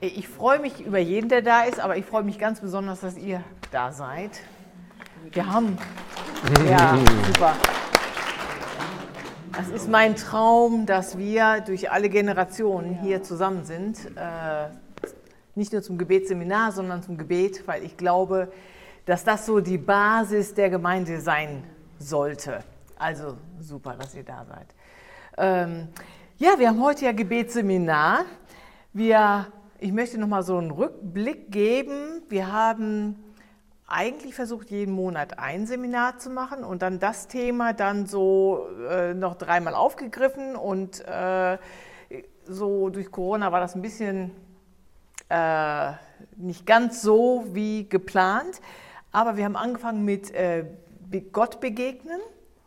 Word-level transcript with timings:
Ich 0.00 0.28
freue 0.28 0.60
mich 0.60 0.80
über 0.80 0.98
jeden, 0.98 1.28
der 1.28 1.42
da 1.42 1.62
ist, 1.62 1.80
aber 1.80 1.96
ich 1.96 2.04
freue 2.04 2.22
mich 2.22 2.38
ganz 2.38 2.60
besonders, 2.60 3.00
dass 3.00 3.16
ihr 3.16 3.42
da 3.72 3.90
seid. 3.90 4.30
Wir 5.32 5.46
haben. 5.46 5.76
Ja, 6.68 6.96
super. 7.26 7.56
Das 9.56 9.68
ist 9.70 9.88
mein 9.88 10.14
Traum, 10.14 10.86
dass 10.86 11.18
wir 11.18 11.62
durch 11.66 11.90
alle 11.90 12.08
Generationen 12.10 12.94
hier 12.94 13.24
zusammen 13.24 13.64
sind. 13.64 13.98
Äh, 14.14 14.68
nicht 15.56 15.72
nur 15.72 15.82
zum 15.82 15.98
Gebetsseminar, 15.98 16.70
sondern 16.70 17.02
zum 17.02 17.18
Gebet, 17.18 17.66
weil 17.66 17.82
ich 17.82 17.96
glaube, 17.96 18.52
dass 19.04 19.24
das 19.24 19.46
so 19.46 19.58
die 19.58 19.78
Basis 19.78 20.54
der 20.54 20.70
Gemeinde 20.70 21.20
sein 21.20 21.64
sollte. 21.98 22.62
Also 23.00 23.36
super, 23.58 23.96
dass 23.98 24.14
ihr 24.14 24.22
da 24.22 24.44
seid. 24.44 24.68
Ähm, 25.36 25.88
ja, 26.36 26.50
wir 26.56 26.68
haben 26.68 26.80
heute 26.80 27.06
ja 27.06 27.12
Gebetsseminar. 27.12 28.26
Wir 28.92 29.48
ich 29.80 29.92
möchte 29.92 30.18
noch 30.18 30.28
mal 30.28 30.42
so 30.42 30.58
einen 30.58 30.70
Rückblick 30.70 31.52
geben. 31.52 32.22
Wir 32.28 32.52
haben 32.52 33.16
eigentlich 33.86 34.34
versucht, 34.34 34.70
jeden 34.70 34.92
Monat 34.92 35.38
ein 35.38 35.66
Seminar 35.66 36.18
zu 36.18 36.30
machen 36.30 36.64
und 36.64 36.82
dann 36.82 36.98
das 36.98 37.28
Thema 37.28 37.72
dann 37.72 38.06
so 38.06 38.66
äh, 38.90 39.14
noch 39.14 39.36
dreimal 39.36 39.74
aufgegriffen 39.74 40.56
und 40.56 41.06
äh, 41.06 41.58
so 42.46 42.90
durch 42.90 43.10
Corona 43.10 43.52
war 43.52 43.60
das 43.60 43.76
ein 43.76 43.82
bisschen 43.82 44.32
äh, 45.28 45.92
nicht 46.36 46.66
ganz 46.66 47.00
so 47.00 47.46
wie 47.52 47.88
geplant, 47.88 48.60
aber 49.12 49.36
wir 49.36 49.44
haben 49.44 49.56
angefangen 49.56 50.04
mit 50.04 50.32
äh, 50.32 50.64
Gott 51.32 51.60
begegnen, 51.60 52.20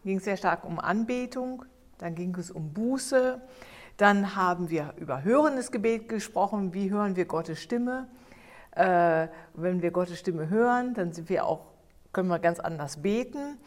ging 0.03 0.19
sehr 0.19 0.37
stark 0.37 0.65
um 0.65 0.79
Anbetung, 0.79 1.65
dann 1.99 2.15
ging 2.15 2.35
es 2.35 2.49
um 2.49 2.73
Buße, 2.73 3.41
dann 4.01 4.35
haben 4.35 4.71
wir 4.71 4.95
über 4.97 5.23
hörendes 5.23 5.71
Gebet 5.71 6.09
gesprochen. 6.09 6.73
Wie 6.73 6.89
hören 6.89 7.15
wir 7.15 7.25
Gottes 7.25 7.61
Stimme? 7.61 8.07
Äh, 8.71 9.27
wenn 9.53 9.83
wir 9.83 9.91
Gottes 9.91 10.17
Stimme 10.17 10.49
hören, 10.49 10.95
dann 10.95 11.13
sind 11.13 11.29
wir 11.29 11.45
auch, 11.45 11.67
können 12.11 12.27
wir 12.27 12.39
ganz 12.39 12.59
anders 12.59 13.03
beten. 13.03 13.59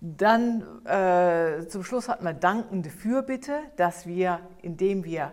Dann 0.00 0.84
äh, 0.84 1.68
zum 1.68 1.84
Schluss 1.84 2.08
hatten 2.08 2.24
wir 2.24 2.32
dankende 2.32 2.90
Fürbitte, 2.90 3.60
dass 3.76 4.04
wir, 4.04 4.40
indem 4.62 5.04
wir 5.04 5.32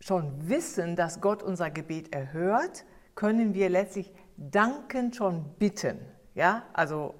schon 0.00 0.48
wissen, 0.48 0.96
dass 0.96 1.20
Gott 1.20 1.44
unser 1.44 1.70
Gebet 1.70 2.12
erhört, 2.12 2.84
können 3.14 3.54
wir 3.54 3.68
letztlich 3.68 4.12
dankend 4.36 5.14
schon 5.14 5.44
bitten. 5.60 6.00
Ja, 6.34 6.64
also 6.72 7.14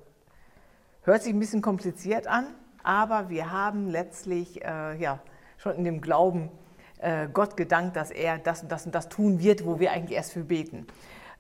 hört 1.03 1.23
sich 1.23 1.33
ein 1.33 1.39
bisschen 1.39 1.63
kompliziert 1.63 2.27
an, 2.27 2.47
aber 2.83 3.29
wir 3.29 3.53
haben 3.53 3.89
letztlich 3.89 4.65
äh, 4.65 4.97
ja, 5.01 5.21
schon 5.63 5.77
in 5.77 5.85
dem 5.85 6.01
Glauben 6.01 6.51
äh, 6.99 7.29
Gott 7.33 7.57
gedankt, 7.57 7.95
dass 7.95 8.11
er 8.11 8.39
das 8.39 8.63
und 8.63 8.73
das 8.73 8.85
und 8.85 8.95
das 8.95 9.09
tun 9.09 9.39
wird, 9.39 9.65
wo 9.65 9.79
wir 9.79 9.93
eigentlich 9.93 10.17
erst 10.17 10.33
für 10.33 10.43
beten. 10.43 10.89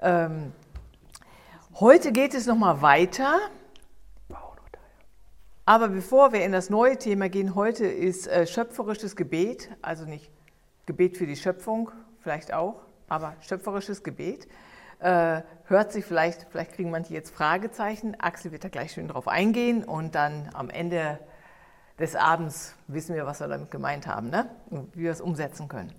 Ähm, 0.01 0.53
heute 1.75 2.13
geht 2.13 2.33
es 2.33 2.47
nochmal 2.47 2.83
weiter. 2.83 3.39
Aber 5.65 5.89
bevor 5.89 6.33
wir 6.33 6.45
in 6.45 6.53
das 6.53 6.71
neue 6.71 6.99
Thema 6.99 7.29
gehen, 7.29 7.55
heute 7.55 7.87
ist 7.87 8.27
äh, 8.27 8.47
schöpferisches 8.47 9.15
Gebet, 9.15 9.71
also 9.81 10.05
nicht 10.05 10.31
Gebet 10.87 11.17
für 11.17 11.27
die 11.27 11.37
Schöpfung, 11.37 11.91
vielleicht 12.21 12.53
auch, 12.53 12.81
aber 13.09 13.35
schöpferisches 13.41 14.03
Gebet. 14.03 14.49
Äh, 14.99 15.43
hört 15.65 15.93
sich 15.93 16.05
vielleicht, 16.05 16.47
vielleicht 16.51 16.73
kriegen 16.73 16.91
manche 16.91 17.15
jetzt 17.15 17.31
Fragezeichen. 17.35 18.17
Axel 18.21 18.53
wird 18.53 18.65
da 18.65 18.69
gleich 18.69 18.93
schön 18.93 19.09
drauf 19.09 19.27
eingehen 19.27 19.85
und 19.85 20.15
dann 20.17 20.49
am 20.53 20.69
Ende 20.69 21.19
des 21.99 22.17
Abends 22.17 22.75
wissen 22.89 23.15
wir, 23.15 23.27
was 23.27 23.41
wir 23.41 23.49
damit 23.49 23.71
gemeint 23.71 24.07
haben 24.07 24.31
ne? 24.31 24.49
und 24.71 24.97
wie 24.97 25.03
wir 25.03 25.11
es 25.11 25.21
umsetzen 25.21 25.69
können. 25.69 25.93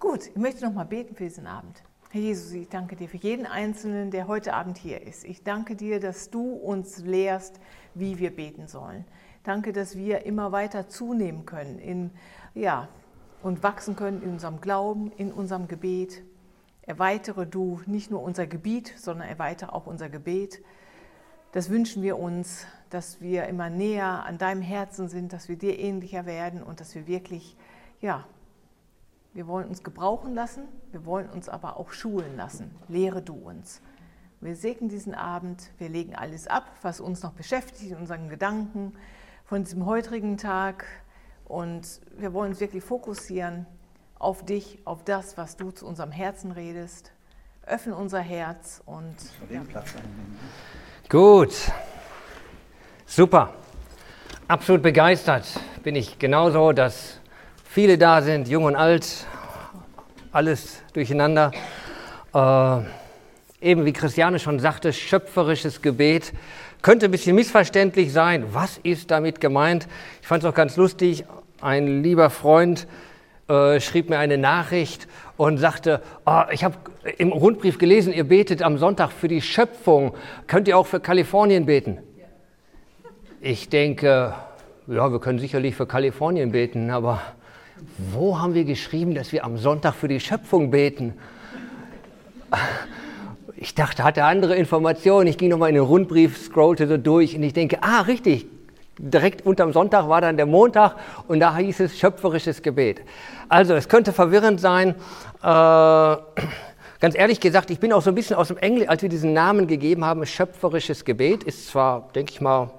Gut, 0.00 0.26
ich 0.26 0.36
möchte 0.36 0.64
noch 0.64 0.72
mal 0.72 0.84
beten 0.84 1.14
für 1.14 1.24
diesen 1.24 1.46
Abend. 1.46 1.82
Herr 2.10 2.20
Jesus, 2.20 2.52
ich 2.52 2.68
danke 2.68 2.96
dir 2.96 3.08
für 3.08 3.16
jeden 3.16 3.46
Einzelnen, 3.46 4.10
der 4.10 4.28
heute 4.28 4.52
Abend 4.52 4.76
hier 4.76 5.00
ist. 5.00 5.24
Ich 5.24 5.44
danke 5.44 5.76
dir, 5.76 5.98
dass 5.98 6.28
du 6.28 6.52
uns 6.52 6.98
lehrst, 6.98 7.58
wie 7.94 8.18
wir 8.18 8.34
beten 8.34 8.66
sollen. 8.66 9.06
Danke, 9.44 9.72
dass 9.72 9.96
wir 9.96 10.26
immer 10.26 10.52
weiter 10.52 10.88
zunehmen 10.88 11.46
können 11.46 11.78
in, 11.78 12.10
ja, 12.54 12.88
und 13.42 13.62
wachsen 13.62 13.96
können 13.96 14.22
in 14.22 14.30
unserem 14.32 14.60
Glauben, 14.60 15.10
in 15.16 15.32
unserem 15.32 15.68
Gebet. 15.68 16.22
Erweitere 16.82 17.46
du 17.46 17.80
nicht 17.86 18.10
nur 18.10 18.22
unser 18.22 18.46
Gebiet, 18.46 18.92
sondern 18.98 19.28
erweitere 19.28 19.72
auch 19.72 19.86
unser 19.86 20.08
Gebet. 20.08 20.62
Das 21.52 21.70
wünschen 21.70 22.02
wir 22.02 22.18
uns, 22.18 22.66
dass 22.92 23.20
wir 23.20 23.46
immer 23.46 23.70
näher 23.70 24.24
an 24.26 24.36
deinem 24.36 24.60
Herzen 24.60 25.08
sind, 25.08 25.32
dass 25.32 25.48
wir 25.48 25.56
dir 25.56 25.78
ähnlicher 25.78 26.26
werden 26.26 26.62
und 26.62 26.80
dass 26.80 26.94
wir 26.94 27.06
wirklich, 27.06 27.56
ja, 28.00 28.26
wir 29.32 29.46
wollen 29.46 29.68
uns 29.68 29.82
gebrauchen 29.82 30.34
lassen, 30.34 30.64
wir 30.90 31.06
wollen 31.06 31.30
uns 31.30 31.48
aber 31.48 31.78
auch 31.78 31.92
schulen 31.92 32.36
lassen. 32.36 32.70
Lehre 32.88 33.22
du 33.22 33.34
uns. 33.34 33.80
Wir 34.42 34.56
segnen 34.56 34.90
diesen 34.90 35.14
Abend, 35.14 35.70
wir 35.78 35.88
legen 35.88 36.14
alles 36.14 36.48
ab, 36.48 36.66
was 36.82 37.00
uns 37.00 37.22
noch 37.22 37.32
beschäftigt 37.32 37.92
in 37.92 37.96
unseren 37.96 38.28
Gedanken 38.28 38.92
von 39.44 39.64
diesem 39.64 39.86
heutigen 39.86 40.36
Tag 40.36 40.84
und 41.46 42.00
wir 42.18 42.34
wollen 42.34 42.50
uns 42.50 42.60
wirklich 42.60 42.84
fokussieren 42.84 43.66
auf 44.18 44.44
dich, 44.44 44.80
auf 44.84 45.02
das, 45.04 45.38
was 45.38 45.56
du 45.56 45.70
zu 45.70 45.86
unserem 45.86 46.10
Herzen 46.10 46.52
redest. 46.52 47.12
Öffne 47.64 47.96
unser 47.96 48.20
Herz 48.20 48.82
und. 48.84 49.16
Ja. 49.48 49.62
Gut, 51.08 51.72
super. 53.14 53.52
Absolut 54.48 54.82
begeistert 54.82 55.44
bin 55.82 55.96
ich 55.96 56.18
genauso, 56.18 56.72
dass 56.72 57.20
viele 57.62 57.98
da 57.98 58.22
sind, 58.22 58.48
jung 58.48 58.64
und 58.64 58.74
alt, 58.74 59.26
alles 60.32 60.82
durcheinander. 60.94 61.52
Äh, 62.32 62.78
eben 63.60 63.84
wie 63.84 63.92
Christiane 63.92 64.38
schon 64.38 64.58
sagte, 64.60 64.94
schöpferisches 64.94 65.82
Gebet 65.82 66.32
könnte 66.80 67.06
ein 67.06 67.10
bisschen 67.10 67.36
missverständlich 67.36 68.14
sein. 68.14 68.46
Was 68.52 68.78
ist 68.78 69.10
damit 69.10 69.42
gemeint? 69.42 69.88
Ich 70.22 70.26
fand 70.26 70.42
es 70.42 70.48
auch 70.48 70.54
ganz 70.54 70.78
lustig. 70.78 71.26
Ein 71.60 72.02
lieber 72.02 72.30
Freund 72.30 72.86
äh, 73.46 73.78
schrieb 73.78 74.08
mir 74.08 74.20
eine 74.20 74.38
Nachricht 74.38 75.06
und 75.36 75.58
sagte, 75.58 76.00
oh, 76.24 76.44
ich 76.50 76.64
habe 76.64 76.76
im 77.18 77.32
Rundbrief 77.32 77.76
gelesen, 77.76 78.10
ihr 78.14 78.24
betet 78.24 78.62
am 78.62 78.78
Sonntag 78.78 79.12
für 79.12 79.28
die 79.28 79.42
Schöpfung. 79.42 80.14
Könnt 80.46 80.66
ihr 80.66 80.78
auch 80.78 80.86
für 80.86 80.98
Kalifornien 80.98 81.66
beten? 81.66 81.98
Ich 83.44 83.68
denke, 83.68 84.34
ja, 84.86 85.10
wir 85.10 85.18
können 85.18 85.40
sicherlich 85.40 85.74
für 85.74 85.84
Kalifornien 85.84 86.52
beten, 86.52 86.90
aber 86.90 87.20
wo 88.12 88.38
haben 88.38 88.54
wir 88.54 88.62
geschrieben, 88.62 89.16
dass 89.16 89.32
wir 89.32 89.44
am 89.44 89.58
Sonntag 89.58 89.94
für 89.94 90.06
die 90.06 90.20
Schöpfung 90.20 90.70
beten? 90.70 91.14
Ich 93.56 93.74
dachte, 93.74 94.04
hatte 94.04 94.22
andere 94.22 94.54
Informationen. 94.54 95.26
Ich 95.26 95.38
ging 95.38 95.48
nochmal 95.48 95.70
in 95.70 95.74
den 95.74 95.82
Rundbrief, 95.82 96.40
scrollte 96.40 96.86
so 96.86 96.98
durch 96.98 97.34
und 97.34 97.42
ich 97.42 97.52
denke, 97.52 97.78
ah, 97.80 98.02
richtig, 98.02 98.46
direkt 98.96 99.44
unterm 99.44 99.72
Sonntag 99.72 100.08
war 100.08 100.20
dann 100.20 100.36
der 100.36 100.46
Montag 100.46 100.94
und 101.26 101.40
da 101.40 101.56
hieß 101.56 101.80
es 101.80 101.98
schöpferisches 101.98 102.62
Gebet. 102.62 103.02
Also 103.48 103.74
es 103.74 103.88
könnte 103.88 104.12
verwirrend 104.12 104.60
sein. 104.60 104.90
Äh, 105.42 106.16
ganz 107.00 107.16
ehrlich 107.16 107.40
gesagt, 107.40 107.70
ich 107.70 107.80
bin 107.80 107.92
auch 107.92 108.02
so 108.02 108.12
ein 108.12 108.14
bisschen 108.14 108.36
aus 108.36 108.46
dem 108.46 108.58
Englisch, 108.58 108.88
als 108.88 109.02
wir 109.02 109.08
diesen 109.08 109.32
Namen 109.32 109.66
gegeben 109.66 110.04
haben, 110.04 110.24
schöpferisches 110.24 111.04
Gebet, 111.04 111.42
ist 111.42 111.66
zwar, 111.66 112.08
denke 112.14 112.30
ich 112.30 112.40
mal, 112.40 112.70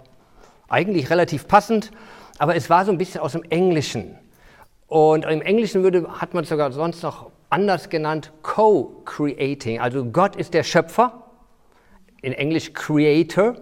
eigentlich 0.74 1.10
relativ 1.10 1.48
passend, 1.48 1.92
aber 2.40 2.56
es 2.56 2.70
war 2.70 2.84
so 2.84 2.92
ein 2.92 2.98
bisschen 2.98 3.22
aus 3.22 3.34
dem 3.34 3.44
Englischen. 3.44 4.18
Und 4.88 5.26
im 5.26 5.42
Englischen 5.42 5.84
würde, 5.84 6.08
hat 6.20 6.34
man 6.34 6.44
sogar 6.44 6.72
sonst 6.72 7.04
noch 7.04 7.32
anders 7.50 7.90
genannt, 7.90 8.32
co-creating. 8.42 9.80
Also 9.80 10.06
Gott 10.06 10.36
ist 10.36 10.54
der 10.54 10.64
Schöpfer, 10.64 11.24
in 12.22 12.34
Englisch 12.34 12.74
Creator 12.74 13.56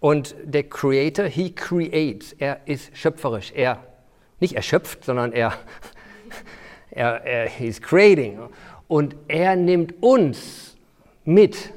und 0.00 0.36
der 0.44 0.64
Creator, 0.64 1.24
he 1.24 1.50
creates, 1.50 2.32
er 2.34 2.60
ist 2.66 2.96
schöpferisch. 2.96 3.52
Er 3.54 3.82
nicht 4.40 4.54
erschöpft, 4.54 5.04
sondern 5.04 5.32
er, 5.32 5.54
er, 6.90 7.24
er 7.24 7.60
is 7.60 7.82
creating. 7.82 8.38
Und 8.86 9.16
er 9.26 9.56
nimmt 9.56 10.00
uns 10.00 10.76
mit 11.24 11.72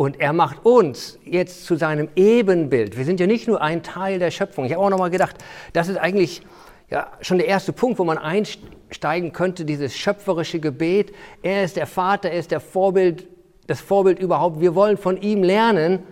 und 0.00 0.18
er 0.18 0.32
macht 0.32 0.64
uns 0.64 1.18
jetzt 1.26 1.66
zu 1.66 1.76
seinem 1.76 2.08
Ebenbild. 2.16 2.96
Wir 2.96 3.04
sind 3.04 3.20
ja 3.20 3.26
nicht 3.26 3.46
nur 3.46 3.60
ein 3.60 3.82
Teil 3.82 4.18
der 4.18 4.30
Schöpfung. 4.30 4.64
Ich 4.64 4.72
habe 4.72 4.82
auch 4.82 4.88
nochmal 4.88 5.10
gedacht, 5.10 5.36
das 5.74 5.88
ist 5.88 5.98
eigentlich 5.98 6.40
ja, 6.88 7.08
schon 7.20 7.36
der 7.36 7.46
erste 7.46 7.74
Punkt, 7.74 7.98
wo 7.98 8.04
man 8.04 8.16
einsteigen 8.16 9.34
könnte, 9.34 9.66
dieses 9.66 9.94
schöpferische 9.94 10.58
Gebet. 10.58 11.12
Er 11.42 11.64
ist 11.64 11.76
der 11.76 11.86
Vater, 11.86 12.30
er 12.30 12.38
ist 12.38 12.50
der 12.50 12.60
Vorbild, 12.60 13.28
das 13.66 13.82
Vorbild 13.82 14.18
überhaupt. 14.18 14.62
Wir 14.62 14.74
wollen 14.74 14.96
von 14.96 15.20
ihm 15.20 15.42
lernen 15.42 16.02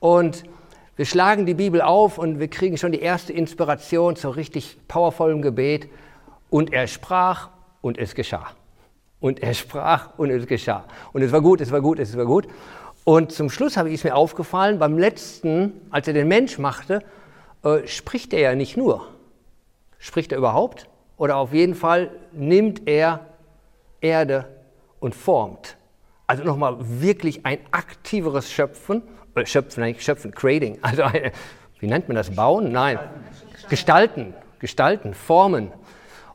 und 0.00 0.42
wir 0.96 1.06
schlagen 1.06 1.46
die 1.46 1.54
Bibel 1.54 1.80
auf 1.80 2.18
und 2.18 2.40
wir 2.40 2.48
kriegen 2.48 2.76
schon 2.76 2.90
die 2.90 3.00
erste 3.00 3.32
Inspiration 3.32 4.16
zu 4.16 4.30
richtig 4.30 4.78
powervollem 4.88 5.42
Gebet. 5.42 5.88
Und 6.50 6.72
er 6.72 6.88
sprach 6.88 7.50
und 7.82 7.98
es 7.98 8.16
geschah. 8.16 8.48
Und 9.20 9.44
er 9.44 9.54
sprach 9.54 10.18
und 10.18 10.30
es 10.30 10.48
geschah. 10.48 10.86
Und 11.12 11.22
es 11.22 11.30
war 11.30 11.40
gut, 11.40 11.60
es 11.60 11.70
war 11.70 11.80
gut, 11.80 12.00
es 12.00 12.16
war 12.16 12.24
gut. 12.24 12.48
Und 13.08 13.32
zum 13.32 13.48
Schluss 13.48 13.78
habe 13.78 13.88
ich 13.88 13.94
es 13.94 14.04
mir 14.04 14.14
aufgefallen, 14.14 14.78
beim 14.78 14.98
letzten, 14.98 15.72
als 15.88 16.06
er 16.08 16.12
den 16.12 16.28
Mensch 16.28 16.58
machte, 16.58 17.02
äh, 17.64 17.86
spricht 17.86 18.34
er 18.34 18.40
ja 18.40 18.54
nicht 18.54 18.76
nur. 18.76 19.08
Spricht 19.96 20.30
er 20.30 20.36
überhaupt? 20.36 20.90
Oder 21.16 21.36
auf 21.36 21.54
jeden 21.54 21.74
Fall 21.74 22.10
nimmt 22.32 22.86
er 22.86 23.24
Erde 24.02 24.44
und 25.00 25.14
formt. 25.14 25.78
Also 26.26 26.44
nochmal 26.44 26.76
wirklich 26.80 27.46
ein 27.46 27.60
aktiveres 27.70 28.52
Schöpfen, 28.52 29.02
äh, 29.34 29.46
Schöpfen, 29.46 29.84
nein, 29.84 29.96
Schöpfen, 29.98 30.34
Creating, 30.34 30.76
also 30.82 31.04
eine, 31.04 31.32
wie 31.80 31.86
nennt 31.86 32.08
man 32.08 32.14
das, 32.14 32.34
Bauen? 32.34 32.72
Nein, 32.72 32.98
Gestalten, 33.70 34.34
Gestalten, 34.58 35.14
Formen 35.14 35.72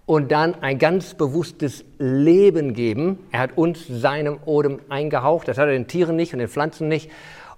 und 0.06 0.32
dann 0.32 0.56
ein 0.62 0.80
ganz 0.80 1.14
bewusstes 1.14 1.86
Leben 1.98 2.74
geben. 2.74 3.20
Er 3.32 3.40
hat 3.40 3.58
uns 3.58 3.86
seinem 3.88 4.40
Odem 4.46 4.80
eingehaucht, 4.90 5.48
das 5.48 5.58
hat 5.58 5.68
er 5.68 5.74
den 5.74 5.88
Tieren 5.88 6.16
nicht 6.16 6.34
und 6.34 6.40
den 6.40 6.50
Pflanzen 6.50 6.88
nicht 6.88 7.10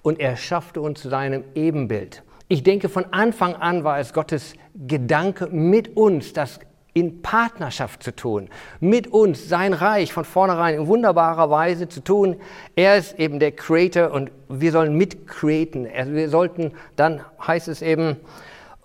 und 0.01 0.19
er 0.19 0.37
schaffte 0.37 0.81
uns 0.81 1.01
seinem 1.01 1.43
Ebenbild. 1.55 2.23
Ich 2.47 2.61
denke, 2.61 2.89
von 2.89 3.05
Anfang 3.11 3.55
an 3.55 3.83
war 3.83 3.99
es 3.99 4.13
Gottes 4.13 4.53
Gedanke 4.75 5.47
mit 5.47 5.97
uns, 5.97 6.33
das 6.33 6.59
in 6.93 7.21
Partnerschaft 7.21 8.03
zu 8.03 8.15
tun, 8.15 8.49
mit 8.79 9.07
uns 9.07 9.49
sein 9.49 9.73
Reich 9.73 10.13
von 10.13 10.23
vornherein 10.23 10.75
in 10.75 10.87
wunderbarer 10.87 11.49
Weise 11.49 11.89
zu 11.89 12.01
tun. 12.01 12.37
Er 12.75 12.97
ist 12.97 13.19
eben 13.19 13.39
der 13.39 13.51
Creator 13.51 14.11
und 14.11 14.31
wir 14.47 14.71
sollen 14.71 14.95
mitcreaten. 14.95 15.87
Also 15.93 16.13
wir 16.13 16.29
sollten, 16.29 16.71
dann 16.95 17.21
heißt 17.45 17.67
es 17.67 17.81
eben 17.81 18.17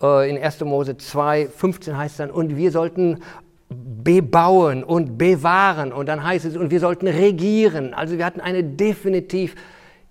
äh, 0.01 0.29
in 0.29 0.41
1. 0.41 0.59
Mose 0.61 0.97
2, 0.97 1.47
15 1.47 1.97
heißt 1.97 2.13
es 2.13 2.17
dann, 2.17 2.31
und 2.31 2.57
wir 2.57 2.71
sollten 2.71 3.21
bebauen 3.71 4.83
und 4.83 5.17
bewahren 5.17 5.93
und 5.93 6.07
dann 6.07 6.23
heißt 6.23 6.45
es, 6.45 6.57
und 6.57 6.71
wir 6.71 6.79
sollten 6.79 7.07
regieren. 7.07 7.93
Also 7.93 8.17
wir 8.17 8.25
hatten 8.25 8.41
eine 8.41 8.63
definitiv 8.63 9.55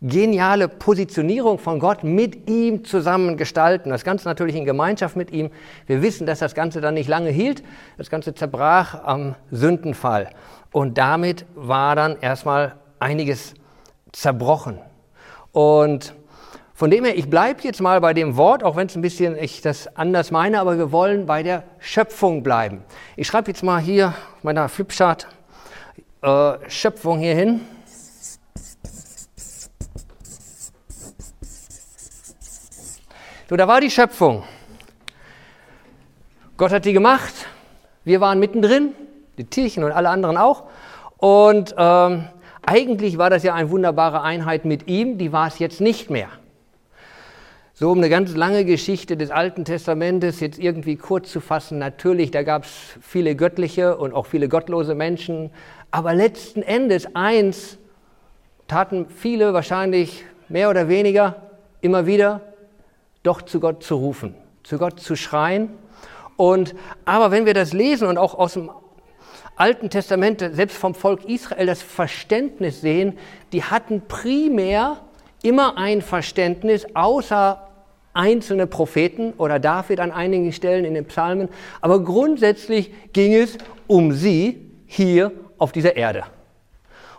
geniale 0.03 0.69
Positionierung 0.69 1.59
von 1.59 1.79
Gott 1.79 2.05
mit 2.05 2.49
ihm 2.49 2.85
zusammen 2.85 3.37
gestalten. 3.37 3.91
Das 3.91 4.03
Ganze 4.03 4.27
natürlich 4.27 4.57
in 4.57 4.65
Gemeinschaft 4.65 5.15
mit 5.15 5.31
ihm. 5.31 5.51
Wir 5.87 6.01
wissen, 6.01 6.27
dass 6.27 6.39
das 6.39 6.55
Ganze 6.55 6.81
dann 6.81 6.95
nicht 6.95 7.09
lange 7.09 7.31
hielt. 7.31 7.63
Das 7.99 8.09
Ganze 8.09 8.35
zerbrach 8.35 9.05
am 9.05 9.35
Sündenfall. 9.51 10.31
Und 10.73 10.97
damit 10.97 11.45
war 11.55 11.97
dann 11.97 12.17
erstmal 12.21 12.77
einiges 12.99 13.55
zerbrochen. 14.13 14.79
Und 15.53 16.15
von 16.81 16.91
dem 16.91 17.05
her, 17.05 17.15
ich 17.15 17.29
bleibe 17.29 17.61
jetzt 17.65 17.83
mal 17.83 18.01
bei 18.01 18.15
dem 18.15 18.39
Wort, 18.39 18.65
auch 18.65 18.75
wenn 18.75 18.87
es 18.87 18.97
ein 18.97 19.03
bisschen 19.03 19.37
ich 19.37 19.61
das 19.61 19.99
anders 19.99 20.31
meine, 20.31 20.59
aber 20.59 20.79
wir 20.79 20.91
wollen 20.93 21.27
bei 21.27 21.43
der 21.43 21.63
Schöpfung 21.79 22.43
bleiben. 22.43 22.83
Ich 23.17 23.27
schreibe 23.27 23.51
jetzt 23.51 23.63
mal 23.63 23.79
hier 23.79 24.15
auf 24.39 24.45
meiner 24.45 24.67
Flipchart 24.71 25.29
äh, 26.23 26.53
Schöpfung 26.71 27.19
hier 27.19 27.35
hin. 27.35 27.61
So, 33.51 33.57
da 33.57 33.69
war 33.69 33.83
die 33.83 33.91
Schöpfung. 33.91 34.45
Gott 36.57 36.73
hat 36.73 36.87
die 36.87 36.95
gemacht. 36.95 37.35
Wir 38.05 38.23
waren 38.23 38.39
mittendrin, 38.41 38.95
die 39.37 39.45
Tierchen 39.45 39.85
und 39.85 39.93
alle 39.93 40.09
anderen 40.09 40.39
auch. 40.39 40.63
Und 41.19 41.75
ähm, 41.77 42.25
eigentlich 42.65 43.19
war 43.19 43.29
das 43.29 43.43
ja 43.43 43.53
eine 43.53 43.69
wunderbare 43.69 44.23
Einheit 44.23 44.65
mit 44.65 44.89
ihm, 44.89 45.19
die 45.19 45.31
war 45.31 45.47
es 45.47 45.59
jetzt 45.59 45.83
nicht 45.83 46.09
mehr. 46.09 46.31
So, 47.81 47.91
um 47.93 47.97
eine 47.97 48.11
ganz 48.11 48.37
lange 48.37 48.67
Geschichte 48.67 49.17
des 49.17 49.31
Alten 49.31 49.65
Testamentes 49.65 50.41
jetzt 50.41 50.59
irgendwie 50.59 50.97
kurz 50.97 51.33
zu 51.33 51.41
fassen, 51.41 51.79
natürlich, 51.79 52.31
da 52.31 52.43
gab 52.43 52.65
es 52.65 52.99
viele 53.01 53.35
göttliche 53.35 53.97
und 53.97 54.13
auch 54.13 54.27
viele 54.27 54.51
gottlose 54.51 54.95
Menschen, 54.95 55.51
aber 55.91 56.13
letzten 56.13 56.61
Endes 56.61 57.17
eins 57.17 57.79
taten 58.69 59.07
viele 59.09 59.55
wahrscheinlich 59.55 60.27
mehr 60.51 60.69
oder 60.69 60.91
weniger 60.91 61.37
immer 61.81 62.05
wieder, 62.05 62.43
doch 63.23 63.41
zu 63.41 63.61
Gott 63.61 63.83
zu 63.83 63.95
rufen, 63.95 64.35
zu 64.63 64.77
Gott 64.77 65.01
zu 65.01 65.17
schreien. 65.17 65.71
Und, 66.37 66.75
aber 67.07 67.31
wenn 67.31 67.47
wir 67.47 67.55
das 67.55 67.73
lesen 67.73 68.09
und 68.09 68.19
auch 68.19 68.35
aus 68.35 68.53
dem 68.53 68.71
Alten 69.57 69.89
Testament, 69.89 70.47
selbst 70.53 70.77
vom 70.77 70.95
Volk 70.95 71.25
Israel, 71.25 71.65
das 71.65 71.81
Verständnis 71.81 72.83
sehen, 72.83 73.17
die 73.55 73.65
hatten 73.65 74.03
primär 74.07 74.99
immer 75.43 75.79
ein 75.79 76.03
Verständnis, 76.03 76.87
außer 76.93 77.69
einzelne 78.21 78.67
Propheten 78.67 79.33
oder 79.39 79.59
David 79.59 79.99
an 79.99 80.13
einigen 80.13 80.53
Stellen 80.53 80.85
in 80.85 80.93
den 80.93 81.07
Psalmen, 81.07 81.49
aber 81.81 82.05
grundsätzlich 82.05 82.93
ging 83.15 83.35
es 83.35 83.57
um 83.87 84.13
sie 84.13 84.71
hier 84.87 85.33
auf 85.57 85.73
dieser 85.73 85.97
Erde. 85.97 86.25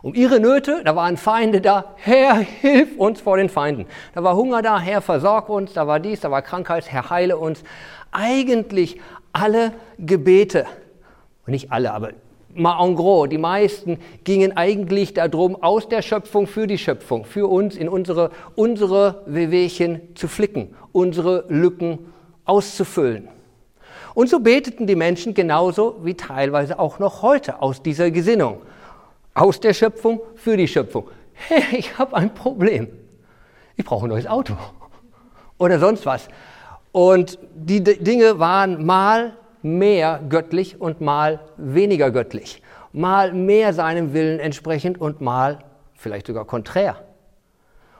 Um 0.03 0.13
ihre 0.13 0.39
Nöte, 0.39 0.81
da 0.86 0.95
waren 0.95 1.18
Feinde 1.18 1.59
da, 1.59 1.95
Herr, 1.95 2.36
hilf 2.36 2.98
uns 2.98 3.19
vor 3.19 3.38
den 3.38 3.50
Feinden. 3.50 3.86
Da 4.13 4.24
war 4.24 4.36
Hunger 4.36 4.62
da, 4.62 4.80
Herr, 4.80 5.01
versorg 5.01 5.50
uns, 5.50 5.74
da 5.74 5.88
war 5.88 6.00
dies, 6.00 6.19
da 6.21 6.30
war 6.30 6.44
Krankheit, 6.44 6.92
Herr, 6.92 7.09
heile 7.09 7.38
uns. 7.38 7.63
Eigentlich 8.12 9.00
alle 9.33 9.74
Gebete, 9.97 10.65
nicht 11.47 11.71
alle, 11.71 11.94
aber 11.94 12.12
mal 12.56 12.86
en 12.86 12.95
gros, 12.95 13.30
die 13.30 13.38
meisten 13.38 13.98
gingen 14.24 14.56
eigentlich 14.56 15.13
darum, 15.13 15.62
aus 15.62 15.88
der 15.89 16.01
Schöpfung 16.01 16.48
für 16.48 16.68
die 16.68 16.77
Schöpfung, 16.77 17.25
für 17.25 17.48
uns 17.48 17.75
in 17.75 17.89
unsere, 17.89 18.31
unsere 18.56 19.24
Wehwehchen 19.25 20.01
zu 20.15 20.27
flicken, 20.27 20.75
unsere 20.92 21.45
Lücken 21.50 22.00
auszufüllen. 22.45 23.27
Und 24.13 24.30
so 24.30 24.39
beteten 24.39 24.88
die 24.88 24.95
Menschen 24.95 25.33
genauso 25.33 25.98
wie 26.03 26.15
teilweise 26.15 26.80
auch 26.80 27.00
noch 27.00 27.21
heute 27.21 27.62
aus 27.62 27.81
dieser 27.81 28.12
Gesinnung 28.12 28.62
aus 29.33 29.59
der 29.59 29.74
Schöpfung 29.74 30.21
für 30.36 30.57
die 30.57 30.68
Schöpfung. 30.68 31.09
Hey, 31.33 31.80
ich 31.80 31.97
habe 31.97 32.15
ein 32.15 32.33
Problem. 32.33 32.88
Ich 33.77 33.86
brauche 33.86 34.06
ein 34.06 34.09
neues 34.09 34.27
Auto 34.27 34.56
oder 35.57 35.80
sonst 35.80 36.06
was. 36.06 36.27
Und 36.92 37.39
die 37.56 37.81
Dinge 37.83 38.39
waren 38.39 38.86
mal 38.86 39.38
mehr 39.63 40.21
göttlich 40.29 40.79
und 40.79 41.01
mal 41.01 41.39
weniger 41.57 42.11
göttlich. 42.11 42.61
Mal 42.93 43.33
mehr 43.33 43.73
seinem 43.73 44.13
Willen 44.13 44.39
entsprechend 44.39 44.99
und 44.99 45.21
mal 45.21 45.59
vielleicht 45.93 46.27
sogar 46.27 46.45
konträr. 46.45 46.97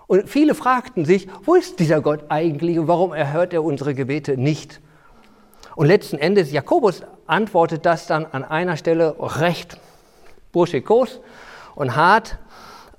Und 0.07 0.27
viele 0.27 0.55
fragten 0.55 1.05
sich, 1.05 1.27
wo 1.45 1.55
ist 1.55 1.79
dieser 1.79 2.01
Gott 2.01 2.25
eigentlich 2.29 2.77
und 2.77 2.87
warum 2.87 3.13
erhört 3.13 3.53
er 3.53 3.63
unsere 3.63 3.93
Gebete 3.93 4.37
nicht? 4.37 4.81
Und 5.75 5.87
letzten 5.87 6.17
Endes, 6.17 6.51
Jakobus 6.51 7.03
antwortet 7.27 7.85
das 7.85 8.07
dann 8.07 8.25
an 8.25 8.43
einer 8.43 8.75
Stelle 8.75 9.15
recht 9.19 9.77
burschikos 10.51 11.21
und 11.75 11.95
hart. 11.95 12.37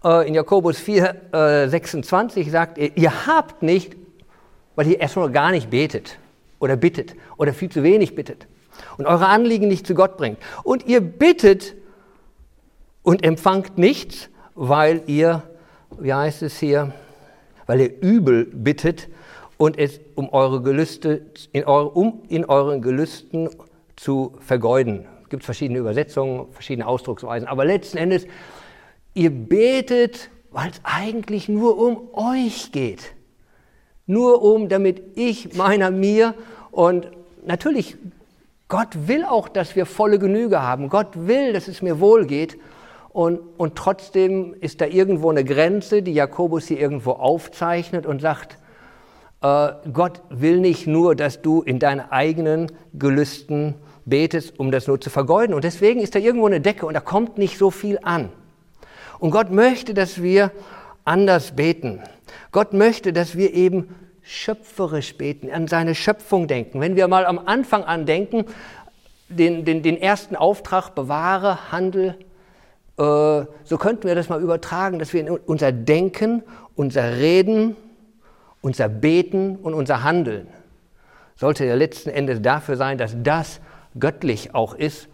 Äh, 0.03 0.27
in 0.27 0.35
Jakobus 0.35 0.79
4, 0.79 1.35
äh, 1.35 1.69
26 1.69 2.51
sagt 2.51 2.79
er, 2.79 2.97
ihr 2.97 3.27
habt 3.27 3.63
nicht, 3.63 3.95
weil 4.75 4.87
ihr 4.87 4.99
erstmal 4.99 5.31
gar 5.31 5.51
nicht 5.51 5.69
betet 5.69 6.19
oder 6.61 6.77
bittet 6.77 7.15
oder 7.37 7.53
viel 7.53 7.69
zu 7.69 7.83
wenig 7.83 8.15
bittet 8.15 8.47
und 8.99 9.07
eure 9.07 9.27
Anliegen 9.27 9.69
nicht 9.69 9.87
zu 9.87 9.95
Gott 9.95 10.17
bringt. 10.17 10.39
Und 10.63 10.87
ihr 10.87 11.01
bittet 11.01 11.75
und 13.03 13.25
empfangt 13.25 13.79
nichts, 13.79 14.29
weil 14.55 15.03
ihr, 15.07 15.43
wie 15.99 16.13
heißt 16.13 16.43
es 16.43 16.59
hier, 16.59 16.93
weil 17.67 17.81
ihr 17.81 18.03
übel 18.03 18.45
bittet 18.45 19.09
und 19.57 19.79
es 19.79 20.01
um 20.15 20.29
eure 20.31 20.63
Gelüste, 20.63 21.23
in 21.53 21.65
eure, 21.65 21.91
um 21.91 22.23
in 22.29 22.45
euren 22.45 22.83
Gelüsten 22.83 23.49
zu 23.97 24.35
vergeuden 24.41 25.07
gibt 25.33 25.45
es 25.45 25.47
verschiedene 25.47 25.79
Übersetzungen, 25.79 26.53
verschiedene 26.53 26.87
Ausdrucksweisen, 26.87 27.49
aber 27.49 27.65
letzten 27.65 27.97
Endes, 27.97 28.27
ihr 29.15 29.31
betet, 29.31 30.29
weil 30.51 30.71
es 30.71 30.81
eigentlich 30.85 31.49
nur 31.49 31.79
um 31.79 32.11
euch 32.13 32.71
geht. 32.71 33.15
Nur 34.07 34.43
um, 34.43 34.69
damit 34.69 35.03
ich, 35.15 35.55
meiner, 35.55 35.91
mir 35.91 36.35
und 36.71 37.09
natürlich, 37.47 37.97
Gott 38.73 39.07
will 39.07 39.27
auch, 39.27 39.51
dass 39.51 39.77
wir 39.77 39.85
volle 39.85 40.19
Genüge 40.19 40.63
haben. 40.63 40.89
Gott 40.89 41.09
will, 41.15 41.53
dass 41.53 41.69
es 41.69 41.83
mir 41.83 42.01
wohl 42.01 42.25
geht. 42.25 42.59
Und, 43.11 43.39
und 43.59 43.77
trotzdem 43.77 44.55
ist 44.59 44.81
da 44.81 44.87
irgendwo 44.87 45.29
eine 45.29 45.45
Grenze, 45.45 46.01
die 46.01 46.15
Jakobus 46.15 46.69
hier 46.69 46.81
irgendwo 46.81 47.11
aufzeichnet 47.11 48.07
und 48.07 48.23
sagt, 48.23 48.57
äh, 49.43 49.73
Gott 49.93 50.23
will 50.31 50.59
nicht 50.59 50.87
nur, 50.87 51.15
dass 51.15 51.43
du 51.43 51.61
in 51.61 51.81
deinen 51.81 52.01
eigenen 52.01 52.73
Gelüsten 52.95 53.75
betest, 54.07 54.59
um 54.59 54.71
das 54.71 54.87
nur 54.87 54.99
zu 54.99 55.11
vergeuden. 55.11 55.53
Und 55.55 55.65
deswegen 55.65 56.01
ist 56.01 56.15
da 56.15 56.19
irgendwo 56.19 56.47
eine 56.47 56.63
Decke 56.63 56.87
und 56.87 56.95
da 56.95 57.01
kommt 57.01 57.37
nicht 57.37 57.59
so 57.59 57.71
viel 57.71 57.99
an. 58.03 58.31
Und 59.19 59.33
Gott 59.33 59.51
möchte, 59.51 59.93
dass 59.93 60.23
wir 60.23 60.51
anders 61.05 61.57
beten. 61.57 62.01
Gott 62.53 62.73
möchte, 62.73 63.13
dass 63.13 63.37
wir 63.37 63.53
eben 63.53 63.95
schöpferisch 64.23 65.17
beten, 65.17 65.51
an 65.51 65.69
seine 65.69 65.95
Schöpfung 65.95 66.47
denken. 66.47 66.81
Wenn 66.81 66.97
wir 66.97 67.09
mal 67.09 67.27
am 67.27 67.39
Anfang 67.39 67.85
an 67.85 68.07
denken, 68.07 68.47
den, 69.29 69.65
den, 69.65 69.83
den 69.83 70.01
ersten 70.01 70.37
Auftrag, 70.37 70.95
bewahre, 70.95 71.73
handel, 71.73 72.17
äh, 72.99 73.03
so 73.65 73.79
könnten 73.79 74.05
wir 74.05 74.15
das 74.15 74.29
mal 74.29 74.41
übertragen, 74.41 74.99
dass 74.99 75.13
wir 75.13 75.21
in 75.21 75.31
unser 75.31 75.73
Denken, 75.73 76.43
unser 76.77 77.17
Reden, 77.17 77.77
unser 78.61 78.89
Beten 78.89 79.57
und 79.57 79.75
unser 79.75 80.05
Handeln 80.05 80.47
sollte 81.37 81.65
ja 81.65 81.75
letzten 81.75 82.11
Endes 82.11 82.41
dafür 82.41 82.77
sein, 82.77 82.99
dass 82.99 83.17
das 83.21 83.61
göttlich 83.99 84.55
auch 84.55 84.75
ist, 84.75 85.09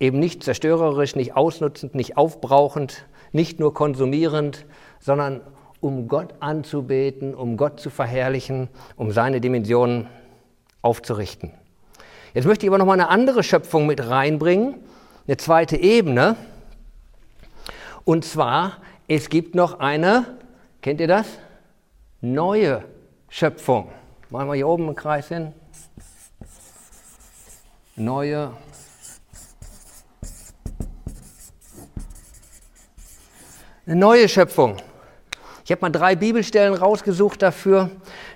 eben 0.00 0.18
nicht 0.18 0.42
zerstörerisch, 0.42 1.14
nicht 1.14 1.36
ausnutzend, 1.36 1.94
nicht 1.94 2.16
aufbrauchend, 2.16 3.06
nicht 3.32 3.60
nur 3.60 3.74
konsumierend, 3.74 4.66
sondern 4.98 5.40
um 5.80 6.08
Gott 6.08 6.34
anzubeten, 6.40 7.34
um 7.34 7.56
Gott 7.56 7.80
zu 7.80 7.90
verherrlichen, 7.90 8.68
um 8.96 9.12
seine 9.12 9.40
Dimensionen 9.40 10.08
aufzurichten. 10.82 11.52
Jetzt 12.34 12.46
möchte 12.46 12.66
ich 12.66 12.70
aber 12.70 12.78
noch 12.78 12.86
mal 12.86 12.94
eine 12.94 13.08
andere 13.08 13.42
Schöpfung 13.42 13.86
mit 13.86 14.08
reinbringen, 14.08 14.74
eine 15.26 15.36
zweite 15.36 15.76
Ebene. 15.76 16.36
Und 18.04 18.24
zwar, 18.24 18.78
es 19.06 19.28
gibt 19.28 19.54
noch 19.54 19.80
eine, 19.80 20.38
kennt 20.82 21.00
ihr 21.00 21.08
das? 21.08 21.26
Neue 22.20 22.84
Schöpfung. 23.28 23.90
Machen 24.30 24.48
wir 24.48 24.54
hier 24.54 24.68
oben 24.68 24.86
einen 24.86 24.96
Kreis 24.96 25.28
hin. 25.28 25.52
Neue 27.96 28.52
Eine 33.88 33.96
neue 33.96 34.28
Schöpfung. 34.28 34.76
Ich 35.68 35.72
habe 35.72 35.82
mal 35.82 35.90
drei 35.90 36.16
Bibelstellen 36.16 36.72
rausgesucht 36.72 37.42
dafür. 37.42 37.90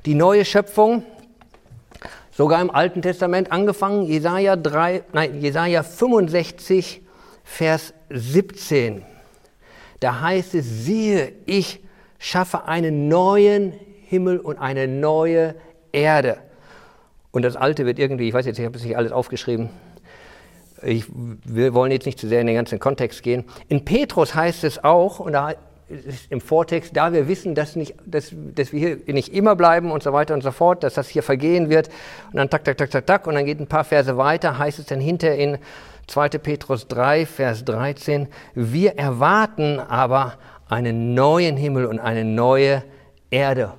Die 0.04 0.14
neue 0.14 0.44
Schöpfung, 0.44 1.02
sogar 2.30 2.60
im 2.60 2.70
Alten 2.70 3.00
Testament 3.00 3.50
angefangen, 3.50 4.04
Jesaja, 4.04 4.54
3, 4.54 5.04
nein, 5.14 5.40
Jesaja 5.40 5.82
65, 5.82 7.00
Vers 7.42 7.94
17. 8.10 9.02
Da 10.00 10.20
heißt 10.20 10.54
es, 10.54 10.84
siehe, 10.84 11.32
ich 11.46 11.80
schaffe 12.18 12.66
einen 12.66 13.08
neuen 13.08 13.72
Himmel 14.08 14.38
und 14.38 14.58
eine 14.58 14.86
neue 14.86 15.54
Erde. 15.90 16.36
Und 17.30 17.46
das 17.46 17.56
Alte 17.56 17.86
wird 17.86 17.98
irgendwie, 17.98 18.28
ich 18.28 18.34
weiß 18.34 18.44
jetzt, 18.44 18.58
ich 18.58 18.66
habe 18.66 18.76
es 18.76 18.84
nicht 18.84 18.98
alles 18.98 19.10
aufgeschrieben, 19.10 19.70
ich, 20.82 21.06
wir 21.46 21.72
wollen 21.72 21.92
jetzt 21.92 22.04
nicht 22.04 22.18
zu 22.18 22.28
sehr 22.28 22.42
in 22.42 22.46
den 22.46 22.56
ganzen 22.56 22.78
Kontext 22.78 23.22
gehen. 23.22 23.44
In 23.68 23.86
Petrus 23.86 24.34
heißt 24.34 24.64
es 24.64 24.84
auch, 24.84 25.18
und 25.18 25.32
da 25.32 25.54
im 26.30 26.40
Vortext, 26.40 26.96
da 26.96 27.12
wir 27.12 27.28
wissen, 27.28 27.54
dass, 27.54 27.76
nicht, 27.76 27.94
dass, 28.04 28.32
dass 28.54 28.72
wir 28.72 28.98
hier 29.04 29.14
nicht 29.14 29.32
immer 29.32 29.56
bleiben 29.56 29.90
und 29.90 30.02
so 30.02 30.12
weiter 30.12 30.34
und 30.34 30.42
so 30.42 30.50
fort, 30.50 30.82
dass 30.82 30.94
das 30.94 31.08
hier 31.08 31.22
vergehen 31.22 31.70
wird, 31.70 31.88
und 32.32 32.36
dann 32.36 32.50
tak, 32.50 32.64
tak, 32.64 32.76
tak, 32.76 32.90
tak, 32.90 33.06
tak, 33.06 33.26
und 33.26 33.34
dann 33.34 33.44
geht 33.44 33.60
ein 33.60 33.66
paar 33.66 33.84
Verse 33.84 34.16
weiter, 34.16 34.58
heißt 34.58 34.78
es 34.78 34.86
dann 34.86 35.00
hinter 35.00 35.34
in 35.34 35.58
2. 36.06 36.30
Petrus 36.30 36.88
3, 36.88 37.26
Vers 37.26 37.64
13, 37.64 38.28
wir 38.54 38.98
erwarten 38.98 39.78
aber 39.78 40.34
einen 40.68 41.14
neuen 41.14 41.56
Himmel 41.56 41.86
und 41.86 42.00
eine 42.00 42.24
neue 42.24 42.82
Erde. 43.30 43.72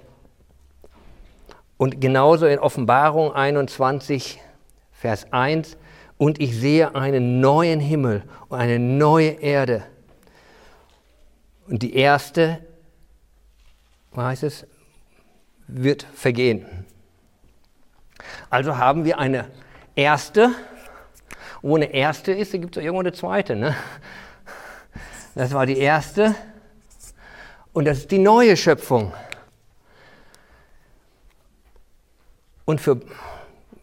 Und 1.78 2.00
genauso 2.00 2.46
in 2.46 2.60
Offenbarung 2.60 3.34
21, 3.34 4.40
Vers 4.92 5.28
1, 5.32 5.78
und 6.18 6.40
ich 6.40 6.56
sehe 6.56 6.96
einen 6.96 7.42
neuen 7.42 7.80
Himmel 7.80 8.24
und 8.48 8.60
eine 8.60 8.80
neue 8.80 9.32
Erde. 9.42 9.84
Und 11.68 11.82
die 11.82 11.96
erste, 11.96 12.60
heißt 14.16 14.44
es, 14.44 14.68
wird 15.68 16.04
vergehen. 16.14 16.86
Also 18.50 18.78
haben 18.78 19.06
wir 19.06 19.18
eine 19.18 19.50
erste, 19.96 20.52
wo 21.62 21.76
eine 21.76 21.94
erste 21.94 22.32
ist, 22.34 22.54
da 22.54 22.58
gibt 22.58 22.78
es 22.78 22.84
irgendwo 22.84 23.00
eine 23.00 23.14
zweite. 23.14 23.56
Ne? 23.56 23.76
Das 25.36 25.54
war 25.54 25.66
die 25.66 25.78
erste 25.78 26.36
und 27.72 27.86
das 27.86 28.00
ist 28.00 28.12
die 28.12 28.20
neue 28.20 28.56
Schöpfung. 28.56 29.14
Und 32.66 32.80
für 32.80 33.02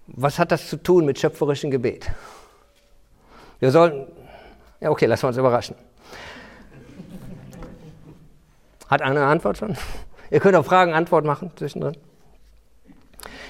was 0.06 0.38
hat 0.38 0.52
das 0.52 0.68
zu 0.68 0.76
tun 0.76 1.04
mit 1.04 1.18
schöpferischem 1.18 1.70
Gebet? 1.70 2.10
Wir 3.58 3.70
sollen, 3.70 4.06
ja 4.80 4.90
okay, 4.90 5.06
lassen 5.06 5.24
wir 5.24 5.28
uns 5.28 5.36
überraschen. 5.36 5.76
Hat 8.90 9.02
eine 9.02 9.24
Antwort 9.24 9.56
schon? 9.56 9.76
Ihr 10.32 10.40
könnt 10.40 10.56
auch 10.56 10.64
Fragen, 10.64 10.92
Antwort 10.92 11.24
machen 11.24 11.52
zwischendrin. 11.54 11.96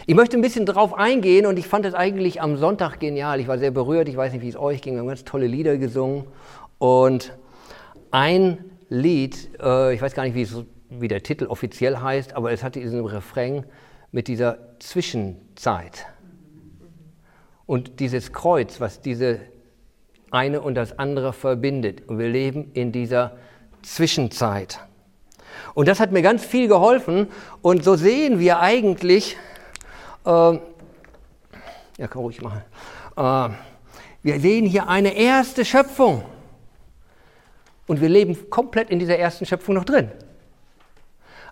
Ich 0.07 0.15
möchte 0.15 0.37
ein 0.37 0.43
bisschen 0.43 0.67
drauf 0.67 0.95
eingehen 0.95 1.47
und 1.47 1.59
ich 1.59 1.67
fand 1.67 1.87
es 1.87 1.95
eigentlich 1.95 2.43
am 2.43 2.57
Sonntag 2.57 3.01
genial. 3.01 3.41
Ich 3.41 3.49
war 3.49 3.59
sehr 3.59 3.71
berührt, 3.71 4.09
ich 4.09 4.17
weiß 4.17 4.33
nicht, 4.33 4.43
wie 4.43 4.49
es 4.49 4.57
euch 4.57 4.83
ging. 4.83 4.95
Wir 4.95 5.01
haben 5.01 5.09
ganz 5.09 5.25
tolle 5.25 5.47
Lieder 5.47 5.79
gesungen 5.79 6.25
und 6.79 7.37
ein 8.11 8.65
Lied, 8.89 9.51
äh, 9.63 9.95
ich 9.95 10.03
weiß 10.03 10.15
gar 10.15 10.25
nicht, 10.25 10.35
wie, 10.35 10.43
es, 10.43 10.57
wie 10.91 11.09
der 11.09 11.23
Titel 11.23 11.47
offiziell 11.47 11.99
heißt, 11.99 12.35
aber 12.35 12.53
es 12.53 12.63
hatte 12.63 12.81
diesen 12.81 13.05
Refrain 13.07 13.65
mit 14.11 14.29
dieser 14.29 14.59
Zwischenzeit. 14.81 16.07
Und 17.67 18.01
dieses 18.01 18.33
Kreuz, 18.33 18.81
was 18.81 19.01
diese 19.01 19.41
eine 20.31 20.61
und 20.61 20.75
das 20.75 20.99
andere 20.99 21.33
verbindet. 21.33 22.09
Und 22.09 22.19
wir 22.19 22.29
leben 22.29 22.73
in 22.75 22.91
dieser 22.91 23.37
Zwischenzeit. 23.83 24.81
Und 25.75 25.89
das 25.89 26.01
hat 26.01 26.13
mir 26.13 26.23
ganz 26.23 26.45
viel 26.45 26.69
geholfen. 26.69 27.29
Und 27.63 27.85
so 27.85 27.97
sehen 27.97 28.39
wir 28.39 28.61
eigentlich, 28.61 29.37
äh, 30.25 30.31
ja, 30.31 30.61
kann 32.09 32.23
ruhig 32.23 32.41
machen. 32.43 32.63
Äh, 33.17 33.49
wir 34.23 34.41
sehen 34.41 34.67
hier 34.67 34.89
eine 34.89 35.15
erste 35.15 35.65
Schöpfung. 35.65 36.25
Und 37.87 38.01
wir 38.01 38.09
leben 38.09 38.51
komplett 38.51 38.91
in 38.91 38.99
dieser 38.99 39.19
ersten 39.19 39.47
Schöpfung 39.47 39.75
noch 39.75 39.85
drin. 39.85 40.11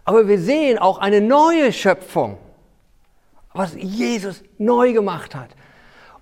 Aber 0.05 0.29
wir 0.29 0.39
sehen 0.39 0.79
auch 0.79 0.99
eine 0.99 1.21
neue 1.21 1.73
Schöpfung, 1.73 2.39
was 3.53 3.75
Jesus 3.75 4.43
neu 4.57 4.93
gemacht 4.93 5.35
hat. 5.35 5.51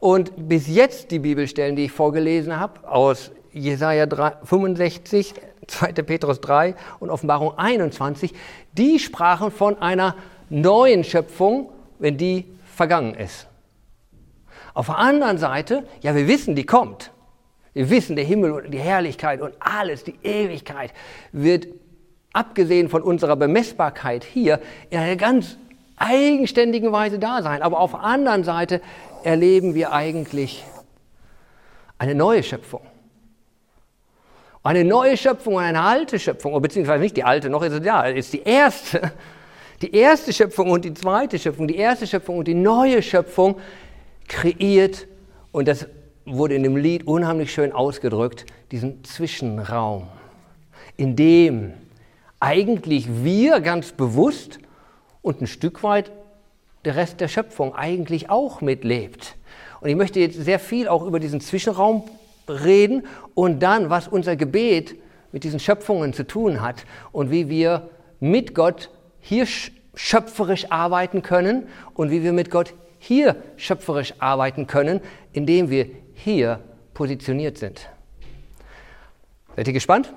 Und 0.01 0.49
bis 0.49 0.67
jetzt 0.69 1.11
die 1.11 1.19
Bibelstellen, 1.19 1.77
die 1.77 1.85
ich 1.85 1.93
vorgelesen 1.93 2.59
habe, 2.59 2.89
aus 2.89 3.31
Jesaja 3.53 4.07
65, 4.43 5.35
2. 5.67 5.93
Petrus 5.93 6.41
3 6.41 6.75
und 7.01 7.11
Offenbarung 7.11 7.59
21, 7.59 8.33
die 8.73 8.99
sprachen 8.99 9.51
von 9.51 9.81
einer 9.81 10.15
neuen 10.49 11.05
Schöpfung, 11.05 11.71
wenn 11.99 12.17
die 12.17 12.45
vergangen 12.75 13.15
ist. 13.15 13.47
Auf 14.75 14.87
der 14.87 14.99
anderen 14.99 15.39
Seite, 15.39 15.87
ja, 16.03 16.15
wir 16.15 16.29
wissen, 16.29 16.55
die 16.55 16.67
kommt. 16.67 17.11
Wir 17.73 17.91
wissen, 17.91 18.17
der 18.17 18.25
Himmel 18.25 18.53
und 18.53 18.71
die 18.71 18.79
Herrlichkeit 18.79 19.41
und 19.41 19.55
alles, 19.61 20.05
die 20.05 20.19
Ewigkeit 20.23 20.93
wird, 21.33 21.67
abgesehen 22.33 22.89
von 22.89 23.03
unserer 23.03 23.37
Bemessbarkeit 23.37 24.25
hier, 24.25 24.61
in 24.91 24.99
einer 24.99 25.17
ganz 25.17 25.57
eigenständigen 25.97 26.93
Weise 26.93 27.19
da 27.19 27.43
sein. 27.43 27.63
Aber 27.63 27.81
auf 27.81 27.93
der 27.93 28.01
anderen 28.01 28.45
Seite 28.45 28.81
erleben 29.25 29.75
wir 29.75 29.93
eigentlich 29.93 30.65
eine 31.99 32.15
neue 32.15 32.43
Schöpfung. 32.43 32.83
Eine 34.67 34.85
neue 34.85 35.17
Schöpfung 35.17 35.55
und 35.55 35.63
eine 35.63 35.81
alte 35.81 36.19
Schöpfung, 36.19 36.61
beziehungsweise 36.61 37.01
nicht 37.01 37.17
die 37.17 37.23
alte, 37.23 37.49
noch 37.49 37.63
ist 37.63 37.73
es 37.73 37.83
da, 37.83 38.03
ist 38.03 38.33
die 38.33 38.43
erste. 38.43 39.13
Die 39.83 39.95
erste 39.95 40.33
Schöpfung 40.33 40.71
und 40.71 40.87
die 40.87 40.95
zweite 40.95 41.39
Schöpfung, 41.39 41.69
die 41.69 41.77
erste 41.77 42.07
Schöpfung 42.07 42.39
und 42.39 42.49
die 42.49 42.55
neue 42.55 43.03
Schöpfung 43.03 43.57
kreiert, 44.27 45.07
und 45.53 45.69
das 45.69 45.87
wurde 46.25 46.55
in 46.55 46.63
dem 46.63 46.79
Lied 46.79 47.07
unheimlich 47.07 47.53
schön 47.53 47.73
ausgedrückt, 47.73 48.47
diesen 48.71 49.05
Zwischenraum, 49.05 50.09
in 50.97 51.15
dem 51.15 51.75
eigentlich 52.41 53.23
wir 53.23 53.61
ganz 53.61 53.93
bewusst 53.93 54.61
und 55.21 55.43
ein 55.43 55.47
Stück 55.47 55.83
weit 55.83 56.11
der 56.87 56.97
Rest 56.97 57.21
der 57.21 57.29
Schöpfung 57.29 57.75
eigentlich 57.75 58.31
auch 58.31 58.63
mitlebt. 58.63 59.37
Und 59.83 59.91
ich 59.91 59.97
möchte 59.97 60.21
jetzt 60.21 60.43
sehr 60.43 60.59
viel 60.59 60.89
auch 60.89 61.05
über 61.05 61.21
diesen 61.21 61.43
Zwischenraum 61.43 62.05
reden 62.49 63.07
und 63.35 63.61
dann, 63.61 63.91
was 63.91 64.09
unser 64.09 64.37
Gebet 64.37 64.97
mit 65.33 65.45
diesen 65.45 65.61
Schöpfungen 65.61 66.13
zu 66.13 66.27
tun 66.27 66.61
hat 66.61 66.85
und 67.13 67.31
wie 67.31 67.49
wir 67.49 67.91
mit 68.21 68.55
Gott 68.55 68.91
hier 69.21 69.47
schöpferisch 69.95 70.71
arbeiten 70.71 71.23
können 71.23 71.69
und 71.95 72.11
wie 72.11 72.23
wir 72.23 72.33
mit 72.33 72.51
Gott 72.51 72.75
hier 72.99 73.37
schöpferisch 73.57 74.15
arbeiten 74.19 74.67
können, 74.67 75.01
indem 75.33 75.71
wir 75.71 75.89
hier 76.15 76.61
positioniert 76.95 77.59
sind. 77.59 77.89
Seid 79.55 79.69
ihr 79.69 79.75
gespannt? 79.75 80.13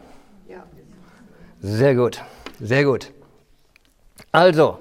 Ja. 0.47 0.63
Sehr 1.61 1.95
gut, 1.95 2.21
sehr 2.59 2.83
gut. 2.83 3.11
Also, 4.31 4.79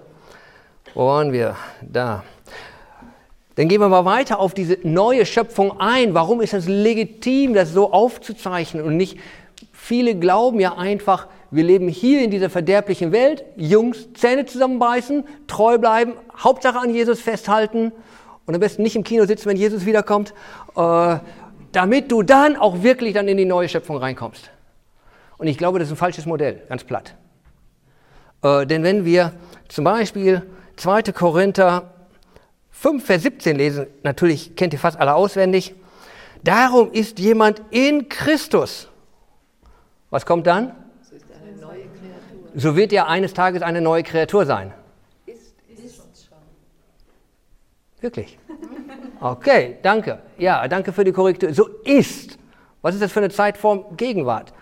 wo 0.95 1.07
waren 1.07 1.33
wir? 1.33 1.57
Da. 1.81 2.25
Dann 3.59 3.67
gehen 3.67 3.81
wir 3.81 3.89
mal 3.89 4.05
weiter 4.05 4.39
auf 4.39 4.55
diese 4.55 4.79
neue 4.85 5.27
Schöpfung 5.27 5.81
ein. 5.81 6.15
Warum 6.15 6.41
ist 6.41 6.55
es 6.55 6.69
legitim, 6.69 7.55
das 7.55 7.73
so 7.73 7.93
aufzuzeichnen 7.93 8.85
und 8.85 8.97
nicht? 8.97 9.19
Viele 9.73 10.15
glauben 10.15 10.61
ja 10.61 10.77
einfach, 10.77 11.27
wir 11.51 11.65
leben 11.65 11.89
hier 11.89 12.23
in 12.23 12.31
dieser 12.31 12.51
verderblichen 12.51 13.11
Welt, 13.11 13.45
Jungs, 13.57 14.13
Zähne 14.13 14.47
zusammenbeißen, 14.47 15.25
treu 15.49 15.77
bleiben, 15.77 16.13
Hauptsache 16.39 16.79
an 16.79 16.95
Jesus 16.95 17.21
festhalten 17.21 17.91
und 18.47 18.55
am 18.55 18.61
besten 18.61 18.85
nicht 18.85 18.95
im 18.95 19.03
Kino 19.03 19.27
sitzen, 19.27 19.49
wenn 19.49 19.57
Jesus 19.57 19.85
wiederkommt, 19.87 20.35
äh, 20.77 21.17
damit 21.73 22.13
du 22.13 22.23
dann 22.23 22.55
auch 22.55 22.85
wirklich 22.85 23.13
dann 23.13 23.27
in 23.27 23.39
die 23.39 23.45
neue 23.45 23.69
Schöpfung 23.69 23.97
reinkommst. 23.97 24.51
Und 25.37 25.49
ich 25.49 25.59
glaube, 25.59 25.81
das 25.81 25.89
ist 25.89 25.95
ein 25.95 25.99
falsches 25.99 26.27
Modell, 26.27 26.63
ganz 26.69 26.85
platt. 26.85 27.17
Äh, 28.45 28.67
denn 28.67 28.85
wenn 28.85 29.05
wir 29.05 29.33
zum 29.67 29.83
Beispiel 29.83 30.47
2. 30.77 31.03
Korinther 31.13 31.98
5, 32.81 33.05
Vers 33.05 33.23
17 33.23 33.57
lesen, 33.57 33.87
natürlich 34.05 34.55
kennt 34.55 34.73
ihr 34.73 34.79
fast 34.79 35.01
alle 35.01 35.15
auswendig. 35.15 35.75
Darum 36.45 36.93
ist 36.93 37.19
jemand 37.19 37.61
in 37.71 38.09
Christus. 38.09 38.89
Was 40.11 40.25
kommt 40.25 40.47
dann? 40.47 40.77
So 42.55 42.77
wird 42.77 42.93
er 42.93 43.09
eines 43.09 43.35
Tages 43.35 43.63
eine 43.63 43.81
neue 43.81 44.05
Kreatur 44.05 44.47
sein. 44.47 44.73
Ist, 45.27 45.55
ist 45.67 45.97
schon. 45.97 46.37
Wirklich? 48.01 48.39
Okay, 49.21 49.79
danke. 49.83 50.21
Ja, 50.39 50.69
danke 50.69 50.93
für 50.93 51.03
die 51.03 51.13
Korrektur. 51.13 51.53
So 51.53 51.67
ist. 51.85 52.39
Was 52.81 52.95
ist 52.95 53.03
das 53.03 53.11
für 53.11 53.19
eine 53.19 53.31
Zeitform 53.31 53.97
Gegenwart? 53.97 54.53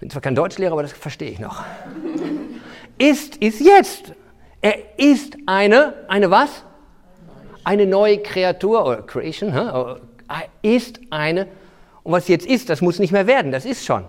Bin 0.00 0.10
zwar 0.10 0.22
kein 0.22 0.34
Deutschlehrer, 0.34 0.72
aber 0.72 0.82
das 0.82 0.92
verstehe 0.92 1.30
ich 1.30 1.38
noch. 1.38 1.62
ist, 2.98 3.36
ist 3.36 3.60
jetzt. 3.60 4.12
Er 4.60 4.98
ist 4.98 5.36
eine, 5.46 5.94
eine 6.08 6.28
was? 6.28 6.64
Eine 7.64 7.86
neue 7.86 8.18
Kreatur, 8.18 8.86
oder 8.86 9.02
Creation, 9.02 9.54
huh? 9.54 9.96
ist 10.62 11.00
eine, 11.10 11.46
und 12.02 12.12
was 12.12 12.28
jetzt 12.28 12.46
ist, 12.46 12.68
das 12.68 12.80
muss 12.80 12.98
nicht 12.98 13.12
mehr 13.12 13.26
werden, 13.26 13.52
das 13.52 13.64
ist 13.64 13.84
schon. 13.84 14.04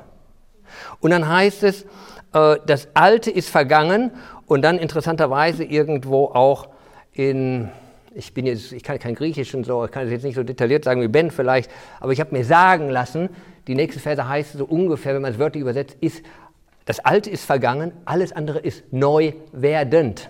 Und 1.00 1.12
dann 1.12 1.27
heißt 1.27 1.63
es, 1.63 1.86
äh, 2.33 2.57
das 2.65 2.88
Alte 2.93 3.31
ist 3.31 3.50
vergangen 3.50 4.12
und 4.48 4.62
dann 4.63 4.77
interessanterweise 4.77 5.63
irgendwo 5.63 6.25
auch 6.25 6.69
in, 7.13 7.69
ich 8.15 8.33
bin 8.33 8.45
jetzt, 8.45 8.72
ich 8.72 8.83
kann 8.83 9.00
kein 9.00 9.15
Griechisch 9.15 9.53
und 9.53 9.65
so, 9.65 9.86
ich 9.86 9.91
kann 9.91 10.05
es 10.05 10.12
jetzt 10.12 10.24
nicht 10.24 10.36
so 10.36 10.43
detailliert 10.43 10.83
sagen 10.83 11.01
wie 11.01 11.07
Ben 11.07 11.31
vielleicht, 11.31 11.69
aber 12.00 12.12
ich 12.12 12.19
habe 12.19 12.36
mir 12.36 12.45
sagen 12.45 12.89
lassen, 12.89 13.29
die 13.67 13.75
nächste 13.75 14.00
Verse 14.00 14.27
heißt 14.27 14.53
so 14.53 14.65
ungefähr, 14.65 15.13
wenn 15.13 15.22
man 15.22 15.31
es 15.31 15.39
wörtlich 15.39 15.62
übersetzt, 15.62 15.98
ist, 16.01 16.24
das 16.86 17.00
Alte 17.00 17.29
ist 17.29 17.45
vergangen, 17.45 17.93
alles 18.05 18.33
andere 18.33 18.60
ist 18.60 18.91
neu 18.91 19.33
werdend. 19.53 20.29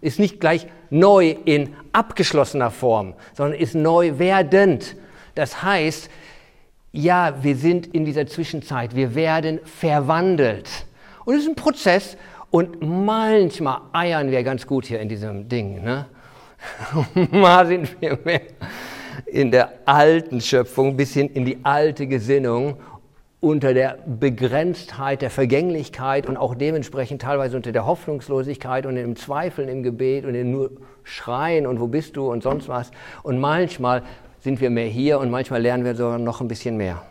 Ist 0.00 0.18
nicht 0.18 0.40
gleich 0.40 0.66
neu 0.90 1.36
in 1.44 1.74
abgeschlossener 1.92 2.70
Form, 2.70 3.14
sondern 3.34 3.58
ist 3.58 3.74
neu 3.74 4.18
werdend. 4.18 4.96
Das 5.34 5.62
heißt, 5.62 6.10
ja, 6.92 7.42
wir 7.42 7.56
sind 7.56 7.88
in 7.88 8.04
dieser 8.04 8.26
Zwischenzeit, 8.26 8.94
wir 8.94 9.14
werden 9.14 9.60
verwandelt. 9.64 10.68
Und 11.24 11.34
es 11.34 11.42
ist 11.42 11.48
ein 11.48 11.54
Prozess 11.54 12.16
und 12.50 12.80
manchmal 12.80 13.80
eiern 13.92 14.30
wir 14.30 14.42
ganz 14.42 14.66
gut 14.66 14.86
hier 14.86 15.00
in 15.00 15.08
diesem 15.08 15.48
Ding. 15.48 15.82
Ne? 15.82 16.06
Mal 17.30 17.66
sind 17.66 18.00
wir 18.00 18.18
mehr 18.24 18.40
in 19.26 19.50
der 19.50 19.72
alten 19.84 20.40
Schöpfung 20.40 20.96
bis 20.96 21.12
hin 21.12 21.28
in 21.28 21.44
die 21.44 21.58
alte 21.62 22.06
Gesinnung 22.06 22.76
unter 23.40 23.72
der 23.72 23.98
Begrenztheit, 24.04 25.22
der 25.22 25.30
Vergänglichkeit 25.30 26.26
und 26.26 26.36
auch 26.36 26.54
dementsprechend 26.54 27.22
teilweise 27.22 27.56
unter 27.56 27.70
der 27.70 27.86
Hoffnungslosigkeit 27.86 28.84
und 28.84 28.96
im 28.96 29.14
Zweifeln 29.14 29.68
im 29.68 29.82
Gebet 29.82 30.24
und 30.24 30.34
in 30.34 30.50
nur 30.50 30.70
Schreien 31.04 31.66
und 31.66 31.78
wo 31.80 31.86
bist 31.86 32.16
du 32.16 32.30
und 32.30 32.42
sonst 32.42 32.68
was. 32.68 32.90
Und 33.22 33.38
manchmal 33.38 34.02
sind 34.40 34.60
wir 34.60 34.70
mehr 34.70 34.88
hier 34.88 35.20
und 35.20 35.30
manchmal 35.30 35.62
lernen 35.62 35.84
wir 35.84 35.94
sogar 35.94 36.18
noch 36.18 36.40
ein 36.40 36.48
bisschen 36.48 36.76
mehr. 36.76 37.02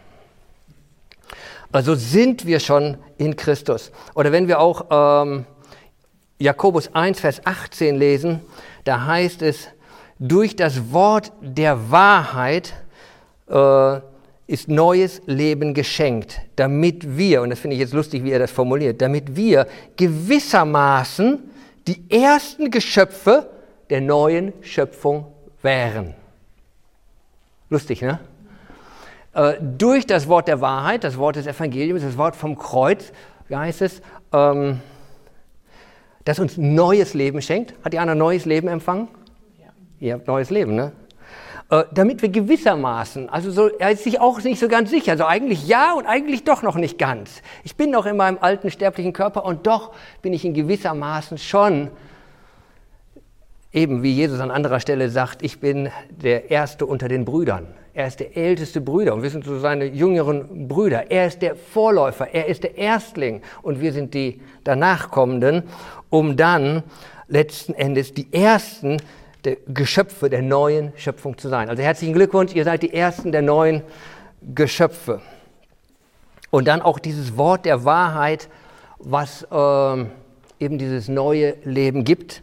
Also 1.72 1.96
sind 1.96 2.46
wir 2.46 2.60
schon 2.60 2.98
in 3.18 3.36
Christus. 3.36 3.92
Oder 4.14 4.32
wenn 4.32 4.48
wir 4.48 4.60
auch 4.60 4.86
ähm, 4.90 5.46
Jakobus 6.40 6.94
1, 6.94 7.20
Vers 7.20 7.42
18 7.46 7.96
lesen, 7.96 8.42
da 8.84 9.06
heißt 9.06 9.42
es, 9.42 9.70
durch 10.20 10.56
das 10.56 10.92
Wort 10.92 11.32
der 11.42 11.92
Wahrheit 11.92 12.74
äh, 13.48 14.00
ist 14.48 14.70
neues 14.70 15.22
Leben 15.26 15.74
geschenkt, 15.74 16.40
damit 16.56 17.18
wir, 17.18 17.42
und 17.42 17.50
das 17.50 17.60
finde 17.60 17.76
ich 17.76 17.82
jetzt 17.82 17.94
lustig, 17.94 18.24
wie 18.24 18.32
er 18.32 18.40
das 18.40 18.52
formuliert, 18.52 19.02
damit 19.02 19.36
wir 19.36 19.68
gewissermaßen 19.98 21.40
die 21.86 22.10
ersten 22.10 22.72
Geschöpfe 22.72 23.50
der 23.90 24.02
neuen 24.02 24.54
Schöpfung 24.62 25.26
wären. 25.62 26.14
Lustig, 27.70 28.02
ne? 28.02 28.20
Äh, 29.34 29.56
durch 29.60 30.06
das 30.06 30.28
Wort 30.28 30.48
der 30.48 30.62
Wahrheit, 30.62 31.04
das 31.04 31.18
Wort 31.18 31.36
des 31.36 31.46
Evangeliums, 31.46 32.02
das 32.02 32.18
Wort 32.18 32.36
vom 32.36 32.58
Kreuz, 32.58 33.12
wie 33.50 33.56
heißt 33.56 33.82
es, 33.82 34.02
ähm, 34.34 34.80
das 36.24 36.40
uns 36.40 36.58
neues 36.58 37.14
Leben 37.14 37.42
schenkt. 37.42 37.74
Hat 37.84 37.94
die 37.94 38.00
anderen 38.00 38.20
neues 38.20 38.46
Leben 38.46 38.68
empfangen? 38.68 39.10
Ja. 39.62 39.68
Ihr 40.00 40.14
habt 40.14 40.28
neues 40.28 40.50
Leben, 40.50 40.76
ne? 40.76 40.92
Äh, 41.70 41.84
damit 41.94 42.22
wir 42.22 42.30
gewissermaßen, 42.30 43.30
also 43.30 43.52
so, 43.52 43.68
er 43.68 43.92
ist 43.92 44.04
sich 44.04 44.20
auch 44.20 44.42
nicht 44.42 44.60
so 44.60 44.68
ganz 44.68 44.90
sicher, 44.90 45.12
also 45.14 45.26
eigentlich 45.26 45.68
ja 45.68 45.94
und 45.94 46.06
eigentlich 46.06 46.44
doch 46.44 46.62
noch 46.62 46.76
nicht 46.76 46.98
ganz. 46.98 47.42
Ich 47.64 47.76
bin 47.76 47.92
noch 47.92 48.06
in 48.06 48.16
meinem 48.16 48.38
alten 48.40 48.72
sterblichen 48.72 49.14
Körper 49.14 49.44
und 49.44 49.68
doch 49.68 49.94
bin 50.22 50.34
ich 50.34 50.46
in 50.46 50.54
gewissermaßen 50.54 51.38
schon 51.38 51.90
Eben 53.74 54.02
wie 54.02 54.14
Jesus 54.14 54.40
an 54.40 54.50
anderer 54.50 54.80
Stelle 54.80 55.10
sagt, 55.10 55.44
ich 55.44 55.60
bin 55.60 55.90
der 56.10 56.50
Erste 56.50 56.86
unter 56.86 57.10
den 57.10 57.26
Brüdern. 57.26 57.68
Er 57.94 58.08
ist 58.08 58.20
der 58.20 58.38
älteste 58.38 58.80
Brüder 58.80 59.14
und 59.14 59.24
wir 59.24 59.30
sind 59.30 59.44
so 59.44 59.60
seine 59.60 59.86
jüngeren 59.86 60.68
Brüder. 60.68 61.12
Er 61.12 61.28
ist 61.28 61.42
der 61.42 61.56
Vorläufer, 61.56 62.34
er 62.34 62.48
ist 62.48 62.64
der 62.64 62.78
Erstling 62.78 63.42
und 63.62 63.82
wir 63.82 63.92
sind 63.92 64.14
die 64.14 64.42
danachkommenden, 64.64 65.64
um 66.10 66.38
dann 66.38 66.84
letzten 67.28 67.74
Endes 67.74 68.14
die 68.14 68.32
Ersten 68.32 68.98
der 69.44 69.58
Geschöpfe 69.68 70.30
der 70.30 70.42
neuen 70.42 70.94
Schöpfung 70.96 71.38
zu 71.38 71.50
sein. 71.50 71.70
Also 71.70 71.82
herzlichen 71.84 72.14
Glückwunsch, 72.14 72.54
ihr 72.54 72.64
seid 72.64 72.84
die 72.84 72.94
Ersten 72.94 73.32
der 73.32 73.42
neuen 73.42 73.84
Geschöpfe. 74.56 75.22
Und 76.50 76.68
dann 76.68 76.82
auch 76.82 77.00
dieses 77.00 77.38
Wort 77.38 77.66
der 77.66 77.84
Wahrheit, 77.86 78.50
was 79.00 79.44
äh, 79.44 80.06
eben 80.60 80.78
dieses 80.78 81.08
neue 81.08 81.56
Leben 81.64 82.04
gibt 82.04 82.42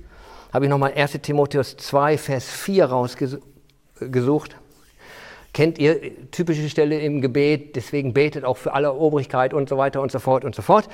habe 0.54 0.66
ich 0.66 0.70
nochmal 0.70 0.92
1 0.94 1.18
Timotheus 1.20 1.76
2, 1.76 2.16
Vers 2.16 2.48
4 2.48 2.84
rausgesucht. 2.84 4.56
Kennt 5.52 5.80
ihr 5.80 6.30
typische 6.30 6.68
Stelle 6.68 7.00
im 7.00 7.20
Gebet, 7.20 7.74
deswegen 7.74 8.14
betet 8.14 8.44
auch 8.44 8.56
für 8.56 8.72
alle 8.72 8.92
Obrigkeit 8.92 9.52
und 9.52 9.68
so 9.68 9.78
weiter 9.78 10.00
und 10.00 10.12
so 10.12 10.20
fort 10.20 10.44
und 10.44 10.54
so 10.54 10.62
fort. 10.62 10.88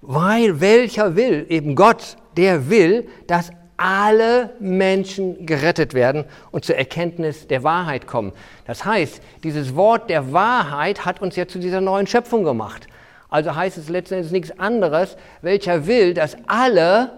Weil 0.00 0.62
welcher 0.62 1.14
will, 1.14 1.44
eben 1.50 1.74
Gott, 1.74 2.16
der 2.38 2.70
will, 2.70 3.06
dass 3.26 3.50
alle 3.82 4.50
Menschen 4.60 5.44
gerettet 5.44 5.92
werden 5.92 6.24
und 6.52 6.64
zur 6.64 6.76
Erkenntnis 6.76 7.48
der 7.48 7.64
Wahrheit 7.64 8.06
kommen. 8.06 8.32
Das 8.64 8.84
heißt, 8.84 9.20
dieses 9.42 9.74
Wort 9.74 10.08
der 10.08 10.32
Wahrheit 10.32 11.04
hat 11.04 11.20
uns 11.20 11.34
ja 11.34 11.48
zu 11.48 11.58
dieser 11.58 11.80
neuen 11.80 12.06
Schöpfung 12.06 12.44
gemacht. 12.44 12.86
Also 13.28 13.56
heißt 13.56 13.78
es 13.78 13.88
letztendlich 13.88 14.30
nichts 14.30 14.56
anderes, 14.56 15.16
welcher 15.40 15.86
will, 15.88 16.14
dass 16.14 16.36
alle 16.46 17.10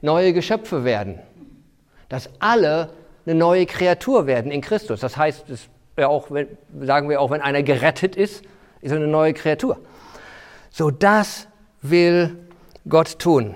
neue 0.00 0.32
Geschöpfe 0.32 0.84
werden. 0.84 1.18
Dass 2.08 2.30
alle 2.38 2.88
eine 3.26 3.34
neue 3.34 3.66
Kreatur 3.66 4.26
werden 4.26 4.50
in 4.50 4.62
Christus. 4.62 5.00
Das 5.00 5.18
heißt, 5.18 5.44
das 5.48 5.68
ja 5.98 6.08
auch, 6.08 6.30
wenn, 6.30 6.48
sagen 6.80 7.10
wir 7.10 7.20
auch, 7.20 7.30
wenn 7.30 7.42
einer 7.42 7.62
gerettet 7.62 8.16
ist, 8.16 8.42
ist 8.80 8.90
er 8.90 8.96
eine 8.96 9.06
neue 9.06 9.34
Kreatur. 9.34 9.78
So, 10.70 10.90
das 10.90 11.46
will 11.82 12.38
Gott 12.88 13.18
tun. 13.18 13.54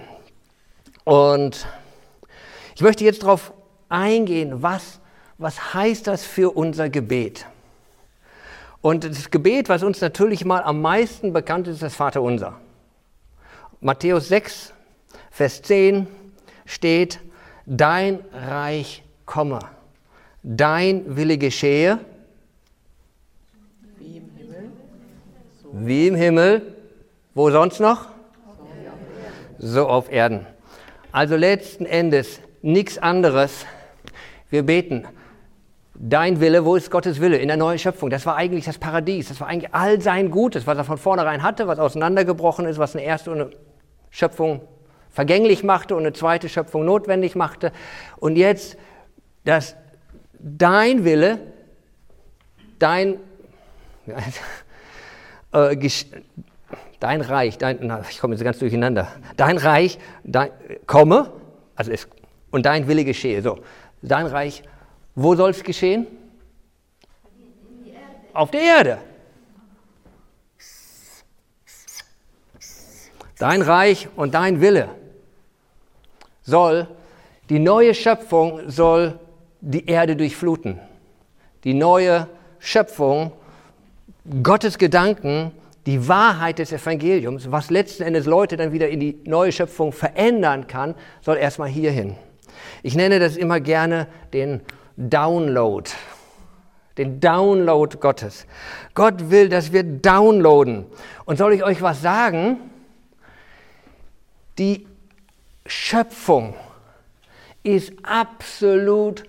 Und 1.05 1.67
ich 2.79 2.83
möchte 2.83 3.03
jetzt 3.03 3.25
darauf 3.25 3.53
eingehen, 3.88 4.62
was, 4.62 5.01
was 5.37 5.75
heißt 5.75 6.07
das 6.07 6.25
für 6.25 6.57
unser 6.57 6.88
Gebet? 6.88 7.45
Und 8.83 9.03
das 9.03 9.33
Gebet, 9.33 9.69
was 9.69 9.83
uns 9.83 10.01
natürlich 10.01 10.45
mal 10.45 10.62
am 10.62 10.81
meisten 10.81 11.33
bekannt 11.33 11.67
ist, 11.67 11.75
ist 11.75 11.83
das 11.83 11.97
Vaterunser. 11.97 12.61
Matthäus 13.81 14.29
6, 14.29 14.73
Vers 15.33 15.61
10 15.62 16.07
steht, 16.67 17.19
dein 17.67 18.21
Reich 18.33 19.03
komme, 19.27 19.59
dein 20.45 21.17
Wille 21.17 21.37
geschehe, 21.37 21.99
wie 23.99 24.19
im 24.19 24.31
Himmel, 24.37 24.71
wie 25.73 26.07
im 26.07 26.14
Himmel 26.14 26.77
wo 27.35 27.51
sonst 27.51 27.81
noch? 27.81 28.07
So 29.59 29.88
auf 29.88 30.12
Erden. 30.12 30.47
Also 31.11 31.35
letzten 31.35 31.85
Endes 31.85 32.38
nichts 32.68 32.98
anderes. 32.98 33.66
Wir 34.50 34.62
beten. 34.62 35.07
Dein 35.94 36.40
Wille, 36.40 36.64
wo 36.64 36.76
ist 36.76 36.90
Gottes 36.90 37.20
Wille? 37.20 37.38
In 37.38 37.48
der 37.48 37.57
neuen 37.57 37.78
Schöpfung. 37.78 38.09
Das 38.09 38.24
war 38.24 38.37
eigentlich 38.37 38.66
das 38.66 38.78
Paradies. 38.78 39.28
Das 39.28 39.40
war 39.40 39.48
eigentlich 39.48 39.74
all 39.74 40.00
sein 40.00 40.31
Gutes, 40.31 40.66
was 40.66 40.78
er 40.78 40.85
von 40.85 40.98
vornherein 40.98 41.42
hatte, 41.42 41.66
was 41.66 41.78
auseinandergebrochen 41.81 42.66
ist, 42.66 42.78
was 42.78 42.94
eine 42.94 43.04
erste 43.04 43.50
Schöpfung 44.11 44.61
vergänglich 45.11 45.64
machte 45.64 45.96
und 45.96 46.02
eine 46.02 46.12
zweite 46.12 46.48
Schöpfung 46.48 46.85
notwendig 46.85 47.35
machte. 47.35 47.72
Und 48.18 48.37
jetzt, 48.37 48.76
dass 49.44 49.74
dein 50.38 51.04
Wille, 51.04 51.40
dein, 52.78 53.18
äh, 55.52 55.90
dein 57.00 57.20
Reich, 57.22 57.59
dein, 57.59 57.78
na, 57.83 58.02
ich 58.09 58.20
komme 58.20 58.35
jetzt 58.35 58.44
ganz 58.44 58.61
durcheinander, 58.61 59.09
dein 59.37 59.57
Reich 59.57 59.98
dein, 60.22 60.50
komme, 60.87 61.33
also 61.74 61.90
es, 61.90 62.09
und 62.50 62.66
dein 62.66 62.87
Wille 62.88 63.04
geschehe. 63.04 63.42
So, 63.42 63.58
dein 64.02 64.26
Reich, 64.26 64.62
wo 65.14 65.34
soll 65.34 65.50
es 65.50 65.62
geschehen? 65.62 66.06
Auf 68.32 68.50
der 68.50 68.61
Erde. 68.61 68.98
Dein 73.38 73.62
Reich 73.62 74.08
und 74.16 74.34
dein 74.34 74.61
Wille 74.61 74.88
soll, 76.42 76.88
die 77.48 77.58
neue 77.58 77.94
Schöpfung 77.94 78.68
soll 78.68 79.18
die 79.61 79.87
Erde 79.87 80.16
durchfluten. 80.16 80.80
Die 81.64 81.74
neue 81.74 82.28
Schöpfung, 82.58 83.32
Gottes 84.42 84.78
Gedanken, 84.78 85.52
die 85.87 86.06
Wahrheit 86.06 86.58
des 86.58 86.72
Evangeliums, 86.72 87.50
was 87.50 87.70
letzten 87.70 88.02
Endes 88.02 88.26
Leute 88.26 88.56
dann 88.56 88.72
wieder 88.72 88.88
in 88.88 89.00
die 89.00 89.18
neue 89.24 89.52
Schöpfung 89.52 89.92
verändern 89.92 90.66
kann, 90.66 90.94
soll 91.22 91.37
erstmal 91.37 91.68
hierhin. 91.68 92.16
Ich 92.83 92.95
nenne 92.95 93.19
das 93.19 93.37
immer 93.37 93.61
gerne 93.61 94.07
den 94.33 94.62
Download 94.97 95.91
den 96.99 97.21
Download 97.21 97.97
Gottes. 97.97 98.47
Gott 98.95 99.31
will, 99.31 99.49
dass 99.49 99.73
wir 99.73 99.85
downloaden. 99.85 100.85
Und 101.25 101.38
soll 101.38 101.55
ich 101.55 101.62
euch 101.62 101.81
was 101.81 102.03
sagen? 102.03 102.71
Die 104.59 104.87
Schöpfung 105.64 106.55
ist 107.62 107.93
absolut 108.03 109.23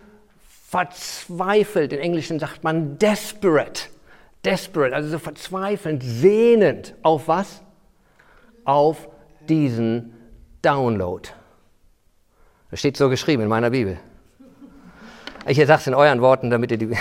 verzweifelt. 0.68 1.94
In 1.94 2.00
Englischen 2.00 2.40
sagt 2.40 2.64
man 2.64 2.98
desperate. 2.98 3.84
Desperate, 4.44 4.96
also 4.96 5.10
so 5.10 5.20
verzweifelnd, 5.20 6.02
sehnend. 6.04 6.96
Auf 7.04 7.28
was? 7.28 7.62
Auf 8.64 9.10
diesen 9.48 10.14
Download. 10.62 11.30
Das 12.71 12.79
steht 12.79 12.97
so 12.97 13.10
geschrieben 13.10 13.43
in 13.43 13.49
meiner 13.49 13.71
Bibel. 13.71 13.99
Ich 15.47 15.58
sage 15.58 15.73
es 15.73 15.88
in 15.88 15.95
euren 15.95 16.21
Worten, 16.21 16.49
damit 16.49 16.71
ihr 16.71 16.77
die. 16.77 16.89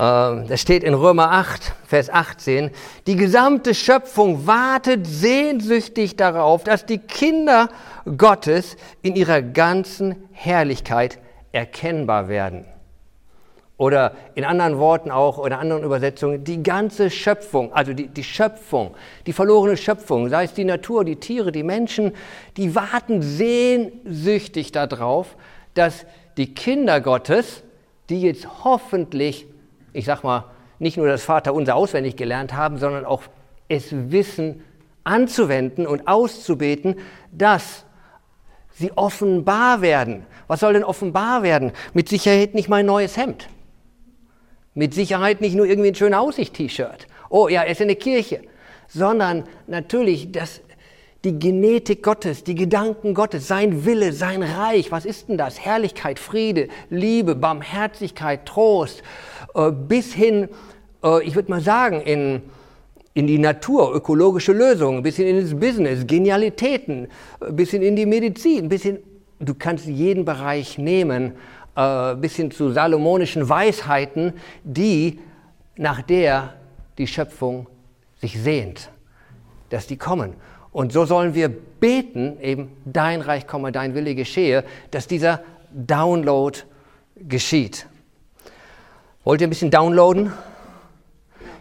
Ähm, 0.00 0.46
das 0.46 0.60
steht 0.60 0.84
in 0.84 0.94
Römer 0.94 1.32
8, 1.32 1.72
Vers 1.84 2.08
18. 2.08 2.70
Die 3.08 3.16
gesamte 3.16 3.74
Schöpfung 3.74 4.46
wartet 4.46 5.08
sehnsüchtig 5.08 6.14
darauf, 6.16 6.62
dass 6.62 6.86
die 6.86 6.98
Kinder 6.98 7.68
Gottes 8.16 8.76
in 9.02 9.16
ihrer 9.16 9.42
ganzen 9.42 10.28
Herrlichkeit 10.30 11.18
erkennbar 11.50 12.28
werden. 12.28 12.64
Oder 13.78 14.16
in 14.34 14.44
anderen 14.44 14.78
Worten 14.78 15.12
auch, 15.12 15.38
oder 15.38 15.54
in 15.54 15.60
anderen 15.62 15.84
Übersetzungen, 15.84 16.42
die 16.42 16.64
ganze 16.64 17.10
Schöpfung, 17.10 17.72
also 17.72 17.92
die, 17.92 18.08
die 18.08 18.24
Schöpfung, 18.24 18.94
die 19.24 19.32
verlorene 19.32 19.76
Schöpfung, 19.76 20.28
sei 20.28 20.44
es 20.44 20.52
die 20.52 20.64
Natur, 20.64 21.04
die 21.04 21.16
Tiere, 21.16 21.52
die 21.52 21.62
Menschen, 21.62 22.12
die 22.56 22.74
warten 22.74 23.22
sehnsüchtig 23.22 24.72
darauf, 24.72 25.36
dass 25.74 26.06
die 26.36 26.54
Kinder 26.54 27.00
Gottes, 27.00 27.62
die 28.10 28.20
jetzt 28.20 28.64
hoffentlich, 28.64 29.46
ich 29.92 30.06
sag 30.06 30.24
mal, 30.24 30.46
nicht 30.80 30.96
nur 30.96 31.06
das 31.06 31.22
Vaterunser 31.22 31.76
auswendig 31.76 32.16
gelernt 32.16 32.54
haben, 32.54 32.78
sondern 32.78 33.04
auch 33.04 33.22
es 33.68 33.90
wissen 34.10 34.64
anzuwenden 35.04 35.86
und 35.86 36.08
auszubeten, 36.08 36.96
dass 37.30 37.84
sie 38.70 38.90
offenbar 38.96 39.82
werden. 39.82 40.26
Was 40.48 40.60
soll 40.60 40.72
denn 40.72 40.84
offenbar 40.84 41.44
werden? 41.44 41.70
Mit 41.94 42.08
Sicherheit 42.08 42.54
nicht 42.54 42.68
mein 42.68 42.86
neues 42.86 43.16
Hemd. 43.16 43.48
Mit 44.78 44.94
Sicherheit 44.94 45.40
nicht 45.40 45.56
nur 45.56 45.66
irgendwie 45.66 45.88
ein 45.88 45.96
schöner 45.96 46.20
Aussicht-T-Shirt. 46.20 47.08
Oh 47.30 47.48
ja, 47.48 47.62
er 47.62 47.72
ist 47.72 47.80
in 47.80 47.88
der 47.88 47.96
Kirche. 47.96 48.42
Sondern 48.86 49.42
natürlich 49.66 50.30
das, 50.30 50.60
die 51.24 51.36
Genetik 51.36 52.00
Gottes, 52.00 52.44
die 52.44 52.54
Gedanken 52.54 53.12
Gottes, 53.12 53.48
sein 53.48 53.84
Wille, 53.84 54.12
sein 54.12 54.44
Reich. 54.44 54.92
Was 54.92 55.04
ist 55.04 55.28
denn 55.28 55.36
das? 55.36 55.58
Herrlichkeit, 55.58 56.20
Friede, 56.20 56.68
Liebe, 56.90 57.34
Barmherzigkeit, 57.34 58.46
Trost. 58.46 59.02
Äh, 59.56 59.72
bis 59.72 60.14
hin, 60.14 60.48
äh, 61.02 61.24
ich 61.24 61.34
würde 61.34 61.50
mal 61.50 61.60
sagen, 61.60 62.00
in, 62.00 62.42
in 63.14 63.26
die 63.26 63.40
Natur, 63.40 63.92
ökologische 63.92 64.52
Lösungen, 64.52 65.02
bis 65.02 65.16
hin 65.16 65.26
ins 65.26 65.58
Business, 65.58 66.06
Genialitäten, 66.06 67.08
äh, 67.40 67.50
bis 67.50 67.72
hin 67.72 67.82
in 67.82 67.96
die 67.96 68.06
Medizin, 68.06 68.68
bis 68.68 68.84
hin, 68.84 69.00
du 69.40 69.54
kannst 69.54 69.86
jeden 69.86 70.24
Bereich 70.24 70.78
nehmen 70.78 71.32
äh, 71.78 72.16
bis 72.16 72.34
hin 72.34 72.50
zu 72.50 72.72
salomonischen 72.72 73.48
Weisheiten, 73.48 74.32
die 74.64 75.20
nach 75.76 76.02
der 76.02 76.54
die 76.98 77.06
Schöpfung 77.06 77.68
sich 78.20 78.36
sehnt, 78.36 78.90
dass 79.70 79.86
die 79.86 79.96
kommen. 79.96 80.34
Und 80.72 80.92
so 80.92 81.04
sollen 81.04 81.34
wir 81.34 81.48
beten, 81.48 82.40
eben 82.40 82.76
dein 82.84 83.20
Reich 83.20 83.46
komme, 83.46 83.70
dein 83.70 83.94
Wille 83.94 84.16
geschehe, 84.16 84.64
dass 84.90 85.06
dieser 85.06 85.44
Download 85.70 86.58
geschieht. 87.14 87.86
Wollt 89.22 89.40
ihr 89.40 89.46
ein 89.46 89.50
bisschen 89.50 89.70
downloaden? 89.70 90.32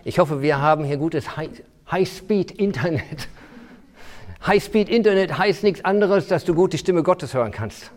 Ich 0.03 0.17
hoffe, 0.17 0.41
wir 0.41 0.59
haben 0.59 0.83
hier 0.83 0.97
gutes 0.97 1.37
High-Speed-Internet. 1.37 3.27
High-Speed-Internet 4.47 5.37
heißt 5.37 5.61
nichts 5.61 5.85
anderes, 5.85 6.27
dass 6.27 6.43
du 6.43 6.55
gut 6.55 6.73
die 6.73 6.79
Stimme 6.79 7.03
Gottes 7.03 7.35
hören 7.35 7.51
kannst 7.51 7.91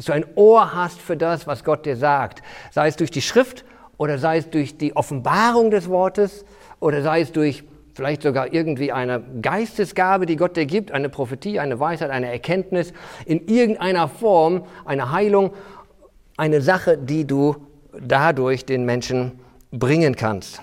dass 0.00 0.06
du 0.06 0.12
ein 0.14 0.24
Ohr 0.34 0.74
hast 0.74 0.98
für 0.98 1.14
das, 1.14 1.46
was 1.46 1.62
Gott 1.62 1.84
dir 1.84 1.94
sagt, 1.94 2.42
sei 2.70 2.88
es 2.88 2.96
durch 2.96 3.10
die 3.10 3.20
Schrift 3.20 3.66
oder 3.98 4.16
sei 4.16 4.38
es 4.38 4.48
durch 4.48 4.78
die 4.78 4.96
Offenbarung 4.96 5.70
des 5.70 5.90
Wortes 5.90 6.46
oder 6.78 7.02
sei 7.02 7.20
es 7.20 7.32
durch 7.32 7.64
vielleicht 7.92 8.22
sogar 8.22 8.50
irgendwie 8.50 8.92
eine 8.92 9.22
Geistesgabe, 9.42 10.24
die 10.24 10.36
Gott 10.36 10.56
dir 10.56 10.64
gibt, 10.64 10.90
eine 10.90 11.10
Prophetie, 11.10 11.60
eine 11.60 11.78
Weisheit, 11.80 12.08
eine 12.08 12.32
Erkenntnis, 12.32 12.94
in 13.26 13.46
irgendeiner 13.46 14.08
Form 14.08 14.64
eine 14.86 15.12
Heilung, 15.12 15.52
eine 16.38 16.62
Sache, 16.62 16.96
die 16.96 17.26
du 17.26 17.56
dadurch 17.92 18.64
den 18.64 18.86
Menschen 18.86 19.38
bringen 19.70 20.16
kannst. 20.16 20.62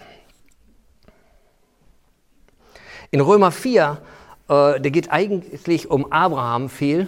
In 3.11 3.21
Römer 3.21 3.51
4, 3.51 4.01
äh, 4.01 4.47
da 4.47 4.79
geht 4.79 5.11
eigentlich 5.11 5.91
um 5.91 6.11
Abraham 6.11 6.69
viel. 6.69 7.07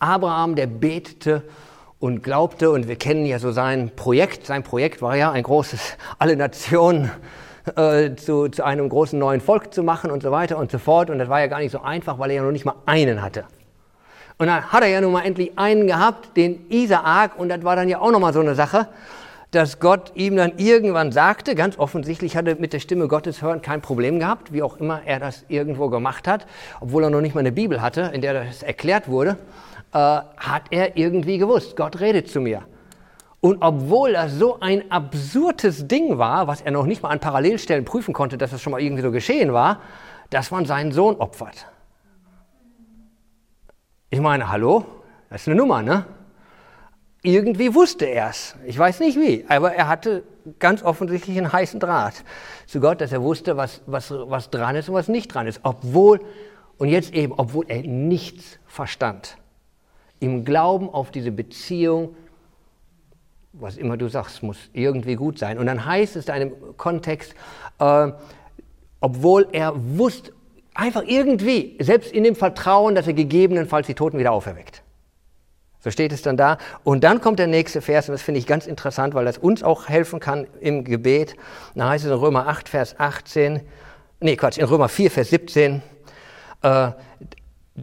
Abraham, 0.00 0.56
der 0.56 0.66
betete 0.66 1.44
und 2.00 2.22
glaubte, 2.22 2.70
und 2.70 2.88
wir 2.88 2.96
kennen 2.96 3.26
ja 3.26 3.38
so 3.38 3.50
sein 3.50 3.90
Projekt, 3.94 4.46
sein 4.46 4.62
Projekt 4.62 5.02
war 5.02 5.16
ja 5.16 5.32
ein 5.32 5.42
großes, 5.42 5.96
alle 6.18 6.36
Nationen 6.36 7.10
äh, 7.76 8.14
zu, 8.14 8.48
zu 8.48 8.64
einem 8.64 8.88
großen 8.88 9.18
neuen 9.18 9.40
Volk 9.40 9.74
zu 9.74 9.82
machen 9.82 10.10
und 10.10 10.22
so 10.22 10.30
weiter 10.30 10.58
und 10.58 10.70
so 10.70 10.78
fort. 10.78 11.10
Und 11.10 11.18
das 11.18 11.28
war 11.28 11.40
ja 11.40 11.48
gar 11.48 11.58
nicht 11.58 11.72
so 11.72 11.80
einfach, 11.80 12.18
weil 12.18 12.30
er 12.30 12.36
ja 12.36 12.42
noch 12.42 12.52
nicht 12.52 12.64
mal 12.64 12.76
einen 12.86 13.20
hatte. 13.22 13.44
Und 14.38 14.46
dann 14.46 14.70
hat 14.70 14.82
er 14.82 14.88
ja 14.88 15.00
nun 15.00 15.12
mal 15.12 15.24
endlich 15.24 15.58
einen 15.58 15.88
gehabt, 15.88 16.36
den 16.36 16.70
Isaak, 16.70 17.36
und 17.38 17.48
das 17.48 17.64
war 17.64 17.74
dann 17.74 17.88
ja 17.88 18.00
auch 18.00 18.12
nochmal 18.12 18.32
so 18.32 18.38
eine 18.38 18.54
Sache, 18.54 18.86
dass 19.50 19.80
Gott 19.80 20.12
ihm 20.14 20.36
dann 20.36 20.52
irgendwann 20.58 21.10
sagte, 21.10 21.56
ganz 21.56 21.78
offensichtlich 21.78 22.36
hatte 22.36 22.54
mit 22.56 22.72
der 22.72 22.78
Stimme 22.78 23.08
Gottes 23.08 23.42
hören 23.42 23.62
kein 23.62 23.80
Problem 23.80 24.20
gehabt, 24.20 24.52
wie 24.52 24.62
auch 24.62 24.76
immer 24.76 25.00
er 25.06 25.18
das 25.18 25.44
irgendwo 25.48 25.88
gemacht 25.88 26.28
hat, 26.28 26.46
obwohl 26.80 27.02
er 27.02 27.10
noch 27.10 27.22
nicht 27.22 27.34
mal 27.34 27.40
eine 27.40 27.50
Bibel 27.50 27.80
hatte, 27.80 28.10
in 28.12 28.20
der 28.20 28.44
das 28.44 28.62
erklärt 28.62 29.08
wurde 29.08 29.38
äh, 29.92 29.98
hat 29.98 30.64
er 30.70 30.96
irgendwie 30.96 31.38
gewusst, 31.38 31.76
Gott 31.76 32.00
redet 32.00 32.28
zu 32.28 32.40
mir. 32.40 32.62
Und 33.40 33.62
obwohl 33.62 34.12
das 34.12 34.32
so 34.32 34.58
ein 34.60 34.90
absurdes 34.90 35.86
Ding 35.86 36.18
war, 36.18 36.48
was 36.48 36.60
er 36.60 36.72
noch 36.72 36.86
nicht 36.86 37.02
mal 37.02 37.10
an 37.10 37.20
Parallelstellen 37.20 37.84
prüfen 37.84 38.12
konnte, 38.12 38.36
dass 38.36 38.50
das 38.50 38.60
schon 38.60 38.72
mal 38.72 38.80
irgendwie 38.80 39.02
so 39.02 39.12
geschehen 39.12 39.52
war, 39.52 39.80
dass 40.30 40.50
man 40.50 40.66
seinen 40.66 40.92
Sohn 40.92 41.16
opfert. 41.16 41.66
Ich 44.10 44.20
meine, 44.20 44.50
hallo? 44.50 44.84
Das 45.30 45.42
ist 45.42 45.48
eine 45.48 45.56
Nummer, 45.56 45.82
ne? 45.82 46.06
Irgendwie 47.22 47.74
wusste 47.74 48.06
er 48.06 48.30
es. 48.30 48.56
Ich 48.64 48.78
weiß 48.78 49.00
nicht 49.00 49.18
wie, 49.18 49.44
aber 49.48 49.74
er 49.74 49.88
hatte 49.88 50.24
ganz 50.58 50.82
offensichtlich 50.82 51.36
einen 51.36 51.52
heißen 51.52 51.78
Draht 51.78 52.24
zu 52.66 52.80
Gott, 52.80 53.00
dass 53.00 53.12
er 53.12 53.22
wusste, 53.22 53.56
was, 53.56 53.82
was, 53.86 54.10
was 54.10 54.50
dran 54.50 54.76
ist 54.76 54.88
und 54.88 54.94
was 54.94 55.08
nicht 55.08 55.32
dran 55.32 55.46
ist. 55.46 55.60
Obwohl, 55.62 56.20
und 56.78 56.88
jetzt 56.88 57.12
eben, 57.12 57.34
obwohl 57.36 57.66
er 57.68 57.82
nichts 57.82 58.58
verstand 58.66 59.36
im 60.20 60.44
Glauben 60.44 60.88
auf 60.90 61.10
diese 61.10 61.30
Beziehung, 61.30 62.14
was 63.52 63.76
immer 63.76 63.96
du 63.96 64.08
sagst, 64.08 64.42
muss 64.42 64.58
irgendwie 64.72 65.14
gut 65.14 65.38
sein. 65.38 65.58
Und 65.58 65.66
dann 65.66 65.84
heißt 65.84 66.16
es 66.16 66.26
in 66.26 66.32
einem 66.32 66.76
Kontext, 66.76 67.34
äh, 67.78 68.12
obwohl 69.00 69.48
er 69.52 69.74
wusste, 69.76 70.32
einfach 70.74 71.02
irgendwie, 71.04 71.76
selbst 71.80 72.12
in 72.12 72.24
dem 72.24 72.36
Vertrauen, 72.36 72.94
dass 72.94 73.06
er 73.06 73.12
gegebenenfalls 73.12 73.86
die 73.86 73.94
Toten 73.94 74.18
wieder 74.18 74.32
auferweckt. 74.32 74.82
So 75.80 75.90
steht 75.90 76.12
es 76.12 76.22
dann 76.22 76.36
da. 76.36 76.58
Und 76.84 77.04
dann 77.04 77.20
kommt 77.20 77.38
der 77.38 77.46
nächste 77.46 77.80
Vers, 77.80 78.08
und 78.08 78.12
das 78.12 78.22
finde 78.22 78.38
ich 78.38 78.46
ganz 78.46 78.66
interessant, 78.66 79.14
weil 79.14 79.24
das 79.24 79.38
uns 79.38 79.62
auch 79.62 79.88
helfen 79.88 80.20
kann 80.20 80.46
im 80.60 80.84
Gebet. 80.84 81.36
Da 81.74 81.88
heißt 81.88 82.04
es 82.04 82.10
in 82.10 82.16
Römer 82.16 82.48
8, 82.48 82.68
Vers 82.68 82.98
18, 82.98 83.60
nee, 84.20 84.36
Quatsch, 84.36 84.58
in 84.58 84.66
Römer 84.66 84.88
4, 84.88 85.10
Vers 85.10 85.30
17, 85.30 85.82
äh, 86.62 86.90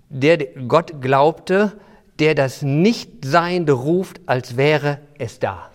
der 0.10 0.38
Gott 0.68 1.02
glaubte, 1.02 1.74
der 2.20 2.36
das 2.36 2.62
Nichtseiende 2.62 3.74
ruft, 3.74 4.22
als 4.26 4.58
wäre 4.58 5.00
es 5.18 5.40
da. 5.40 5.70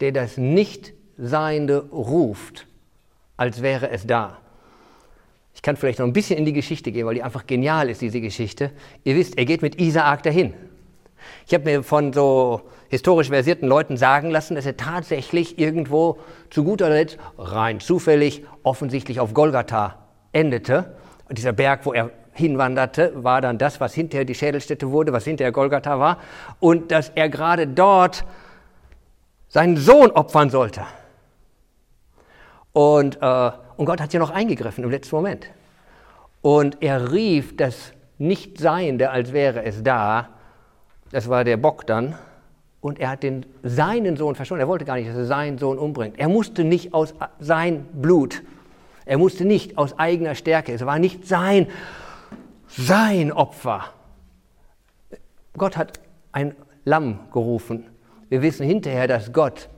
Der 0.00 0.12
das 0.12 0.36
Nichtseiende 0.36 1.88
ruft, 1.90 2.66
als 3.36 3.62
wäre 3.62 3.90
es 3.90 4.06
da. 4.06 4.38
Ich 5.54 5.62
kann 5.62 5.76
vielleicht 5.76 5.98
noch 5.98 6.06
ein 6.06 6.12
bisschen 6.12 6.38
in 6.38 6.44
die 6.44 6.52
Geschichte 6.52 6.90
gehen, 6.90 7.06
weil 7.06 7.16
die 7.16 7.22
einfach 7.22 7.46
genial 7.46 7.90
ist, 7.90 8.00
diese 8.00 8.20
Geschichte. 8.20 8.72
Ihr 9.04 9.16
wisst, 9.16 9.36
er 9.36 9.44
geht 9.44 9.62
mit 9.62 9.80
Isaak 9.80 10.22
dahin. 10.22 10.54
Ich 11.46 11.54
habe 11.54 11.64
mir 11.64 11.82
von 11.82 12.12
so 12.12 12.62
historisch 12.88 13.28
versierten 13.28 13.68
Leuten 13.68 13.96
sagen 13.96 14.30
lassen, 14.30 14.54
dass 14.54 14.66
er 14.66 14.76
tatsächlich 14.76 15.58
irgendwo 15.58 16.18
zu 16.48 16.64
guter 16.64 16.88
Letzt 16.88 17.18
rein 17.38 17.80
zufällig 17.80 18.44
offensichtlich 18.62 19.20
auf 19.20 19.34
Golgatha 19.34 19.98
endete. 20.32 20.96
dieser 21.30 21.52
Berg, 21.52 21.84
wo 21.84 21.92
er 21.92 22.10
hinwanderte, 22.40 23.12
war 23.22 23.40
dann 23.40 23.58
das, 23.58 23.80
was 23.80 23.94
hinterher 23.94 24.24
die 24.24 24.34
Schädelstätte 24.34 24.90
wurde, 24.90 25.12
was 25.12 25.24
hinterher 25.24 25.52
Golgatha 25.52 25.98
war, 26.00 26.18
und 26.58 26.90
dass 26.90 27.10
er 27.14 27.28
gerade 27.28 27.66
dort 27.68 28.24
seinen 29.48 29.76
Sohn 29.76 30.10
opfern 30.10 30.50
sollte. 30.50 30.82
Und, 32.72 33.18
äh, 33.20 33.50
und 33.76 33.86
Gott 33.86 34.00
hat 34.00 34.12
ja 34.12 34.20
noch 34.20 34.30
eingegriffen 34.30 34.84
im 34.84 34.90
letzten 34.90 35.14
Moment. 35.16 35.46
Und 36.42 36.82
er 36.82 37.12
rief 37.12 37.56
das 37.56 37.92
Nichtseiende, 38.18 39.10
als 39.10 39.32
wäre 39.32 39.64
es 39.64 39.82
da, 39.82 40.28
das 41.10 41.28
war 41.28 41.44
der 41.44 41.56
Bock 41.56 41.86
dann, 41.86 42.16
und 42.80 42.98
er 42.98 43.10
hat 43.10 43.22
den, 43.22 43.44
seinen 43.62 44.16
Sohn 44.16 44.34
verschont. 44.34 44.60
Er 44.60 44.68
wollte 44.68 44.84
gar 44.84 44.96
nicht, 44.96 45.08
dass 45.08 45.16
er 45.16 45.26
seinen 45.26 45.58
Sohn 45.58 45.78
umbringt. 45.78 46.18
Er 46.18 46.28
musste 46.28 46.64
nicht 46.64 46.94
aus 46.94 47.14
sein 47.38 47.84
Blut, 47.92 48.42
er 49.04 49.18
musste 49.18 49.44
nicht 49.44 49.76
aus 49.76 49.98
eigener 49.98 50.34
Stärke, 50.34 50.72
es 50.72 50.86
war 50.86 50.98
nicht 50.98 51.26
sein, 51.26 51.66
sein 52.76 53.32
Opfer. 53.32 53.92
Gott 55.56 55.76
hat 55.76 56.00
ein 56.32 56.54
Lamm 56.84 57.18
gerufen. 57.32 57.86
Wir 58.28 58.42
wissen 58.42 58.66
hinterher, 58.66 59.08
dass 59.08 59.32
Gott 59.32 59.68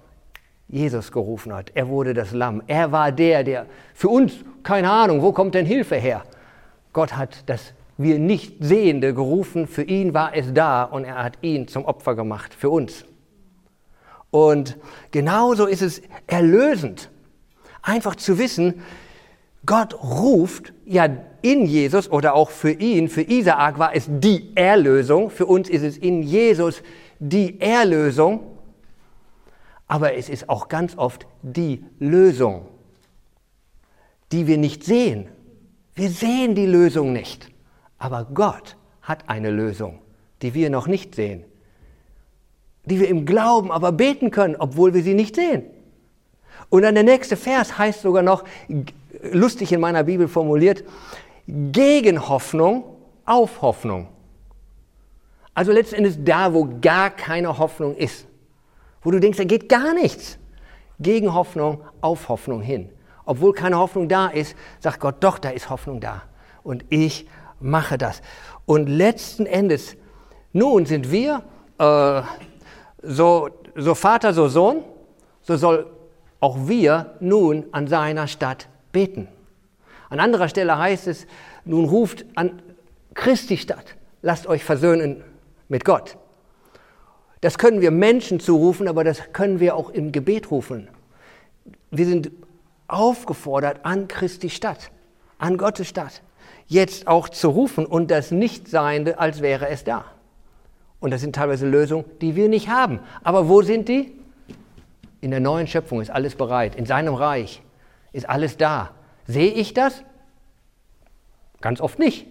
Jesus 0.68 1.12
gerufen 1.12 1.52
hat. 1.52 1.70
Er 1.74 1.88
wurde 1.88 2.14
das 2.14 2.32
Lamm. 2.32 2.62
Er 2.66 2.92
war 2.92 3.12
der, 3.12 3.44
der 3.44 3.66
für 3.94 4.08
uns, 4.08 4.32
keine 4.62 4.90
Ahnung, 4.90 5.22
wo 5.22 5.32
kommt 5.32 5.54
denn 5.54 5.66
Hilfe 5.66 5.96
her? 5.96 6.22
Gott 6.92 7.16
hat 7.16 7.48
das 7.48 7.74
wir 7.98 8.18
nicht 8.18 8.56
Sehende 8.60 9.14
gerufen, 9.14 9.66
für 9.66 9.82
ihn 9.82 10.14
war 10.14 10.34
es 10.34 10.52
da 10.52 10.84
und 10.84 11.04
er 11.04 11.22
hat 11.22 11.38
ihn 11.42 11.68
zum 11.68 11.84
Opfer 11.84 12.14
gemacht, 12.14 12.54
für 12.54 12.70
uns. 12.70 13.04
Und 14.30 14.78
genauso 15.10 15.66
ist 15.66 15.82
es 15.82 16.02
erlösend, 16.26 17.10
einfach 17.82 18.14
zu 18.16 18.38
wissen, 18.38 18.82
Gott 19.66 19.94
ruft 20.02 20.72
ja 20.84 21.08
in 21.42 21.66
Jesus 21.66 22.10
oder 22.10 22.34
auch 22.34 22.50
für 22.50 22.72
ihn, 22.72 23.08
für 23.08 23.22
Isaak 23.22 23.78
war 23.78 23.94
es 23.94 24.06
die 24.08 24.52
Erlösung, 24.54 25.30
für 25.30 25.46
uns 25.46 25.68
ist 25.68 25.82
es 25.82 25.98
in 25.98 26.22
Jesus 26.22 26.82
die 27.18 27.60
Erlösung, 27.60 28.40
aber 29.86 30.14
es 30.14 30.28
ist 30.28 30.48
auch 30.48 30.68
ganz 30.68 30.96
oft 30.96 31.26
die 31.42 31.84
Lösung, 31.98 32.66
die 34.32 34.46
wir 34.46 34.56
nicht 34.56 34.84
sehen. 34.84 35.28
Wir 35.94 36.08
sehen 36.08 36.54
die 36.54 36.66
Lösung 36.66 37.12
nicht. 37.12 37.50
Aber 37.98 38.26
Gott 38.32 38.76
hat 39.02 39.28
eine 39.28 39.50
Lösung, 39.50 40.00
die 40.40 40.54
wir 40.54 40.70
noch 40.70 40.86
nicht 40.86 41.14
sehen, 41.14 41.44
die 42.86 42.98
wir 42.98 43.08
im 43.08 43.26
Glauben 43.26 43.70
aber 43.70 43.92
beten 43.92 44.30
können, 44.30 44.56
obwohl 44.56 44.94
wir 44.94 45.02
sie 45.02 45.14
nicht 45.14 45.36
sehen. 45.36 45.64
Und 46.68 46.82
dann 46.82 46.94
der 46.94 47.04
nächste 47.04 47.36
Vers 47.36 47.76
heißt 47.76 48.00
sogar 48.00 48.22
noch, 48.22 48.44
lustig 49.30 49.72
in 49.72 49.80
meiner 49.80 50.04
Bibel 50.04 50.26
formuliert, 50.26 50.84
gegen 51.46 52.28
Hoffnung 52.28 52.84
auf 53.24 53.62
Hoffnung. 53.62 54.08
Also 55.54 55.72
letztendlich 55.72 56.16
da, 56.24 56.52
wo 56.54 56.68
gar 56.80 57.10
keine 57.10 57.58
Hoffnung 57.58 57.94
ist, 57.96 58.26
wo 59.02 59.10
du 59.10 59.20
denkst, 59.20 59.38
da 59.38 59.44
geht 59.44 59.68
gar 59.68 59.92
nichts, 59.94 60.38
gegen 60.98 61.34
Hoffnung 61.34 61.82
auf 62.00 62.28
Hoffnung 62.28 62.62
hin. 62.62 62.88
Obwohl 63.24 63.52
keine 63.52 63.78
Hoffnung 63.78 64.08
da 64.08 64.28
ist, 64.28 64.56
sagt 64.80 65.00
Gott, 65.00 65.16
doch, 65.20 65.38
da 65.38 65.50
ist 65.50 65.68
Hoffnung 65.68 66.00
da. 66.00 66.22
Und 66.62 66.84
ich 66.88 67.26
mache 67.60 67.98
das. 67.98 68.22
Und 68.66 68.88
letzten 68.88 69.46
Endes, 69.46 69.96
nun 70.52 70.86
sind 70.86 71.10
wir 71.10 71.42
äh, 71.78 72.22
so, 73.02 73.48
so 73.74 73.94
Vater, 73.94 74.32
so 74.32 74.48
Sohn, 74.48 74.84
so 75.42 75.56
soll 75.56 75.86
auch 76.40 76.56
wir 76.66 77.14
nun 77.20 77.66
an 77.72 77.86
seiner 77.86 78.26
Stadt 78.26 78.68
beten. 78.90 79.28
An 80.12 80.20
anderer 80.20 80.50
Stelle 80.50 80.76
heißt 80.76 81.06
es, 81.06 81.26
nun 81.64 81.86
ruft 81.86 82.26
an 82.34 82.60
Christi 83.14 83.56
Stadt, 83.56 83.96
lasst 84.20 84.46
euch 84.46 84.62
versöhnen 84.62 85.24
mit 85.70 85.86
Gott. 85.86 86.18
Das 87.40 87.56
können 87.56 87.80
wir 87.80 87.90
Menschen 87.90 88.38
zurufen, 88.38 88.88
aber 88.88 89.04
das 89.04 89.32
können 89.32 89.58
wir 89.58 89.74
auch 89.74 89.88
im 89.88 90.12
Gebet 90.12 90.50
rufen. 90.50 90.88
Wir 91.90 92.04
sind 92.04 92.30
aufgefordert 92.88 93.86
an 93.86 94.06
Christi 94.06 94.50
Stadt, 94.50 94.90
an 95.38 95.56
Gottes 95.56 95.88
Stadt 95.88 96.20
jetzt 96.66 97.06
auch 97.06 97.30
zu 97.30 97.48
rufen 97.48 97.86
und 97.86 98.10
das 98.10 98.30
Nichtseiende, 98.30 99.18
als 99.18 99.40
wäre 99.40 99.70
es 99.70 99.82
da. 99.82 100.04
Und 101.00 101.10
das 101.10 101.22
sind 101.22 101.34
teilweise 101.34 101.66
Lösungen, 101.66 102.04
die 102.20 102.36
wir 102.36 102.50
nicht 102.50 102.68
haben. 102.68 103.00
Aber 103.24 103.48
wo 103.48 103.62
sind 103.62 103.88
die? 103.88 104.12
In 105.22 105.30
der 105.30 105.40
neuen 105.40 105.68
Schöpfung 105.68 106.02
ist 106.02 106.10
alles 106.10 106.34
bereit. 106.34 106.76
In 106.76 106.84
seinem 106.84 107.14
Reich 107.14 107.62
ist 108.12 108.28
alles 108.28 108.58
da. 108.58 108.90
Sehe 109.26 109.52
ich 109.52 109.74
das? 109.74 110.02
Ganz 111.60 111.80
oft 111.80 111.98
nicht. 111.98 112.26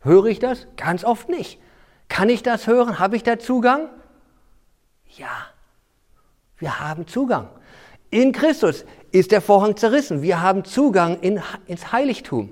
Höre 0.00 0.26
ich 0.26 0.38
das? 0.38 0.66
Ganz 0.76 1.04
oft 1.04 1.28
nicht. 1.28 1.58
Kann 2.08 2.28
ich 2.28 2.42
das 2.42 2.66
hören? 2.66 2.98
Habe 2.98 3.16
ich 3.16 3.22
da 3.22 3.38
Zugang? 3.38 3.88
Ja, 5.16 5.46
wir 6.58 6.80
haben 6.80 7.06
Zugang. 7.06 7.48
In 8.10 8.32
Christus 8.32 8.84
ist 9.12 9.32
der 9.32 9.40
Vorhang 9.40 9.76
zerrissen. 9.76 10.22
Wir 10.22 10.42
haben 10.42 10.64
Zugang 10.64 11.20
in, 11.20 11.40
ins 11.66 11.92
Heiligtum. 11.92 12.50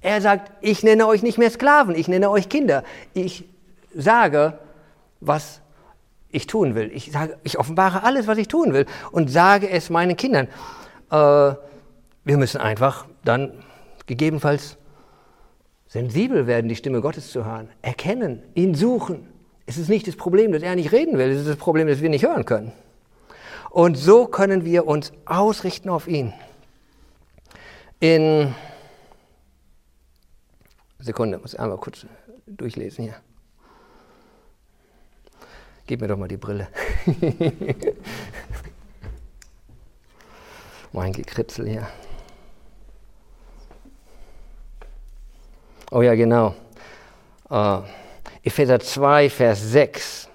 Er 0.00 0.20
sagt, 0.20 0.52
ich 0.60 0.82
nenne 0.82 1.06
euch 1.06 1.22
nicht 1.22 1.38
mehr 1.38 1.50
Sklaven, 1.50 1.94
ich 1.94 2.08
nenne 2.08 2.30
euch 2.30 2.48
Kinder. 2.48 2.84
Ich 3.14 3.48
sage, 3.94 4.58
was 5.20 5.60
ich 6.30 6.46
tun 6.46 6.74
will. 6.74 6.90
Ich, 6.92 7.10
sage, 7.10 7.38
ich 7.42 7.58
offenbare 7.58 8.02
alles, 8.02 8.26
was 8.26 8.38
ich 8.38 8.48
tun 8.48 8.72
will 8.74 8.86
und 9.12 9.30
sage 9.30 9.70
es 9.70 9.88
meinen 9.88 10.16
Kindern. 10.16 10.48
Äh, 11.10 11.54
wir 12.24 12.36
müssen 12.38 12.60
einfach 12.60 13.06
dann 13.24 13.52
gegebenenfalls 14.06 14.76
sensibel 15.86 16.46
werden, 16.46 16.68
die 16.68 16.76
Stimme 16.76 17.00
Gottes 17.00 17.30
zu 17.30 17.44
hören, 17.44 17.68
erkennen, 17.82 18.42
ihn 18.54 18.74
suchen. 18.74 19.28
Es 19.66 19.78
ist 19.78 19.88
nicht 19.88 20.06
das 20.08 20.16
Problem, 20.16 20.52
dass 20.52 20.62
er 20.62 20.74
nicht 20.74 20.92
reden 20.92 21.18
will, 21.18 21.30
es 21.30 21.40
ist 21.40 21.48
das 21.48 21.56
Problem, 21.56 21.86
dass 21.86 22.00
wir 22.00 22.10
nicht 22.10 22.24
hören 22.24 22.44
können. 22.44 22.72
Und 23.70 23.96
so 23.96 24.26
können 24.26 24.64
wir 24.64 24.86
uns 24.86 25.12
ausrichten 25.24 25.88
auf 25.88 26.06
ihn. 26.06 26.32
In 28.00 28.54
Sekunde, 30.98 31.38
muss 31.38 31.54
ich 31.54 31.60
einmal 31.60 31.78
kurz 31.78 32.06
durchlesen 32.46 33.04
hier. 33.04 33.16
Gib 35.86 36.00
mir 36.00 36.08
doch 36.08 36.16
mal 36.16 36.28
die 36.28 36.36
Brille. 36.36 36.68
mein 40.92 41.12
Gekritzel 41.12 41.68
hier. 41.68 41.86
Oh 45.94 46.02
ja, 46.02 46.16
genau. 46.16 46.56
Uh, 47.48 47.82
Epheser 48.42 48.80
2, 48.80 49.30
Vers 49.30 49.62
6. 49.70 50.28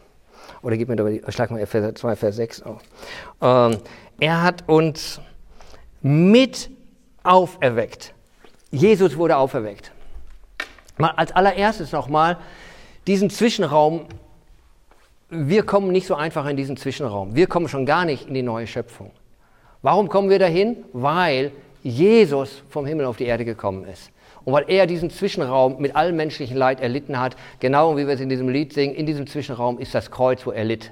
Oder 0.62 0.78
gib 0.78 0.88
mir 0.88 0.96
doch 0.96 1.32
schlag 1.34 1.52
mal 1.52 1.60
Epheser 1.60 1.94
2, 1.94 2.16
Vers 2.16 2.38
6 2.38 2.62
auf. 2.62 2.82
Uh, 3.42 3.78
er 4.22 4.42
hat 4.42 4.64
uns 4.70 5.20
mit 6.02 6.70
auferweckt. 7.24 8.14
Jesus 8.72 9.18
wurde 9.18 9.36
auferweckt. 9.36 9.92
Mal 10.98 11.12
als 11.18 11.34
allererstes 11.34 11.92
nochmal 11.92 12.38
diesen 13.06 13.30
Zwischenraum. 13.30 14.06
Wir 15.30 15.64
kommen 15.64 15.92
nicht 15.92 16.08
so 16.08 16.16
einfach 16.16 16.48
in 16.48 16.56
diesen 16.56 16.78
Zwischenraum. 16.78 17.36
Wir 17.36 17.48
kommen 17.48 17.68
schon 17.68 17.86
gar 17.86 18.06
nicht 18.06 18.30
in 18.30 18.34
die 18.34 18.44
neue 18.44 18.66
Schöpfung. 18.66 19.12
Warum 19.82 20.08
kommen 20.08 20.30
wir 20.30 20.40
dahin? 20.40 20.86
Weil 20.94 21.52
Jesus 21.84 22.64
vom 22.70 22.86
Himmel 22.86 23.06
auf 23.06 23.18
die 23.18 23.26
Erde 23.26 23.44
gekommen 23.44 23.84
ist. 23.84 24.10
Und 24.50 24.54
weil 24.54 24.66
er 24.68 24.88
diesen 24.88 25.12
Zwischenraum 25.12 25.80
mit 25.80 25.96
allem 25.96 26.16
menschlichen 26.16 26.58
Leid 26.58 26.82
erlitten 26.82 27.20
hat, 27.20 27.36
genau 27.60 27.98
wie 27.98 28.08
wir 28.08 28.16
es 28.16 28.20
in 28.20 28.30
diesem 28.30 28.50
Lied 28.50 28.74
singen, 28.74 28.96
in 28.96 29.06
diesem 29.06 29.28
Zwischenraum 29.28 29.78
ist 29.78 29.94
das 29.94 30.10
Kreuz, 30.10 30.44
wo 30.44 30.50
er 30.50 30.64
litt 30.64 30.92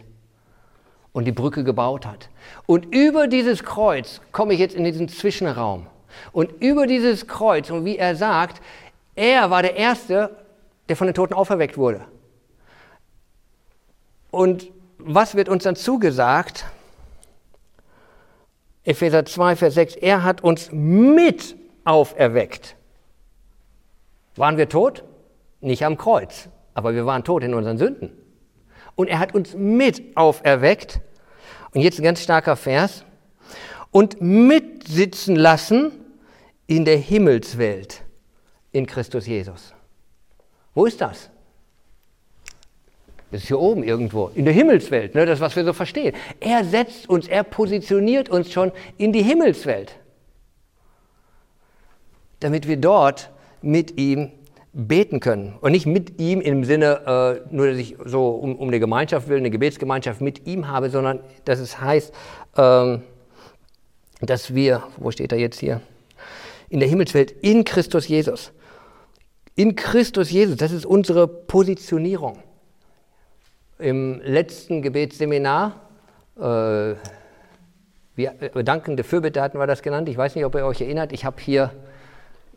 und 1.12 1.26
die 1.26 1.32
Brücke 1.32 1.64
gebaut 1.64 2.06
hat. 2.06 2.30
Und 2.68 2.94
über 2.94 3.28
dieses 3.28 3.64
Kreuz 3.64 4.22
komme 4.32 4.54
ich 4.54 4.60
jetzt 4.60 4.76
in 4.76 4.84
diesen 4.84 5.10
Zwischenraum. 5.10 5.88
Und 6.34 6.52
über 6.62 6.86
dieses 6.86 7.26
Kreuz, 7.26 7.72
und 7.72 7.84
wie 7.84 7.98
er 7.98 8.16
sagt, 8.16 8.62
er 9.16 9.50
war 9.50 9.64
der 9.64 9.76
Erste, 9.76 10.38
der 10.88 10.96
von 10.96 11.08
den 11.08 11.16
Toten 11.16 11.34
auferweckt 11.34 11.80
wurde. 11.80 12.06
Und 14.30 14.72
was 15.00 15.34
wird 15.34 15.50
uns 15.50 15.64
dann 15.64 15.76
zugesagt? 15.76 16.64
Epheser 18.84 19.26
2, 19.26 19.56
Vers 19.56 19.74
6, 19.74 19.96
er 19.96 20.24
hat 20.24 20.44
uns 20.44 20.70
mit 20.72 21.56
auferweckt. 21.86 22.77
Waren 24.38 24.58
wir 24.58 24.70
tot? 24.70 25.04
Nicht 25.62 25.84
am 25.84 25.98
Kreuz, 25.98 26.50
aber 26.74 26.94
wir 26.94 27.06
waren 27.06 27.24
tot 27.24 27.44
in 27.44 27.54
unseren 27.54 27.78
Sünden. 27.78 28.12
Und 28.96 29.08
er 29.08 29.20
hat 29.20 29.34
uns 29.34 29.56
mit 29.56 30.16
auferweckt. 30.16 31.02
Und 31.74 31.82
jetzt 31.82 32.00
ein 32.00 32.04
ganz 32.04 32.22
starker 32.22 32.56
Vers. 32.56 33.04
Und 33.92 34.22
mitsitzen 34.22 35.36
lassen 35.36 35.92
in 36.68 36.86
der 36.86 36.98
Himmelswelt 36.98 38.04
in 38.72 38.86
Christus 38.86 39.26
Jesus. 39.26 39.74
Wo 40.74 40.86
ist 40.86 41.02
das? 41.02 41.30
Das 43.32 43.42
ist 43.42 43.48
hier 43.48 43.60
oben 43.60 43.84
irgendwo, 43.84 44.28
in 44.36 44.46
der 44.46 44.54
Himmelswelt, 44.54 45.14
ne, 45.16 45.26
das, 45.26 45.42
was 45.42 45.56
wir 45.56 45.66
so 45.66 45.74
verstehen. 45.74 46.16
Er 46.40 46.64
setzt 46.64 47.10
uns, 47.10 47.28
er 47.28 47.44
positioniert 47.44 48.30
uns 48.30 48.52
schon 48.52 48.72
in 48.98 49.12
die 49.12 49.22
Himmelswelt, 49.22 49.98
damit 52.40 52.68
wir 52.68 52.78
dort 52.78 53.32
mit 53.62 54.00
ihm 54.00 54.32
beten 54.74 55.20
können. 55.20 55.56
Und 55.60 55.72
nicht 55.72 55.88
mit 55.88 56.20
ihm 56.20 56.40
im 56.40 56.64
Sinne, 56.64 57.42
äh, 57.50 57.56
nur 57.56 57.68
dass 57.68 57.78
ich 57.78 57.98
so 58.06 58.30
um, 58.30 58.56
um 58.56 58.68
eine 58.68 58.80
Gemeinschaft 58.80 59.28
will, 59.28 59.38
eine 59.38 59.50
Gebetsgemeinschaft 59.50 60.22
mit 60.22 60.46
ihm 60.46 60.68
habe, 60.68 60.90
sondern 60.90 61.20
dass 61.46 61.60
es 61.60 61.82
heißt, 61.82 62.14
ähm, 62.58 63.02
dass 64.22 64.54
wir, 64.54 64.84
wo 64.98 65.10
steht 65.12 65.32
er 65.32 65.40
jetzt 65.40 65.60
hier? 65.60 65.82
In 66.70 66.80
der 66.80 66.90
Himmelswelt 66.90 67.32
in 67.32 67.64
Christus 67.64 68.08
Jesus. 68.08 68.52
In 69.56 69.76
Christus 69.76 70.30
Jesus, 70.30 70.58
das 70.58 70.72
ist 70.72 70.86
unsere 70.86 71.28
Positionierung. 71.28 72.40
im 73.80 74.22
letzten 74.24 74.82
Gebetsseminar, 74.82 75.82
äh, 76.36 76.42
wir, 76.42 76.96
äh, 78.16 78.64
dankende 78.64 79.04
Fürbitte 79.04 79.42
hatten 79.42 79.60
wir 79.60 79.68
das 79.68 79.84
genannt, 79.84 80.10
ich 80.10 80.18
weiß 80.18 80.36
nicht, 80.36 80.46
ob 80.46 80.56
ihr 80.56 80.66
euch 80.66 80.82
erinnert, 80.82 81.14
ich 81.14 81.26
habe 81.26 81.40
hier 81.40 81.72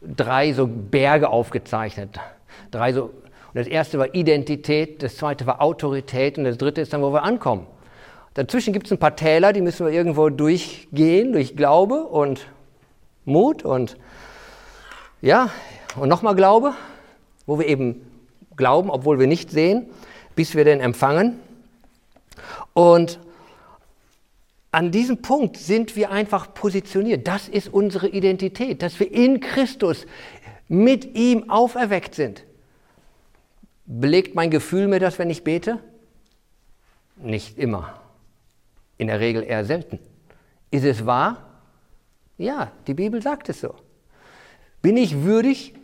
drei 0.00 0.52
so 0.52 0.66
Berge 0.66 1.28
aufgezeichnet. 1.28 2.18
Drei 2.70 2.92
so, 2.92 3.04
und 3.04 3.54
das 3.54 3.66
erste 3.66 3.98
war 3.98 4.14
Identität, 4.14 5.02
das 5.02 5.16
zweite 5.16 5.46
war 5.46 5.60
Autorität 5.60 6.38
und 6.38 6.44
das 6.44 6.56
dritte 6.56 6.80
ist 6.80 6.92
dann, 6.92 7.02
wo 7.02 7.12
wir 7.12 7.24
ankommen. 7.24 7.66
Dazwischen 8.34 8.72
gibt 8.72 8.86
es 8.86 8.92
ein 8.92 8.98
paar 8.98 9.16
Täler, 9.16 9.52
die 9.52 9.60
müssen 9.60 9.84
wir 9.84 9.92
irgendwo 9.92 10.28
durchgehen, 10.28 11.32
durch 11.32 11.56
Glaube 11.56 12.04
und 12.04 12.46
Mut 13.24 13.64
und 13.64 13.96
ja, 15.20 15.50
und 15.96 16.08
nochmal 16.08 16.36
Glaube, 16.36 16.74
wo 17.46 17.58
wir 17.58 17.66
eben 17.66 18.06
glauben, 18.56 18.90
obwohl 18.90 19.18
wir 19.18 19.26
nicht 19.26 19.50
sehen, 19.50 19.86
bis 20.36 20.54
wir 20.54 20.64
den 20.64 20.80
empfangen. 20.80 21.40
Und 22.72 23.18
an 24.72 24.92
diesem 24.92 25.20
Punkt 25.20 25.56
sind 25.56 25.96
wir 25.96 26.10
einfach 26.10 26.54
positioniert. 26.54 27.26
Das 27.26 27.48
ist 27.48 27.72
unsere 27.72 28.08
Identität, 28.08 28.82
dass 28.82 29.00
wir 29.00 29.12
in 29.12 29.40
Christus 29.40 30.06
mit 30.68 31.16
ihm 31.16 31.50
auferweckt 31.50 32.14
sind. 32.14 32.44
Belegt 33.86 34.36
mein 34.36 34.50
Gefühl 34.50 34.86
mir 34.86 35.00
das, 35.00 35.18
wenn 35.18 35.30
ich 35.30 35.42
bete? 35.42 35.80
Nicht 37.16 37.58
immer. 37.58 38.00
In 38.98 39.08
der 39.08 39.18
Regel 39.18 39.42
eher 39.42 39.64
selten. 39.64 39.98
Ist 40.70 40.84
es 40.84 41.04
wahr? 41.04 41.48
Ja, 42.38 42.70
die 42.86 42.94
Bibel 42.94 43.20
sagt 43.20 43.48
es 43.48 43.60
so. 43.60 43.74
Bin 44.80 44.96
ich 44.96 45.24
würdig? 45.24 45.74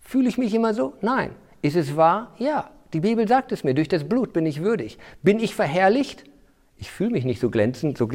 Fühle 0.00 0.28
ich 0.28 0.38
mich 0.38 0.54
immer 0.54 0.72
so? 0.72 0.94
Nein. 1.00 1.32
Ist 1.60 1.76
es 1.76 1.96
wahr? 1.96 2.34
Ja. 2.38 2.70
Die 2.92 3.00
Bibel 3.00 3.26
sagt 3.26 3.50
es 3.50 3.64
mir, 3.64 3.74
durch 3.74 3.88
das 3.88 4.08
Blut 4.08 4.32
bin 4.32 4.46
ich 4.46 4.62
würdig. 4.62 4.96
Bin 5.22 5.40
ich 5.40 5.56
verherrlicht? 5.56 6.24
Ich 6.78 6.90
fühle 6.90 7.10
mich 7.10 7.24
nicht 7.24 7.40
so 7.40 7.50
glänzend, 7.50 7.96
so 7.98 8.08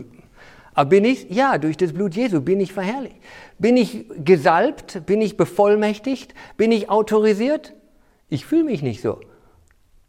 aber 0.73 0.89
bin 0.89 1.05
ich? 1.05 1.29
Ja, 1.29 1.57
durch 1.57 1.77
das 1.77 1.93
Blut 1.93 2.15
Jesu 2.15 2.41
bin 2.41 2.61
ich 2.61 2.71
verherrlicht. 2.71 3.17
Bin 3.59 3.75
ich 3.75 4.05
gesalbt? 4.23 5.05
Bin 5.05 5.21
ich 5.21 5.35
bevollmächtigt? 5.35 6.33
Bin 6.57 6.71
ich 6.71 6.89
autorisiert? 6.89 7.73
Ich 8.29 8.45
fühle 8.45 8.63
mich 8.63 8.81
nicht 8.81 9.01
so. 9.01 9.19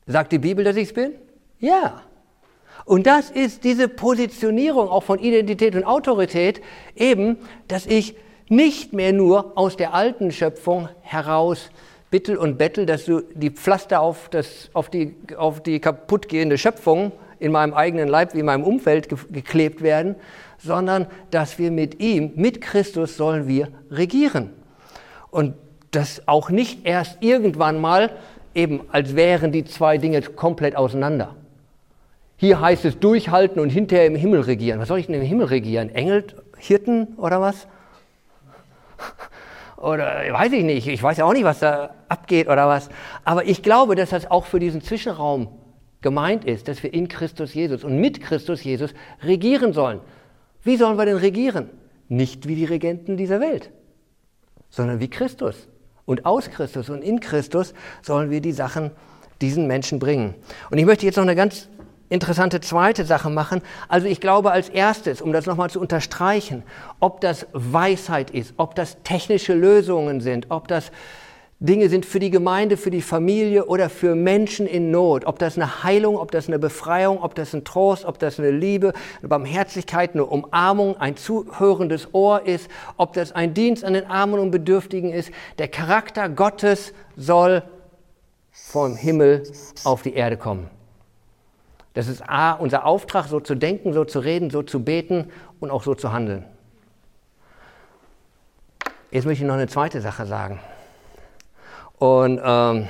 Sagt 0.06 0.32
die 0.32 0.38
Bibel, 0.38 0.64
dass 0.64 0.76
ich 0.76 0.88
es 0.88 0.92
bin? 0.92 1.12
Ja. 1.58 2.02
Und 2.84 3.06
das 3.06 3.30
ist 3.30 3.64
diese 3.64 3.88
Positionierung 3.88 4.88
auch 4.88 5.02
von 5.02 5.18
Identität 5.18 5.74
und 5.74 5.84
Autorität, 5.84 6.62
eben, 6.96 7.36
dass 7.68 7.86
ich 7.86 8.16
nicht 8.48 8.92
mehr 8.92 9.12
nur 9.12 9.56
aus 9.56 9.76
der 9.76 9.94
alten 9.94 10.30
Schöpfung 10.30 10.88
heraus 11.00 11.70
bittel 12.10 12.36
und 12.36 12.58
bettel, 12.58 12.86
dass 12.86 13.06
du 13.06 13.22
die 13.34 13.50
Pflaster 13.50 14.00
auf, 14.00 14.28
das, 14.28 14.70
auf, 14.74 14.90
die, 14.90 15.16
auf 15.36 15.62
die 15.62 15.80
kaputtgehende 15.80 16.58
Schöpfung 16.58 17.12
in 17.42 17.52
meinem 17.52 17.74
eigenen 17.74 18.08
Leib 18.08 18.34
wie 18.34 18.38
in 18.40 18.46
meinem 18.46 18.62
Umfeld 18.62 19.08
ge 19.08 19.18
geklebt 19.30 19.82
werden, 19.82 20.14
sondern 20.58 21.06
dass 21.30 21.58
wir 21.58 21.70
mit 21.70 22.00
ihm, 22.00 22.32
mit 22.36 22.60
Christus 22.60 23.16
sollen 23.16 23.48
wir 23.48 23.68
regieren. 23.90 24.50
Und 25.30 25.54
das 25.90 26.26
auch 26.26 26.50
nicht 26.50 26.86
erst 26.86 27.18
irgendwann 27.20 27.80
mal 27.80 28.10
eben, 28.54 28.80
als 28.92 29.16
wären 29.16 29.50
die 29.50 29.64
zwei 29.64 29.98
Dinge 29.98 30.22
komplett 30.22 30.76
auseinander. 30.76 31.34
Hier 32.36 32.60
heißt 32.60 32.84
es 32.84 32.98
durchhalten 32.98 33.60
und 33.60 33.70
hinterher 33.70 34.06
im 34.06 34.14
Himmel 34.14 34.42
regieren. 34.42 34.78
Was 34.80 34.88
soll 34.88 35.00
ich 35.00 35.06
denn 35.06 35.16
im 35.16 35.22
Himmel 35.22 35.46
regieren? 35.46 35.90
Engel, 35.90 36.24
Hirten 36.58 37.14
oder 37.16 37.40
was? 37.40 37.66
Oder 39.76 40.04
weiß 40.30 40.52
ich 40.52 40.62
nicht, 40.62 40.86
ich 40.86 41.02
weiß 41.02 41.16
ja 41.16 41.24
auch 41.24 41.32
nicht, 41.32 41.42
was 41.42 41.58
da 41.58 41.90
abgeht 42.08 42.46
oder 42.46 42.68
was. 42.68 42.88
Aber 43.24 43.46
ich 43.46 43.64
glaube, 43.64 43.96
dass 43.96 44.10
das 44.10 44.30
auch 44.30 44.46
für 44.46 44.60
diesen 44.60 44.80
Zwischenraum 44.80 45.48
gemeint 46.02 46.44
ist, 46.44 46.68
dass 46.68 46.82
wir 46.82 46.92
in 46.92 47.08
Christus 47.08 47.54
Jesus 47.54 47.84
und 47.84 47.98
mit 47.98 48.20
Christus 48.20 48.62
Jesus 48.62 48.92
regieren 49.22 49.72
sollen. 49.72 50.00
Wie 50.62 50.76
sollen 50.76 50.98
wir 50.98 51.06
denn 51.06 51.16
regieren? 51.16 51.70
Nicht 52.08 52.46
wie 52.46 52.54
die 52.54 52.64
Regenten 52.64 53.16
dieser 53.16 53.40
Welt, 53.40 53.70
sondern 54.68 55.00
wie 55.00 55.08
Christus. 55.08 55.68
Und 56.04 56.26
aus 56.26 56.50
Christus 56.50 56.90
und 56.90 57.02
in 57.02 57.20
Christus 57.20 57.74
sollen 58.02 58.30
wir 58.30 58.40
die 58.40 58.52
Sachen 58.52 58.90
diesen 59.40 59.66
Menschen 59.66 59.98
bringen. 59.98 60.34
Und 60.70 60.78
ich 60.78 60.84
möchte 60.84 61.06
jetzt 61.06 61.16
noch 61.16 61.22
eine 61.22 61.36
ganz 61.36 61.68
interessante 62.08 62.60
zweite 62.60 63.04
Sache 63.04 63.30
machen. 63.30 63.62
Also 63.88 64.06
ich 64.06 64.20
glaube 64.20 64.52
als 64.52 64.68
erstes, 64.68 65.22
um 65.22 65.32
das 65.32 65.46
nochmal 65.46 65.70
zu 65.70 65.80
unterstreichen, 65.80 66.62
ob 67.00 67.20
das 67.20 67.46
Weisheit 67.52 68.30
ist, 68.30 68.54
ob 68.58 68.74
das 68.74 68.98
technische 69.02 69.54
Lösungen 69.54 70.20
sind, 70.20 70.50
ob 70.50 70.68
das 70.68 70.92
Dinge 71.62 71.88
sind 71.88 72.04
für 72.04 72.18
die 72.18 72.30
Gemeinde, 72.30 72.76
für 72.76 72.90
die 72.90 73.02
Familie 73.02 73.66
oder 73.66 73.88
für 73.88 74.16
Menschen 74.16 74.66
in 74.66 74.90
Not. 74.90 75.26
Ob 75.26 75.38
das 75.38 75.56
eine 75.56 75.84
Heilung, 75.84 76.16
ob 76.16 76.32
das 76.32 76.48
eine 76.48 76.58
Befreiung, 76.58 77.22
ob 77.22 77.36
das 77.36 77.54
ein 77.54 77.62
Trost, 77.62 78.04
ob 78.04 78.18
das 78.18 78.40
eine 78.40 78.50
Liebe, 78.50 78.92
eine 79.20 79.28
Barmherzigkeit, 79.28 80.14
eine 80.14 80.26
Umarmung, 80.26 80.96
ein 80.96 81.16
zuhörendes 81.16 82.12
Ohr 82.14 82.44
ist, 82.44 82.68
ob 82.96 83.12
das 83.12 83.30
ein 83.30 83.54
Dienst 83.54 83.84
an 83.84 83.92
den 83.92 84.06
Armen 84.06 84.40
und 84.40 84.50
Bedürftigen 84.50 85.12
ist. 85.12 85.30
Der 85.58 85.68
Charakter 85.68 86.28
Gottes 86.28 86.92
soll 87.16 87.62
vom 88.50 88.96
Himmel 88.96 89.44
auf 89.84 90.02
die 90.02 90.14
Erde 90.14 90.36
kommen. 90.36 90.68
Das 91.94 92.08
ist 92.08 92.28
A, 92.28 92.54
unser 92.54 92.86
Auftrag, 92.86 93.26
so 93.26 93.38
zu 93.38 93.54
denken, 93.54 93.92
so 93.92 94.04
zu 94.04 94.18
reden, 94.18 94.50
so 94.50 94.64
zu 94.64 94.82
beten 94.82 95.30
und 95.60 95.70
auch 95.70 95.84
so 95.84 95.94
zu 95.94 96.12
handeln. 96.12 96.44
Jetzt 99.12 99.26
möchte 99.26 99.44
ich 99.44 99.48
noch 99.48 99.54
eine 99.54 99.68
zweite 99.68 100.00
Sache 100.00 100.26
sagen. 100.26 100.58
Und 102.02 102.40
ähm, 102.44 102.88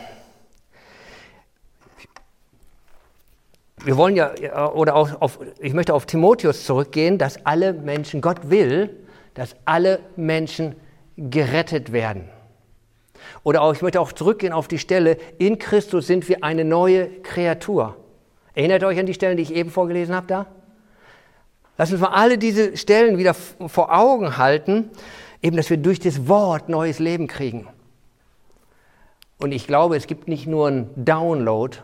wir 3.85 3.99
wollen 3.99 4.17
ja, 4.17 4.73
oder 4.73 4.97
auch 4.97 5.21
auf, 5.21 5.39
ich 5.61 5.75
möchte 5.75 5.93
auf 5.93 6.07
Timotheus 6.07 6.65
zurückgehen, 6.65 7.19
dass 7.19 7.45
alle 7.45 7.75
Menschen, 7.75 8.23
Gott 8.23 8.49
will, 8.49 8.89
dass 9.35 9.55
alle 9.67 10.01
Menschen 10.17 10.77
gerettet 11.19 11.93
werden. 11.93 12.27
Oder 13.43 13.61
auch, 13.61 13.75
ich 13.75 13.83
möchte 13.83 14.01
auch 14.01 14.13
zurückgehen 14.13 14.55
auf 14.55 14.67
die 14.67 14.79
Stelle, 14.79 15.19
in 15.37 15.59
Christus 15.59 16.07
sind 16.07 16.27
wir 16.31 16.43
eine 16.43 16.65
neue 16.65 17.09
Kreatur. 17.21 17.99
Erinnert 18.55 18.83
euch 18.83 18.99
an 18.99 19.05
die 19.05 19.13
Stellen, 19.13 19.37
die 19.37 19.43
ich 19.43 19.53
eben 19.53 19.69
vorgelesen 19.69 20.15
habe 20.15 20.27
da? 20.27 20.47
Lass 21.77 21.93
uns 21.93 22.01
mal 22.01 22.13
alle 22.13 22.39
diese 22.39 22.79
Stellen 22.79 23.19
wieder 23.19 23.35
vor 23.35 23.95
Augen 23.95 24.39
halten, 24.39 24.89
eben, 25.43 25.59
dass 25.59 25.69
wir 25.69 25.77
durch 25.77 26.01
das 26.01 26.29
Wort 26.29 26.71
neues 26.71 26.99
Leben 26.99 27.27
kriegen. 27.27 27.69
Und 29.43 29.51
ich 29.51 29.67
glaube, 29.67 29.97
es 29.97 30.07
gibt 30.07 30.29
nicht 30.29 30.47
nur 30.47 30.69
einen 30.69 31.05
Download. 31.05 31.77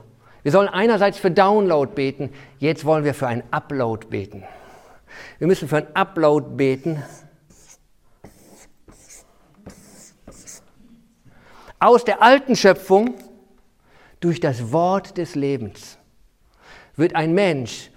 Wir 0.44 0.52
sollen 0.52 0.68
einerseits 0.68 1.18
für 1.18 1.32
Download 1.32 1.92
beten, 1.92 2.30
jetzt 2.60 2.84
wollen 2.84 3.02
wir 3.02 3.14
für 3.14 3.26
einen 3.26 3.42
Upload 3.50 4.06
beten. 4.06 4.44
Wir 5.38 5.48
müssen 5.48 5.66
für 5.66 5.78
einen 5.78 5.96
Upload 5.96 6.50
beten. 6.54 7.02
Aus 11.80 12.04
der 12.04 12.22
alten 12.22 12.54
Schöpfung 12.54 13.14
durch 14.20 14.38
das 14.38 14.70
Wort 14.70 15.18
des 15.18 15.34
Lebens 15.34 15.98
wird 16.94 17.16
ein 17.16 17.34
Mensch, 17.34 17.90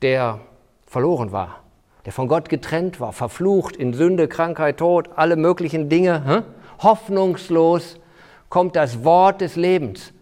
der 0.00 0.40
verloren 0.86 1.32
war, 1.32 1.64
der 2.04 2.12
von 2.12 2.28
Gott 2.28 2.48
getrennt 2.48 3.00
war, 3.00 3.12
verflucht 3.12 3.74
in 3.74 3.94
Sünde, 3.94 4.28
Krankheit, 4.28 4.76
Tod, 4.76 5.10
alle 5.16 5.34
möglichen 5.34 5.88
Dinge, 5.88 6.44
hoffnungslos, 6.78 7.98
kommt 8.48 8.76
das 8.76 9.04
Wort 9.04 9.40
des 9.40 9.56
Lebens. 9.56 10.12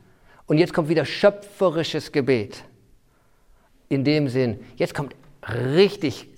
Und 0.46 0.58
jetzt 0.58 0.72
kommt 0.74 0.88
wieder 0.88 1.04
schöpferisches 1.04 2.12
Gebet. 2.12 2.64
In 3.88 4.04
dem 4.04 4.28
Sinn, 4.28 4.60
jetzt 4.76 4.94
kommt 4.94 5.14
richtig 5.48 6.28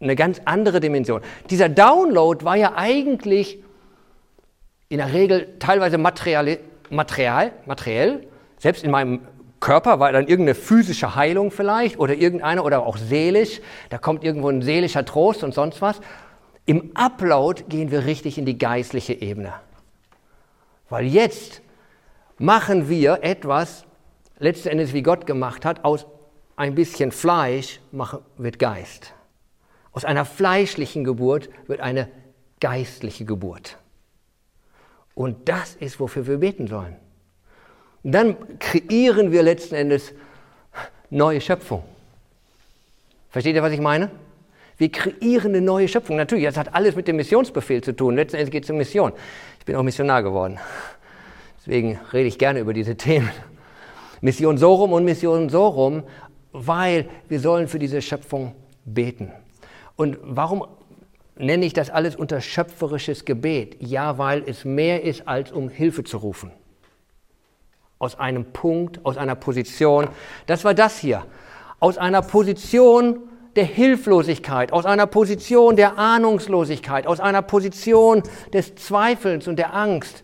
eine 0.00 0.14
ganz 0.14 0.40
andere 0.44 0.80
Dimension. 0.80 1.22
Dieser 1.50 1.68
Download 1.68 2.44
war 2.44 2.56
ja 2.56 2.74
eigentlich 2.76 3.58
in 4.88 4.98
der 4.98 5.12
Regel 5.12 5.56
teilweise 5.58 5.98
material, 5.98 6.58
material, 6.90 7.52
materiell. 7.66 8.26
Selbst 8.58 8.84
in 8.84 8.90
meinem 8.90 9.20
Körper 9.60 9.98
war 9.98 10.12
dann 10.12 10.28
irgendeine 10.28 10.54
physische 10.54 11.16
Heilung 11.16 11.50
vielleicht 11.50 11.98
oder 11.98 12.14
irgendeine 12.14 12.62
oder 12.62 12.86
auch 12.86 12.96
seelisch. 12.96 13.60
Da 13.90 13.98
kommt 13.98 14.22
irgendwo 14.22 14.48
ein 14.48 14.62
seelischer 14.62 15.04
Trost 15.04 15.42
und 15.42 15.52
sonst 15.52 15.82
was. 15.82 16.00
Im 16.64 16.92
Upload 16.94 17.64
gehen 17.68 17.90
wir 17.90 18.04
richtig 18.04 18.38
in 18.38 18.44
die 18.44 18.58
geistliche 18.58 19.14
Ebene. 19.14 19.54
Weil 20.88 21.06
jetzt 21.06 21.60
machen 22.38 22.88
wir 22.88 23.22
etwas, 23.22 23.84
letzten 24.38 24.68
Endes 24.68 24.92
wie 24.92 25.02
Gott 25.02 25.26
gemacht 25.26 25.64
hat, 25.64 25.84
aus 25.84 26.06
ein 26.56 26.74
bisschen 26.74 27.12
Fleisch 27.12 27.80
wird 28.36 28.58
Geist. 28.58 29.14
Aus 29.92 30.04
einer 30.04 30.24
fleischlichen 30.24 31.04
Geburt 31.04 31.48
wird 31.66 31.80
eine 31.80 32.08
geistliche 32.60 33.24
Geburt. 33.24 33.78
Und 35.14 35.48
das 35.48 35.74
ist, 35.76 35.98
wofür 36.00 36.26
wir 36.26 36.38
beten 36.38 36.66
sollen. 36.66 36.96
Und 38.02 38.12
dann 38.12 38.58
kreieren 38.58 39.32
wir 39.32 39.42
letzten 39.42 39.74
Endes 39.74 40.14
neue 41.10 41.40
Schöpfung. 41.40 41.82
Versteht 43.30 43.56
ihr, 43.56 43.62
was 43.62 43.72
ich 43.72 43.80
meine? 43.80 44.10
Wir 44.76 44.92
kreieren 44.92 45.52
eine 45.54 45.60
neue 45.60 45.88
Schöpfung. 45.88 46.16
Natürlich, 46.16 46.44
das 46.44 46.56
hat 46.56 46.74
alles 46.74 46.94
mit 46.94 47.08
dem 47.08 47.16
Missionsbefehl 47.16 47.82
zu 47.82 47.94
tun. 47.94 48.14
Letzten 48.14 48.36
Endes 48.36 48.52
geht 48.52 48.64
es 48.64 48.70
um 48.70 48.76
Mission 48.76 49.12
bin 49.68 49.76
auch 49.76 49.82
Missionar 49.82 50.22
geworden. 50.22 50.58
Deswegen 51.58 52.00
rede 52.14 52.26
ich 52.26 52.38
gerne 52.38 52.60
über 52.60 52.72
diese 52.72 52.96
Themen. 52.96 53.30
Mission 54.22 54.56
Sorum 54.56 54.94
und 54.94 55.04
Mission 55.04 55.50
Sorum, 55.50 56.04
weil 56.52 57.06
wir 57.28 57.38
sollen 57.38 57.68
für 57.68 57.78
diese 57.78 58.00
Schöpfung 58.00 58.54
beten. 58.86 59.30
Und 59.94 60.16
warum 60.22 60.64
nenne 61.36 61.66
ich 61.66 61.74
das 61.74 61.90
alles 61.90 62.16
unter 62.16 62.40
schöpferisches 62.40 63.26
Gebet? 63.26 63.76
Ja, 63.80 64.16
weil 64.16 64.42
es 64.46 64.64
mehr 64.64 65.04
ist, 65.04 65.28
als 65.28 65.52
um 65.52 65.68
Hilfe 65.68 66.02
zu 66.02 66.16
rufen. 66.16 66.50
Aus 67.98 68.18
einem 68.18 68.46
Punkt, 68.46 69.04
aus 69.04 69.18
einer 69.18 69.34
Position. 69.34 70.08
Das 70.46 70.64
war 70.64 70.72
das 70.72 70.98
hier. 70.98 71.26
Aus 71.78 71.98
einer 71.98 72.22
Position 72.22 73.27
der 73.58 73.66
Hilflosigkeit, 73.66 74.72
aus 74.72 74.86
einer 74.86 75.08
Position 75.08 75.74
der 75.74 75.98
Ahnungslosigkeit, 75.98 77.08
aus 77.08 77.18
einer 77.18 77.42
Position 77.42 78.22
des 78.52 78.76
Zweifels 78.76 79.48
und 79.48 79.56
der 79.56 79.74
Angst 79.74 80.22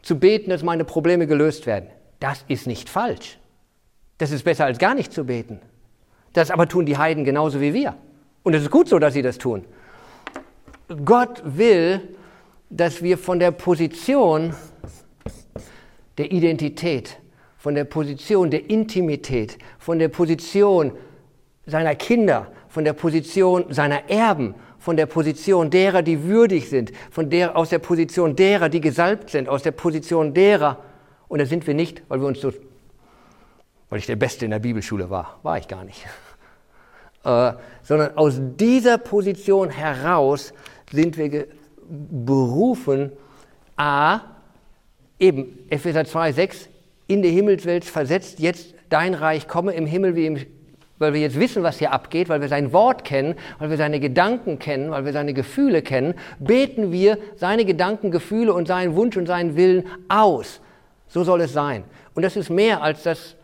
zu 0.00 0.18
beten, 0.18 0.48
dass 0.48 0.62
meine 0.62 0.86
Probleme 0.86 1.26
gelöst 1.26 1.66
werden. 1.66 1.90
Das 2.20 2.42
ist 2.48 2.66
nicht 2.66 2.88
falsch. 2.88 3.38
Das 4.16 4.30
ist 4.30 4.44
besser 4.44 4.64
als 4.64 4.78
gar 4.78 4.94
nicht 4.94 5.12
zu 5.12 5.26
beten. 5.26 5.60
Das 6.32 6.50
aber 6.50 6.66
tun 6.68 6.86
die 6.86 6.96
Heiden 6.96 7.22
genauso 7.22 7.60
wie 7.60 7.74
wir. 7.74 7.96
Und 8.44 8.54
es 8.54 8.62
ist 8.62 8.70
gut 8.70 8.88
so, 8.88 8.98
dass 8.98 9.12
sie 9.12 9.20
das 9.20 9.36
tun. 9.36 9.66
Gott 11.04 11.42
will, 11.44 12.00
dass 12.70 13.02
wir 13.02 13.18
von 13.18 13.38
der 13.38 13.50
Position 13.50 14.54
der 16.16 16.32
Identität, 16.32 17.18
von 17.58 17.74
der 17.74 17.84
Position 17.84 18.50
der 18.50 18.70
Intimität, 18.70 19.58
von 19.78 19.98
der 19.98 20.08
Position 20.08 20.92
seiner 21.68 21.94
Kinder, 21.94 22.48
von 22.68 22.84
der 22.84 22.92
Position 22.92 23.66
seiner 23.70 24.08
Erben, 24.10 24.54
von 24.78 24.96
der 24.96 25.06
Position 25.06 25.70
derer, 25.70 26.02
die 26.02 26.24
würdig 26.24 26.68
sind, 26.68 26.92
von 27.10 27.30
der, 27.30 27.56
aus 27.56 27.70
der 27.70 27.78
Position 27.78 28.36
derer, 28.36 28.68
die 28.68 28.80
gesalbt 28.80 29.30
sind, 29.30 29.48
aus 29.48 29.62
der 29.62 29.72
Position 29.72 30.34
derer. 30.34 30.78
Und 31.28 31.40
da 31.40 31.46
sind 31.46 31.66
wir 31.66 31.74
nicht, 31.74 32.02
weil 32.08 32.20
wir 32.20 32.26
uns 32.26 32.40
so, 32.40 32.52
weil 33.90 33.98
ich 33.98 34.06
der 34.06 34.16
Beste 34.16 34.44
in 34.44 34.50
der 34.50 34.60
Bibelschule 34.60 35.10
war, 35.10 35.38
war 35.42 35.58
ich 35.58 35.68
gar 35.68 35.84
nicht. 35.84 36.04
Äh, 37.24 37.54
sondern 37.82 38.16
aus 38.16 38.38
dieser 38.38 38.96
Position 38.96 39.70
heraus 39.70 40.54
sind 40.92 41.18
wir 41.18 41.48
berufen, 41.88 43.10
a, 43.76 44.20
eben 45.18 45.58
Epheser 45.68 46.04
2, 46.04 46.32
6, 46.32 46.68
in 47.08 47.20
die 47.20 47.30
Himmelswelt 47.30 47.84
versetzt, 47.84 48.38
jetzt 48.38 48.72
dein 48.88 49.14
Reich 49.14 49.48
komme 49.48 49.72
im 49.72 49.84
Himmel 49.84 50.14
wie 50.14 50.26
im 50.26 50.46
weil 50.98 51.14
wir 51.14 51.20
jetzt 51.20 51.38
wissen, 51.38 51.62
was 51.62 51.78
hier 51.78 51.92
abgeht, 51.92 52.28
weil 52.28 52.40
wir 52.40 52.48
sein 52.48 52.72
Wort 52.72 53.04
kennen, 53.04 53.34
weil 53.58 53.70
wir 53.70 53.76
seine 53.76 54.00
Gedanken 54.00 54.58
kennen, 54.58 54.90
weil 54.90 55.04
wir 55.04 55.12
seine 55.12 55.34
Gefühle 55.34 55.82
kennen, 55.82 56.14
beten 56.38 56.92
wir 56.92 57.18
seine 57.36 57.64
Gedanken, 57.64 58.10
Gefühle 58.10 58.52
und 58.52 58.68
seinen 58.68 58.94
Wunsch 58.94 59.16
und 59.16 59.26
seinen 59.26 59.56
Willen 59.56 59.84
aus. 60.08 60.60
So 61.08 61.24
soll 61.24 61.40
es 61.40 61.52
sein. 61.52 61.84
Und 62.14 62.22
das 62.22 62.36
ist 62.36 62.50
mehr 62.50 62.82
als 62.82 63.02
das, 63.02 63.36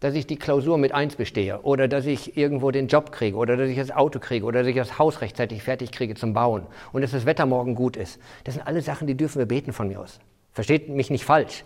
dass 0.00 0.14
ich 0.14 0.26
die 0.26 0.36
Klausur 0.36 0.78
mit 0.78 0.92
eins 0.92 1.14
bestehe 1.14 1.60
oder 1.60 1.86
dass 1.86 2.06
ich 2.06 2.36
irgendwo 2.36 2.72
den 2.72 2.88
Job 2.88 3.12
kriege 3.12 3.36
oder 3.36 3.56
dass 3.56 3.68
ich 3.68 3.76
das 3.76 3.92
Auto 3.92 4.18
kriege 4.18 4.44
oder 4.44 4.60
dass 4.60 4.68
ich 4.68 4.74
das 4.74 4.98
Haus 4.98 5.20
rechtzeitig 5.20 5.62
fertig 5.62 5.92
kriege 5.92 6.14
zum 6.16 6.32
Bauen 6.32 6.66
und 6.92 7.02
dass 7.02 7.12
das 7.12 7.24
Wetter 7.24 7.46
morgen 7.46 7.76
gut 7.76 7.96
ist. 7.96 8.18
Das 8.42 8.54
sind 8.54 8.66
alle 8.66 8.80
Sachen, 8.80 9.06
die 9.06 9.16
dürfen 9.16 9.38
wir 9.38 9.46
beten 9.46 9.72
von 9.72 9.86
mir 9.86 10.00
aus. 10.00 10.18
Versteht 10.52 10.88
mich 10.88 11.10
nicht 11.10 11.24
falsch. 11.24 11.64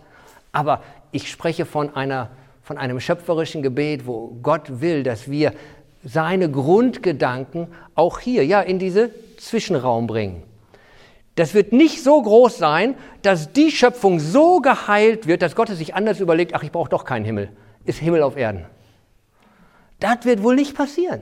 Aber 0.51 0.83
ich 1.11 1.31
spreche 1.31 1.65
von 1.65 1.95
einer 1.95 2.29
von 2.67 2.77
einem 2.77 2.99
schöpferischen 2.99 3.61
Gebet, 3.61 4.05
wo 4.07 4.37
Gott 4.43 4.81
will, 4.81 5.01
dass 5.01 5.31
wir 5.31 5.53
seine 6.03 6.51
Grundgedanken 6.51 7.67
auch 7.95 8.19
hier, 8.19 8.45
ja, 8.45 8.59
in 8.59 8.77
diese 8.77 9.09
Zwischenraum 9.37 10.05
bringen. 10.05 10.43
Das 11.35 11.53
wird 11.53 11.71
nicht 11.71 12.03
so 12.03 12.21
groß 12.21 12.57
sein, 12.57 12.95
dass 13.21 13.53
die 13.53 13.71
Schöpfung 13.71 14.19
so 14.19 14.59
geheilt 14.59 15.27
wird, 15.27 15.43
dass 15.43 15.55
Gott 15.55 15.69
sich 15.69 15.95
anders 15.95 16.19
überlegt, 16.19 16.55
ach, 16.55 16.63
ich 16.63 16.73
brauche 16.73 16.89
doch 16.89 17.05
keinen 17.05 17.23
Himmel, 17.23 17.51
ist 17.85 17.99
Himmel 17.99 18.21
auf 18.21 18.35
Erden. 18.35 18.65
Das 20.01 20.25
wird 20.25 20.43
wohl 20.43 20.55
nicht 20.55 20.75
passieren. 20.75 21.21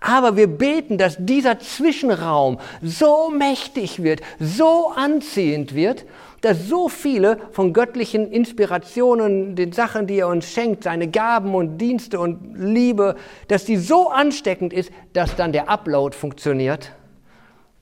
Aber 0.00 0.34
wir 0.38 0.46
beten, 0.46 0.96
dass 0.96 1.16
dieser 1.18 1.58
Zwischenraum 1.58 2.58
so 2.80 3.28
mächtig 3.28 4.02
wird, 4.02 4.22
so 4.40 4.92
anziehend 4.96 5.74
wird, 5.74 6.06
dass 6.42 6.68
so 6.68 6.88
viele 6.88 7.38
von 7.52 7.72
göttlichen 7.72 8.30
Inspirationen, 8.30 9.56
den 9.56 9.72
Sachen, 9.72 10.06
die 10.06 10.18
er 10.18 10.28
uns 10.28 10.50
schenkt, 10.50 10.84
seine 10.84 11.08
Gaben 11.08 11.54
und 11.54 11.78
Dienste 11.78 12.20
und 12.20 12.54
Liebe, 12.56 13.16
dass 13.48 13.64
die 13.64 13.76
so 13.76 14.10
ansteckend 14.10 14.72
ist, 14.72 14.90
dass 15.12 15.36
dann 15.36 15.52
der 15.52 15.70
Upload 15.70 16.16
funktioniert, 16.16 16.92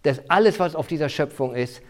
dass 0.02 0.20
alles, 0.28 0.60
was 0.60 0.76
auf 0.76 0.86
dieser 0.86 1.08
Schöpfung 1.08 1.54
ist, 1.54 1.82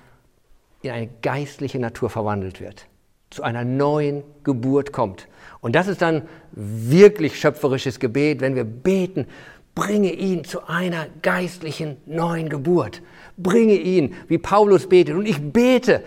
in 0.82 0.90
eine 0.92 1.08
geistliche 1.22 1.78
Natur 1.78 2.08
verwandelt 2.08 2.60
wird, 2.60 2.86
zu 3.30 3.42
einer 3.42 3.64
neuen 3.64 4.22
Geburt 4.44 4.92
kommt. 4.92 5.28
Und 5.60 5.74
das 5.74 5.88
ist 5.88 6.00
dann 6.00 6.22
wirklich 6.52 7.38
schöpferisches 7.38 7.98
Gebet, 7.98 8.40
wenn 8.40 8.54
wir 8.54 8.64
beten, 8.64 9.26
bringe 9.74 10.12
ihn 10.12 10.44
zu 10.44 10.66
einer 10.66 11.06
geistlichen 11.22 11.96
neuen 12.06 12.48
Geburt. 12.48 13.02
Bringe 13.36 13.74
ihn, 13.74 14.14
wie 14.28 14.38
Paulus 14.38 14.88
betet. 14.88 15.16
Und 15.16 15.26
ich 15.26 15.40
bete, 15.40 16.02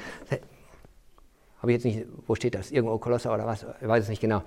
habe 1.64 1.72
ich 1.72 1.78
jetzt 1.78 1.86
nicht, 1.86 2.05
wo 2.28 2.36
steht 2.36 2.55
das? 2.55 2.72
Irgendwo 2.72 2.97
Kolosser 2.97 3.34
oder 3.34 3.45
was? 3.45 3.66
Ich 3.82 3.88
weiß 3.88 4.03
es 4.03 4.09
nicht 4.09 4.20
genau. 4.20 4.43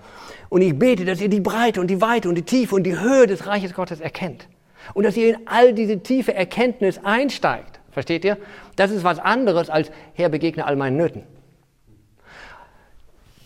Und 0.50 0.60
ich 0.60 0.78
bete, 0.78 1.06
dass 1.06 1.18
ihr 1.18 1.30
die 1.30 1.40
Breite 1.40 1.80
und 1.80 1.86
die 1.86 2.02
Weite 2.02 2.28
und 2.28 2.34
die 2.34 2.42
Tiefe 2.42 2.74
und 2.74 2.82
die 2.82 3.00
Höhe 3.00 3.26
des 3.26 3.46
Reiches 3.46 3.72
Gottes 3.72 4.00
erkennt. 4.00 4.46
Und 4.92 5.04
dass 5.04 5.16
ihr 5.16 5.30
in 5.30 5.46
all 5.46 5.72
diese 5.72 6.02
tiefe 6.02 6.34
Erkenntnis 6.34 7.00
einsteigt. 7.02 7.80
Versteht 7.90 8.22
ihr? 8.26 8.36
Das 8.76 8.90
ist 8.90 9.02
was 9.02 9.18
anderes 9.18 9.70
als, 9.70 9.90
Herr, 10.12 10.28
begegne 10.28 10.66
all 10.66 10.76
meinen 10.76 10.98
Nöten. 10.98 11.22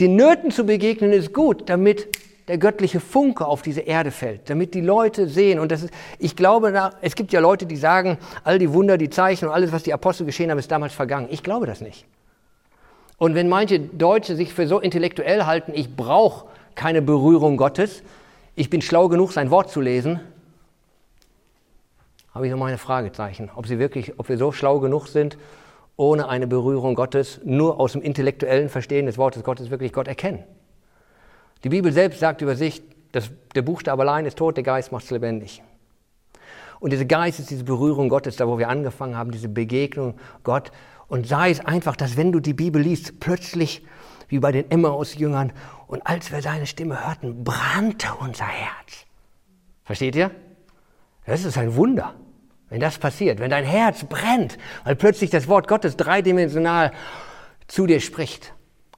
Den 0.00 0.16
Nöten 0.16 0.50
zu 0.50 0.66
begegnen 0.66 1.12
ist 1.12 1.32
gut, 1.32 1.68
damit 1.68 2.08
der 2.48 2.58
göttliche 2.58 2.98
Funke 2.98 3.46
auf 3.46 3.62
diese 3.62 3.82
Erde 3.82 4.10
fällt, 4.10 4.50
damit 4.50 4.74
die 4.74 4.80
Leute 4.80 5.28
sehen. 5.28 5.60
Und 5.60 5.70
das 5.70 5.84
ist, 5.84 5.94
ich 6.18 6.34
glaube, 6.34 6.90
es 7.02 7.14
gibt 7.14 7.32
ja 7.32 7.38
Leute, 7.38 7.66
die 7.66 7.76
sagen, 7.76 8.18
all 8.42 8.58
die 8.58 8.72
Wunder, 8.72 8.98
die 8.98 9.10
Zeichen 9.10 9.46
und 9.46 9.54
alles, 9.54 9.70
was 9.70 9.84
die 9.84 9.94
Apostel 9.94 10.26
geschehen 10.26 10.50
haben, 10.50 10.58
ist 10.58 10.72
damals 10.72 10.92
vergangen. 10.92 11.28
Ich 11.30 11.44
glaube 11.44 11.66
das 11.66 11.80
nicht. 11.80 12.04
Und 13.20 13.34
wenn 13.34 13.50
manche 13.50 13.78
Deutsche 13.80 14.34
sich 14.34 14.54
für 14.54 14.66
so 14.66 14.80
intellektuell 14.80 15.44
halten, 15.44 15.72
ich 15.74 15.94
brauche 15.94 16.46
keine 16.74 17.02
Berührung 17.02 17.58
Gottes, 17.58 18.02
ich 18.56 18.70
bin 18.70 18.80
schlau 18.80 19.08
genug, 19.08 19.32
sein 19.32 19.50
Wort 19.50 19.70
zu 19.70 19.82
lesen, 19.82 20.20
habe 22.34 22.46
ich 22.46 22.50
noch 22.50 22.58
mal 22.58 22.68
eine 22.68 22.78
Fragezeichen, 22.78 23.50
ob 23.54 23.66
sie 23.66 23.78
wirklich, 23.78 24.18
ob 24.18 24.30
wir 24.30 24.38
so 24.38 24.52
schlau 24.52 24.80
genug 24.80 25.06
sind, 25.06 25.36
ohne 25.96 26.30
eine 26.30 26.46
Berührung 26.46 26.94
Gottes, 26.94 27.42
nur 27.44 27.78
aus 27.78 27.92
dem 27.92 28.00
intellektuellen 28.00 28.70
Verstehen 28.70 29.04
des 29.04 29.18
Wortes 29.18 29.44
Gottes 29.44 29.68
wirklich 29.68 29.92
Gott 29.92 30.08
erkennen. 30.08 30.42
Die 31.62 31.68
Bibel 31.68 31.92
selbst 31.92 32.20
sagt 32.20 32.40
über 32.40 32.56
sich, 32.56 32.80
dass 33.12 33.30
der 33.54 33.60
Buchstabe 33.60 34.00
allein 34.00 34.24
ist 34.24 34.38
tot, 34.38 34.56
der 34.56 34.64
Geist 34.64 34.92
macht 34.92 35.04
es 35.04 35.10
lebendig. 35.10 35.62
Und 36.78 36.94
dieser 36.94 37.04
Geist 37.04 37.38
ist 37.38 37.50
diese 37.50 37.64
Berührung 37.64 38.08
Gottes, 38.08 38.36
da 38.36 38.48
wo 38.48 38.58
wir 38.58 38.70
angefangen 38.70 39.14
haben, 39.14 39.30
diese 39.30 39.50
Begegnung 39.50 40.14
Gott. 40.42 40.72
Und 41.11 41.26
sei 41.26 41.50
es 41.50 41.61
einfach, 41.61 41.96
dass 41.96 42.16
wenn 42.16 42.30
du 42.30 42.38
die 42.40 42.54
Bibel 42.54 42.80
liest, 42.80 43.20
plötzlich, 43.20 43.84
wie 44.28 44.38
bei 44.38 44.52
den 44.52 44.70
Emmaus-Jüngern, 44.70 45.52
und 45.88 46.06
als 46.06 46.30
wir 46.30 46.40
seine 46.40 46.66
Stimme 46.66 47.04
hörten, 47.04 47.44
brannte 47.44 48.06
unser 48.20 48.46
Herz. 48.46 49.06
Versteht 49.84 50.14
ihr? 50.14 50.30
Das 51.26 51.44
ist 51.44 51.58
ein 51.58 51.74
Wunder, 51.74 52.14
wenn 52.68 52.80
das 52.80 52.96
passiert, 52.98 53.40
wenn 53.40 53.50
dein 53.50 53.64
Herz 53.64 54.04
brennt, 54.04 54.56
weil 54.84 54.94
plötzlich 54.94 55.30
das 55.30 55.48
Wort 55.48 55.66
Gottes 55.66 55.96
dreidimensional 55.96 56.92
zu 57.66 57.86
dir 57.86 58.00
spricht. 58.00 58.54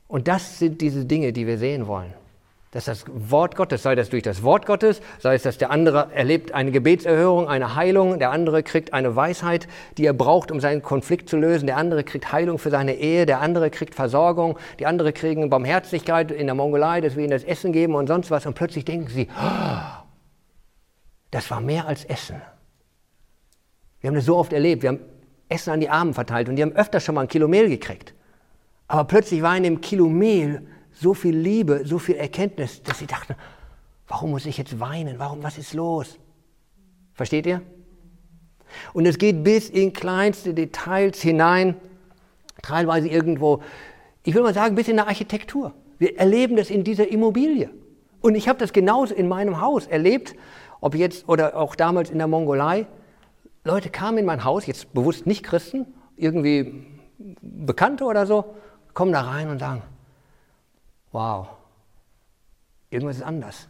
Und 0.07 0.29
das 0.29 0.59
sind 0.59 0.83
diese 0.83 1.07
Dinge, 1.07 1.33
die 1.33 1.47
wir 1.47 1.57
sehen 1.57 1.87
wollen 1.87 2.13
dass 2.73 2.87
das 2.87 3.05
Wort 3.07 3.55
Gottes, 3.55 3.83
sei 3.83 3.95
das 3.95 4.09
durch 4.09 4.23
das 4.23 4.43
Wort 4.43 4.65
Gottes, 4.65 5.03
sei 5.19 5.35
es, 5.35 5.43
dass 5.43 5.59
der 5.59 5.71
andere 5.71 6.09
erlebt 6.15 6.53
eine 6.53 6.71
Gebetserhörung, 6.71 7.47
eine 7.47 7.77
Heilung, 7.77 8.19
der 8.19 8.31
andere 8.31 8.63
kriegt 8.63 8.95
eine 8.95 9.15
Weisheit, 9.15 9.69
die 9.99 10.07
er 10.07 10.15
braucht, 10.15 10.51
um 10.51 10.59
seinen 10.59 10.81
Konflikt 10.81 11.29
zu 11.29 11.37
lösen, 11.37 11.67
der 11.67 11.77
andere 11.77 12.03
kriegt 12.03 12.33
Heilung 12.33 12.59
für 12.59 12.71
seine 12.71 12.95
Ehe, 12.95 13.27
der 13.27 13.43
andere 13.43 13.69
kriegt 13.69 13.95
Versorgung, 13.95 14.59
die 14.79 14.87
andere 14.87 15.13
kriegen 15.13 15.51
Barmherzigkeit 15.51 16.31
in 16.31 16.47
der 16.47 16.55
Mongolei, 16.55 17.03
dass 17.03 17.15
wir 17.15 17.25
ihnen 17.25 17.33
das 17.33 17.45
Essen 17.45 17.73
geben 17.73 17.95
und 17.95 18.07
sonst 18.07 18.31
was 18.31 18.47
und 18.47 18.55
plötzlich 18.55 18.87
denken 18.87 19.09
sie, 19.09 19.29
das 21.31 21.51
war 21.51 21.61
mehr 21.61 21.87
als 21.87 22.07
Essen. 22.07 22.41
Wir 24.01 24.09
haben 24.09 24.15
das 24.15 24.25
so 24.25 24.39
oft 24.39 24.55
erlebt, 24.55 24.83
wir 24.83 24.89
haben 24.89 25.01
Essen 25.51 25.75
an 25.75 25.81
die 25.81 25.91
Armen 25.91 26.15
verteilt 26.15 26.49
und 26.49 26.57
die 26.57 26.63
haben 26.63 26.73
öfter 26.73 27.01
schon 27.01 27.17
mal 27.17 27.21
ein 27.21 27.29
Kilo 27.29 27.49
Mehl 27.49 27.69
gekriegt. 27.69 28.15
Aber 28.89 29.05
plötzlich 29.05 29.43
war 29.43 29.55
in 29.59 29.63
dem 29.63 29.83
Kilo 29.83 30.09
Mehl 30.09 30.67
so 31.03 31.15
viel 31.15 31.37
Liebe, 31.37 31.83
so 31.85 31.99
viel 31.99 32.15
Erkenntnis, 32.15 32.83
dass 32.83 33.01
sie 33.01 33.07
dachten, 33.07 33.35
warum 34.07 34.31
muss 34.31 34.47
ich 34.47 34.57
jetzt 34.57 34.79
weinen? 34.79 35.19
Warum, 35.19 35.43
was 35.43 35.59
ist 35.59 35.75
los? 35.75 36.19
Versteht 37.13 37.45
ihr? 37.47 37.61
Und 38.95 39.05
es 39.05 39.19
geht 39.19 39.43
bis 39.43 39.69
in 39.69 39.93
kleinste 39.93 40.55
Details 40.55 41.21
hinein, 41.21 41.77
teilweise 42.63 43.09
irgendwo, 43.09 43.63
ich 44.23 44.35
will 44.35 44.43
mal 44.43 44.55
sagen, 44.55 44.77
bis 44.77 44.89
in 44.89 44.97
der 44.97 45.09
Architektur. 45.09 45.75
Wir 45.99 46.19
erleben 46.19 46.57
das 46.57 46.71
in 46.71 46.85
dieser 46.85 47.09
Immobilie. 47.09 47.71
Und 48.21 48.37
ich 48.37 48.49
habe 48.49 48.59
das 48.59 48.73
genauso 48.73 49.15
in 49.15 49.29
meinem 49.29 49.61
Haus 49.61 49.87
erlebt, 49.87 50.37
ob 50.81 50.95
jetzt 50.95 51.29
oder 51.29 51.57
auch 51.57 51.75
damals 51.75 52.11
in 52.11 52.19
der 52.19 52.29
Mongolei. 52.29 52.87
Leute 53.65 53.91
kamen 53.91 54.19
in 54.19 54.25
mein 54.25 54.45
Haus, 54.45 54.67
jetzt 54.67 54.93
bewusst 54.95 55.27
nicht 55.27 55.43
Christen, 55.43 55.87
irgendwie 56.17 56.87
Bekannte 57.41 58.05
oder 58.05 58.27
so, 58.27 58.55
kommen 58.95 59.13
da 59.13 59.23
rein 59.23 59.49
und 59.49 59.59
sagen, 59.59 59.83
wow, 61.13 61.49
irgendwas 62.91 63.17
ist 63.17 63.23
anders. 63.23 63.69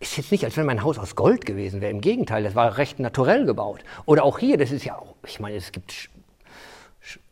Ist 0.00 0.16
jetzt 0.16 0.32
nicht, 0.32 0.44
als 0.44 0.56
wenn 0.56 0.66
mein 0.66 0.82
Haus 0.82 0.98
aus 0.98 1.14
Gold 1.14 1.46
gewesen 1.46 1.80
wäre. 1.80 1.92
Im 1.92 2.00
Gegenteil, 2.00 2.42
das 2.42 2.56
war 2.56 2.76
recht 2.76 2.98
naturell 2.98 3.44
gebaut. 3.44 3.84
Oder 4.04 4.24
auch 4.24 4.40
hier, 4.40 4.58
das 4.58 4.72
ist 4.72 4.84
ja 4.84 4.96
auch, 4.96 5.14
ich 5.24 5.38
meine, 5.38 5.54
es 5.54 5.70
gibt, 5.70 6.10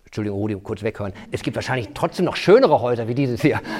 Entschuldigung, 0.04 0.38
Rudi, 0.38 0.54
kurz 0.62 0.82
weghören, 0.82 1.12
es 1.32 1.42
gibt 1.42 1.56
wahrscheinlich 1.56 1.88
trotzdem 1.94 2.26
noch 2.26 2.36
schönere 2.36 2.80
Häuser 2.80 3.08
wie 3.08 3.14
dieses 3.14 3.42
hier. 3.42 3.60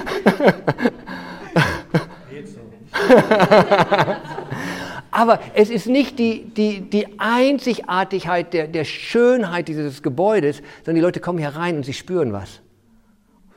Aber 5.11 5.39
es 5.53 5.69
ist 5.69 5.87
nicht 5.87 6.19
die, 6.19 6.45
die, 6.45 6.81
die 6.81 7.19
Einzigartigkeit 7.19 8.53
der, 8.53 8.67
der 8.67 8.85
Schönheit 8.85 9.67
dieses 9.67 10.01
Gebäudes, 10.01 10.61
sondern 10.77 10.95
die 10.95 11.01
Leute 11.01 11.19
kommen 11.19 11.37
hier 11.39 11.49
rein 11.49 11.77
und 11.77 11.83
sie 11.83 11.93
spüren 11.93 12.31
was. 12.33 12.61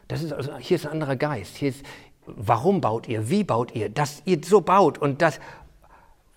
Das 0.08 0.22
ist 0.22 0.32
also, 0.32 0.56
hier 0.58 0.76
ist 0.76 0.86
ein 0.86 0.92
anderer 0.92 1.16
Geist. 1.16 1.56
Hier 1.56 1.70
ist, 1.70 1.84
warum 2.26 2.80
baut 2.80 3.08
ihr? 3.08 3.30
Wie 3.30 3.44
baut 3.44 3.74
ihr? 3.74 3.88
Dass 3.88 4.22
ihr 4.24 4.38
so 4.44 4.60
baut 4.60 4.98
und 4.98 5.22
das. 5.22 5.40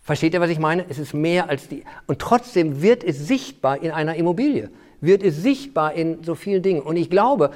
Versteht 0.02 0.34
ihr, 0.34 0.40
was 0.40 0.50
ich 0.50 0.60
meine? 0.60 0.86
Es 0.88 1.00
ist 1.00 1.14
mehr 1.14 1.50
als 1.50 1.68
die. 1.68 1.84
Und 2.06 2.20
trotzdem 2.20 2.82
wird 2.82 3.04
es 3.04 3.28
sichtbar 3.28 3.82
in 3.82 3.92
einer 3.92 4.16
Immobilie. 4.16 4.70
Wird 5.02 5.22
es 5.22 5.36
sichtbar 5.36 5.94
in 5.94 6.24
so 6.24 6.34
vielen 6.34 6.64
Dingen. 6.64 6.82
Und 6.82 6.96
ich 6.96 7.10
glaube, 7.10 7.52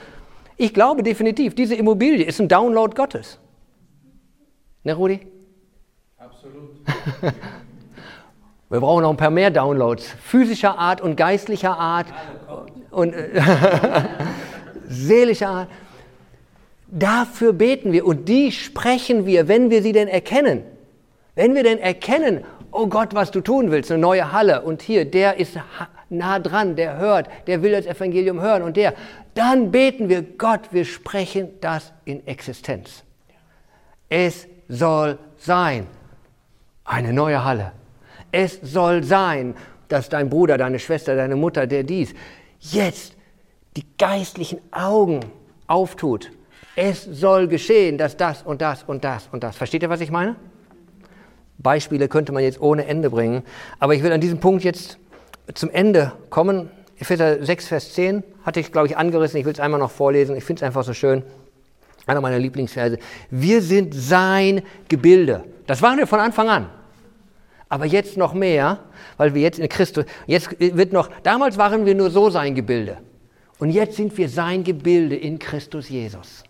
ich 0.57 0.74
glaube 0.74 1.01
definitiv, 1.01 1.55
diese 1.55 1.76
Immobilie 1.76 2.26
ist 2.26 2.41
ein 2.41 2.49
Download 2.49 2.93
Gottes. 2.93 3.39
Ne, 4.84 4.93
Rudi? 4.93 5.22
Absolut. 6.18 6.72
Wir 8.70 8.80
brauchen 8.80 9.01
noch 9.01 9.09
ein 9.09 9.18
paar 9.18 9.30
mehr 9.30 9.51
Downloads, 9.51 10.05
physischer 10.22 10.78
Art 10.78 11.01
und 11.01 11.16
geistlicher 11.16 11.78
Art 11.78 12.07
und 12.89 13.14
äh, 13.14 13.41
seelischer 14.88 15.49
Art. 15.49 15.68
Dafür 16.92 17.54
beten 17.54 17.94
wir 17.94 18.06
und 18.06 18.28
die 18.28 18.52
sprechen 18.52 19.26
wir, 19.26 19.48
wenn 19.48 19.70
wir 19.70 19.82
sie 19.82 19.94
denn 19.94 20.10
erkennen. 20.10 20.64
Wenn 21.36 21.56
wir 21.56 21.64
denn 21.64 21.80
erkennen, 21.80 22.44
oh 22.72 22.88
Gott, 22.88 23.14
was 23.16 23.32
du 23.32 23.39
tun 23.39 23.72
willst, 23.72 23.92
eine 23.92 24.02
neue 24.02 24.34
Halle 24.34 24.62
und 24.62 24.82
hier, 24.82 25.06
der 25.06 25.38
ist 25.38 25.58
nah 26.10 26.39
dran, 26.39 26.76
der 26.76 26.98
hört, 26.98 27.30
der 27.48 27.64
will 27.64 27.72
das 27.72 27.86
Evangelium 27.86 28.42
hören 28.42 28.62
und 28.62 28.76
der, 28.76 28.94
dann 29.36 29.72
beten 29.72 30.10
wir, 30.10 30.22
Gott, 30.22 30.72
wir 30.72 30.84
sprechen 30.84 31.50
das 31.62 31.94
in 32.04 32.28
Existenz. 32.28 33.04
Es 34.10 34.46
soll 34.68 35.18
sein. 35.38 35.88
Eine 36.84 37.14
neue 37.14 37.46
Halle. 37.46 37.72
Es 38.34 38.60
soll 38.62 39.06
sein, 39.06 39.56
dass 39.88 40.10
dein 40.10 40.30
Bruder, 40.30 40.58
deine 40.58 40.80
Schwester, 40.80 41.16
deine 41.16 41.38
Mutter, 41.38 41.68
der 41.68 41.84
dies, 41.84 42.14
jetzt 42.60 43.16
die 43.78 43.86
geistlichen 43.98 44.60
Augen 44.72 45.22
auftut. 45.68 46.32
Es 46.76 47.03
soll 47.03 47.47
geschehen, 47.47 47.97
dass 47.97 48.15
das 48.15 48.43
und 48.43 48.61
das 48.61 48.84
und 48.84 49.03
das 49.03 49.28
und 49.32 49.43
das. 49.43 49.57
Versteht 49.57 49.84
ihr, 49.84 49.89
was 49.89 50.01
ich 50.01 50.11
meine? 50.11 50.36
Beispiele 51.57 52.07
könnte 52.07 52.32
man 52.32 52.43
jetzt 52.43 52.61
ohne 52.61 52.86
Ende 52.86 53.09
bringen. 53.09 53.43
Aber 53.80 53.93
ich 53.93 54.03
will 54.03 54.11
an 54.11 54.22
diesem 54.22 54.39
Punkt 54.39 54.63
jetzt 54.63 54.97
zum 55.53 55.69
Ende 55.69 56.13
kommen. 56.30 56.69
Epheser 56.97 57.43
6, 57.43 57.67
Vers 57.67 57.93
10 57.93 58.24
hatte 58.45 58.59
ich, 58.59 58.72
glaube 58.72 58.88
ich, 58.88 58.97
angerissen. 58.97 59.39
Ich 59.39 59.45
will 59.45 59.53
es 59.53 59.59
einmal 59.59 59.80
noch 59.80 59.91
vorlesen. 59.91 60.36
Ich 60.36 60.43
finde 60.43 60.61
es 60.61 60.63
einfach 60.63 60.84
so 60.84 60.93
schön. 60.93 61.24
Einer 62.05 62.22
meiner 62.22 62.39
Lieblingsverse. 62.39 62.97
Wir 63.30 63.61
sind 63.61 63.93
sein 63.93 64.61
Gebilde. 64.88 65.43
Das 65.67 65.82
waren 65.82 65.97
wir 65.97 66.07
von 66.07 66.19
Anfang 66.19 66.49
an. 66.49 66.69
Aber 67.69 67.86
jetzt 67.86 68.17
noch 68.17 68.34
mehr, 68.34 68.80
weil 69.17 69.34
wir 69.34 69.41
jetzt 69.41 69.59
in 69.59 69.69
Christus, 69.69 70.05
jetzt 70.28 70.59
wird 70.59 70.91
noch, 70.91 71.09
damals 71.24 71.57
waren 71.57 71.86
wir 71.86 71.95
nur 71.95 72.09
so 72.09 72.30
sein 72.30 72.53
Gebilde. 72.53 72.97
Und 73.59 73.69
jetzt 73.69 73.95
sind 73.95 74.17
wir 74.17 74.28
sein 74.28 74.63
Gebilde 74.63 75.15
in 75.15 75.39
Christus 75.39 75.88
Jesus. 75.88 76.43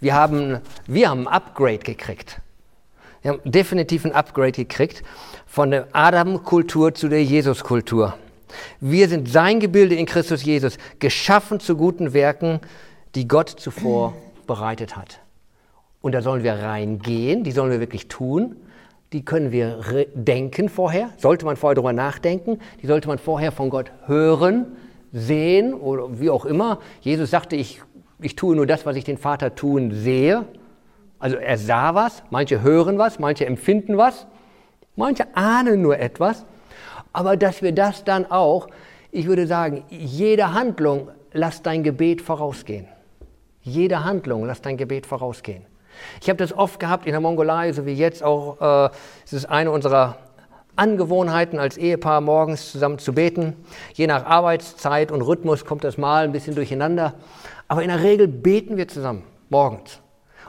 Wir 0.00 0.14
haben, 0.14 0.60
wir 0.86 1.10
haben 1.10 1.26
ein 1.26 1.34
Upgrade 1.34 1.78
gekriegt. 1.78 2.40
Wir 3.22 3.32
haben 3.32 3.40
definitiv 3.44 4.04
ein 4.04 4.12
Upgrade 4.12 4.52
gekriegt 4.52 5.02
von 5.46 5.72
der 5.72 5.88
Adam-Kultur 5.92 6.94
zu 6.94 7.08
der 7.08 7.24
Jesus-Kultur. 7.24 8.14
Wir 8.80 9.08
sind 9.08 9.28
sein 9.28 9.60
Gebilde 9.60 9.96
in 9.96 10.06
Christus 10.06 10.44
Jesus, 10.44 10.78
geschaffen 11.00 11.58
zu 11.58 11.76
guten 11.76 12.12
Werken, 12.12 12.60
die 13.14 13.26
Gott 13.26 13.48
zuvor 13.48 14.14
bereitet 14.46 14.96
hat. 14.96 15.20
Und 16.00 16.12
da 16.12 16.22
sollen 16.22 16.44
wir 16.44 16.54
reingehen, 16.54 17.42
die 17.42 17.52
sollen 17.52 17.72
wir 17.72 17.80
wirklich 17.80 18.06
tun. 18.08 18.56
Die 19.12 19.24
können 19.24 19.52
wir 19.52 20.06
denken 20.14 20.68
vorher, 20.68 21.10
sollte 21.16 21.44
man 21.44 21.56
vorher 21.56 21.74
darüber 21.74 21.92
nachdenken, 21.92 22.60
die 22.82 22.86
sollte 22.86 23.08
man 23.08 23.18
vorher 23.18 23.52
von 23.52 23.70
Gott 23.70 23.90
hören, 24.06 24.66
sehen 25.12 25.72
oder 25.72 26.20
wie 26.20 26.28
auch 26.30 26.44
immer. 26.44 26.80
Jesus 27.00 27.30
sagte, 27.30 27.56
ich, 27.56 27.80
ich 28.20 28.36
tue 28.36 28.56
nur 28.56 28.66
das, 28.66 28.86
was 28.86 28.96
ich 28.96 29.04
den 29.04 29.18
Vater 29.18 29.54
tun 29.54 29.92
sehe. 29.92 30.44
Also 31.18 31.36
er 31.36 31.58
sah 31.58 31.94
was, 31.94 32.22
manche 32.30 32.62
hören 32.62 32.98
was, 32.98 33.18
manche 33.18 33.46
empfinden 33.46 33.96
was, 33.96 34.26
manche 34.96 35.24
ahnen 35.34 35.82
nur 35.82 35.98
etwas. 35.98 36.44
Aber 37.12 37.36
dass 37.36 37.62
wir 37.62 37.72
das 37.72 38.04
dann 38.04 38.30
auch, 38.30 38.68
ich 39.10 39.26
würde 39.26 39.46
sagen, 39.46 39.84
jede 39.88 40.52
Handlung, 40.52 41.08
lass 41.32 41.62
dein 41.62 41.82
Gebet 41.82 42.22
vorausgehen. 42.22 42.86
Jede 43.62 44.04
Handlung, 44.04 44.44
lass 44.44 44.62
dein 44.62 44.76
Gebet 44.76 45.06
vorausgehen. 45.06 45.64
Ich 46.20 46.28
habe 46.28 46.36
das 46.36 46.52
oft 46.52 46.78
gehabt 46.78 47.06
in 47.06 47.12
der 47.12 47.20
Mongolei, 47.20 47.72
so 47.72 47.86
wie 47.86 47.92
jetzt 47.92 48.22
auch. 48.22 48.86
Äh, 48.86 48.90
es 49.24 49.32
ist 49.32 49.46
eine 49.46 49.70
unserer 49.70 50.16
Angewohnheiten 50.76 51.58
als 51.58 51.76
Ehepaar, 51.76 52.20
morgens 52.20 52.70
zusammen 52.70 53.00
zu 53.00 53.12
beten. 53.12 53.56
Je 53.94 54.06
nach 54.06 54.24
Arbeitszeit 54.24 55.10
und 55.10 55.22
Rhythmus 55.22 55.64
kommt 55.64 55.82
das 55.82 55.98
mal 55.98 56.24
ein 56.24 56.32
bisschen 56.32 56.54
durcheinander. 56.54 57.14
Aber 57.68 57.82
in 57.82 57.88
der 57.88 58.02
Regel 58.02 58.26
beten 58.26 58.76
wir 58.76 58.88
zusammen 58.88 59.24
morgens. 59.50 60.00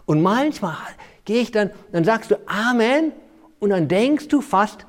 Und 0.06 0.22
manchmal 0.22 0.78
gehe 1.26 1.42
ich 1.42 1.52
dann, 1.52 1.72
dann 1.92 2.04
sagst 2.04 2.32
du 2.32 2.36
Amen 2.48 3.12
und 3.60 3.70
dann 3.70 3.88
denkst 3.88 4.30
du 4.30 4.42
fast, 4.42 4.86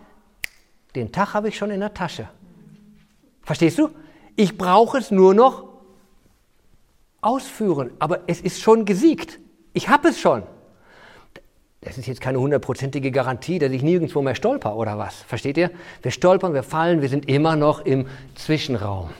den 0.94 1.12
Tag 1.12 1.34
habe 1.34 1.48
ich 1.48 1.58
schon 1.58 1.70
in 1.70 1.80
der 1.80 1.92
Tasche. 1.92 2.28
Verstehst 3.42 3.78
du? 3.78 3.90
Ich 4.36 4.56
brauche 4.56 4.98
es 4.98 5.10
nur 5.10 5.34
noch 5.34 5.64
ausführen, 7.20 7.90
aber 7.98 8.20
es 8.26 8.40
ist 8.40 8.60
schon 8.60 8.84
gesiegt. 8.84 9.38
Ich 9.72 9.88
habe 9.88 10.08
es 10.08 10.18
schon. 10.18 10.42
Das 11.82 11.96
ist 11.96 12.06
jetzt 12.06 12.20
keine 12.20 12.38
hundertprozentige 12.38 13.10
Garantie, 13.10 13.58
dass 13.58 13.72
ich 13.72 13.82
nirgendwo 13.82 14.20
mehr 14.22 14.34
stolper 14.34 14.76
oder 14.76 14.98
was. 14.98 15.16
Versteht 15.22 15.56
ihr? 15.56 15.70
Wir 16.02 16.10
stolpern, 16.10 16.52
wir 16.52 16.62
fallen, 16.62 17.00
wir 17.00 17.08
sind 17.08 17.28
immer 17.28 17.56
noch 17.56 17.80
im 17.84 18.06
Zwischenraum. 18.34 19.10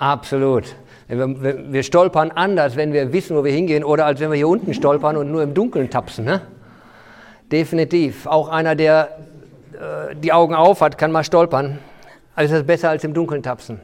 Absolut. 0.00 0.64
Wir, 1.08 1.82
stolpern 1.82 2.30
anders, 2.30 2.74
wenn 2.74 2.94
wir 2.94 3.12
wissen, 3.12 3.36
wo 3.36 3.44
wir 3.44 3.52
hingehen, 3.52 3.84
oder 3.84 4.06
als 4.06 4.18
wenn 4.18 4.30
wir 4.30 4.36
hier 4.36 4.48
unten 4.48 4.72
stolpern 4.72 5.18
und 5.18 5.30
nur 5.30 5.42
im 5.42 5.52
Dunkeln 5.52 5.90
tapsen. 5.90 6.24
Ne? 6.24 6.40
Definitiv. 7.52 8.26
Auch 8.26 8.48
einer, 8.48 8.74
der 8.74 9.18
äh, 9.74 10.16
die 10.16 10.32
Augen 10.32 10.54
auf 10.54 10.80
hat, 10.80 10.96
kann 10.96 11.12
mal 11.12 11.22
stolpern. 11.22 11.80
Also 12.34 12.56
ist 12.56 12.66
besser 12.66 12.88
als 12.88 13.04
im 13.04 13.12
Dunkeln 13.12 13.42
tapsen. 13.42 13.82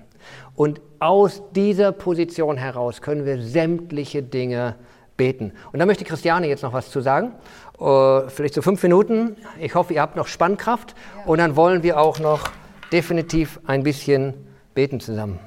Und 0.54 0.80
aus 1.00 1.42
dieser 1.54 1.92
Position 1.92 2.56
heraus 2.56 3.02
können 3.02 3.26
wir 3.26 3.42
sämtliche 3.42 4.22
Dinge 4.22 4.76
beten. 5.18 5.52
Und 5.70 5.80
da 5.80 5.84
möchte 5.84 6.04
Christiane 6.04 6.48
jetzt 6.48 6.62
noch 6.62 6.72
was 6.72 6.90
zu 6.90 7.02
sagen. 7.02 7.32
Uh, 7.78 8.22
vielleicht 8.28 8.54
so 8.54 8.62
fünf 8.62 8.82
Minuten. 8.82 9.36
Ich 9.60 9.74
hoffe, 9.74 9.92
ihr 9.92 10.00
habt 10.00 10.16
noch 10.16 10.28
Spannkraft. 10.28 10.94
Und 11.26 11.40
dann 11.40 11.56
wollen 11.56 11.82
wir 11.82 12.00
auch 12.00 12.20
noch 12.20 12.48
definitiv 12.90 13.60
ein 13.66 13.82
bisschen 13.82 14.32
beten 14.74 14.98
zusammen. 14.98 15.38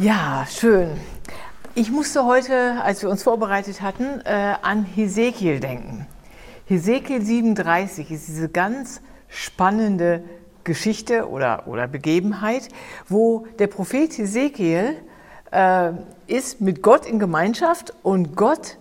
Ja, 0.00 0.46
schön. 0.48 0.90
Ich 1.74 1.90
musste 1.90 2.24
heute, 2.24 2.80
als 2.84 3.02
wir 3.02 3.10
uns 3.10 3.24
vorbereitet 3.24 3.82
hatten, 3.82 4.20
äh, 4.24 4.54
an 4.62 4.84
Hesekiel 4.84 5.58
denken. 5.58 6.06
Hesekiel 6.66 7.20
37 7.20 8.12
ist 8.12 8.28
diese 8.28 8.48
ganz 8.48 9.00
spannende 9.26 10.22
Geschichte 10.62 11.28
oder, 11.28 11.66
oder 11.66 11.88
Begebenheit, 11.88 12.68
wo 13.08 13.48
der 13.58 13.66
Prophet 13.66 14.16
Hesekiel 14.16 14.94
äh, 15.50 15.90
ist 16.28 16.60
mit 16.60 16.80
Gott 16.80 17.04
in 17.04 17.18
Gemeinschaft 17.18 17.92
und 18.04 18.36
Gott 18.36 18.78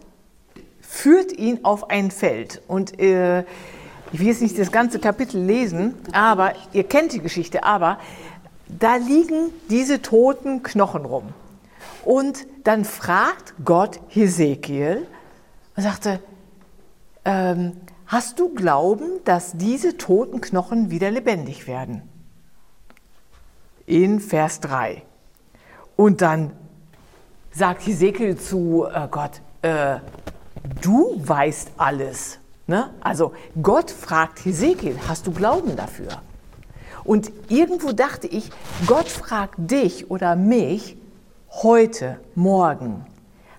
führt 0.82 1.32
ihn 1.32 1.62
auf 1.66 1.90
ein 1.90 2.12
Feld. 2.12 2.62
Und 2.68 3.00
äh, 3.00 3.40
ich 4.12 4.20
will 4.20 4.28
jetzt 4.28 4.44
nicht 4.44 4.60
das 4.60 4.72
ganze 4.72 5.00
Kapitel 5.00 5.42
lesen, 5.42 5.96
aber 6.14 6.54
ihr 6.74 6.84
kennt 6.84 7.14
die 7.14 7.22
Geschichte, 7.22 7.64
aber 7.64 7.98
da 8.70 8.96
liegen 8.96 9.52
diese 9.70 10.02
toten 10.02 10.64
Knochen 10.64 11.06
rum. 11.06 11.34
Und 12.04 12.46
dann 12.64 12.86
fragt 12.86 13.54
Gott 13.64 14.00
Hesekiel 14.10 15.06
und 15.76 15.84
sagte, 15.84 16.20
ähm, 17.26 17.74
hast 18.06 18.40
du 18.40 18.54
Glauben, 18.54 19.24
dass 19.26 19.54
diese 19.54 19.98
toten 19.98 20.42
Knochen 20.42 20.90
wieder 20.90 21.12
lebendig 21.12 21.68
werden? 21.68 22.02
In 23.86 24.20
Vers 24.20 24.60
3. 24.62 25.04
Und 25.96 26.22
dann 26.22 26.54
sagt 27.52 27.86
Hesekiel 27.86 28.38
zu 28.38 28.86
äh, 28.86 29.08
Gott, 29.10 29.42
äh, 29.62 29.98
du 30.82 31.16
weißt 31.18 31.72
alles. 31.78 32.40
Ne? 32.68 32.90
Also 33.00 33.34
Gott 33.62 33.92
fragt 33.92 34.46
Hesekiel, 34.46 34.98
hast 35.08 35.26
du 35.28 35.32
Glauben 35.32 35.76
dafür? 35.76 36.22
Und 37.08 37.32
irgendwo 37.48 37.94
dachte 37.94 38.28
ich, 38.28 38.52
Gott 38.86 39.08
fragt 39.08 39.56
dich 39.72 40.12
oder 40.12 40.36
mich 40.36 40.98
heute, 41.50 42.20
morgen, 42.36 43.06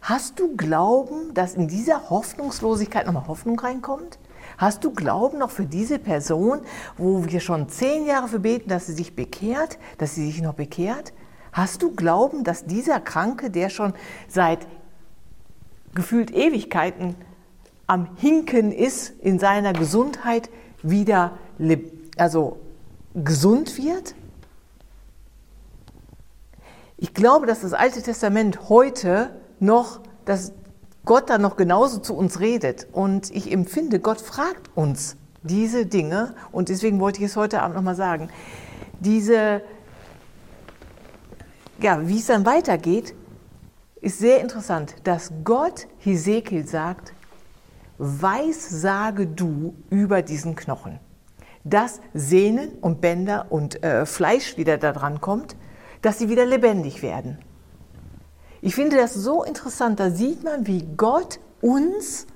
hast 0.03 0.39
du 0.39 0.55
Glauben, 0.55 1.33
dass 1.33 1.55
in 1.55 1.67
dieser 1.67 2.11
Hoffnungslosigkeit 2.11 3.07
nochmal 3.07 3.27
Hoffnung 3.27 3.59
reinkommt? 3.59 4.19
Hast 4.59 4.85
du 4.85 4.93
Glauben 4.93 5.39
noch 5.39 5.49
für 5.51 5.65
diese 5.65 5.99
Person, 5.99 6.61
wo 6.99 7.25
wir 7.25 7.41
schon 7.41 7.71
zehn 7.71 8.05
Jahre 8.05 8.29
für 8.29 8.41
beten, 8.41 8.69
dass 8.69 8.87
sie 8.87 8.93
sich 8.93 9.17
bekehrt, 9.17 9.79
dass 9.97 10.15
sie 10.15 10.27
sich 10.27 10.43
noch 10.43 10.55
bekehrt? 10.55 11.15
Hast 11.51 11.83
du 11.83 11.93
Glauben, 11.93 12.45
dass 12.45 12.67
dieser 12.67 13.01
Kranke, 13.01 13.51
der 13.51 13.71
schon 13.71 13.95
seit 14.29 14.67
gefühlt 15.95 16.33
Ewigkeiten 16.33 17.15
am 17.87 18.15
Hinken 18.17 18.73
ist, 18.73 19.09
in 19.21 19.39
seiner 19.39 19.73
Gesundheit 19.73 20.51
wieder 20.83 21.39
also 22.19 22.59
gesund 23.15 23.77
wird? 23.79 24.15
Ich 26.97 27.15
glaube, 27.15 27.47
dass 27.47 27.61
das 27.61 27.73
Alte 27.73 28.03
Testament 28.03 28.69
heute 28.69 29.31
noch, 29.61 30.01
dass 30.25 30.53
Gott 31.05 31.31
da 31.31 31.39
noch 31.39 31.57
genauso 31.57 31.99
zu 31.99 32.15
uns 32.15 32.41
redet. 32.41 32.87
Und 32.93 33.31
ich 33.31 33.53
empfinde, 33.53 34.01
Gott 34.01 34.21
fragt 34.21 34.77
uns 34.77 35.17
diese 35.43 35.87
Dinge. 35.87 36.35
Und 36.53 36.69
deswegen 36.69 37.01
wollte 37.01 37.21
ich 37.21 37.27
es 37.27 37.37
heute 37.37 37.63
Abend 37.63 37.77
nochmal 37.77 37.95
sagen. 37.95 38.31
Diese, 39.01 39.63
ja, 41.81 42.07
wie 42.07 42.19
es 42.19 42.27
dann 42.27 42.45
weitergeht, 42.45 43.15
ist 44.01 44.19
sehr 44.19 44.41
interessant, 44.41 44.95
dass 45.05 45.33
Gott 45.45 45.87
Hesekiel 45.99 46.67
sagt, 46.67 47.13
weiß 47.99 48.69
sage 48.69 49.27
du 49.27 49.75
über 49.91 50.23
diesen 50.23 50.55
Knochen, 50.55 51.01
dass 51.71 52.01
Sehnen 52.15 52.71
und 52.81 53.01
Bänder 53.01 53.47
und 53.51 53.83
äh, 53.83 54.07
Fleisch 54.07 54.57
wieder 54.57 54.79
da 54.79 54.93
dran 54.93 55.21
kommt, 55.21 55.57
dass 56.03 56.19
sie 56.19 56.29
wieder 56.29 56.47
lebendig 56.47 57.03
werden. 57.03 57.39
Ich 58.61 58.75
finde 58.75 58.97
das 58.97 59.15
so 59.15 59.45
interessant, 59.45 60.01
da 60.01 60.11
sieht 60.11 60.43
man, 60.43 60.67
wie 60.67 60.87
Gott 60.97 61.39
uns 61.61 62.27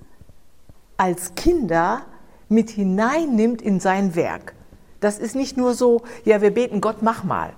als 0.96 1.34
Kinder 1.34 2.02
mit 2.48 2.70
hineinnimmt 2.70 3.62
in 3.62 3.80
sein 3.80 4.14
Werk. 4.14 4.54
Das 5.00 5.18
ist 5.18 5.34
nicht 5.34 5.56
nur 5.56 5.74
so, 5.74 6.02
ja, 6.24 6.40
wir 6.40 6.52
beten 6.52 6.80
Gott, 6.80 7.02
mach 7.02 7.24
mal. 7.24 7.54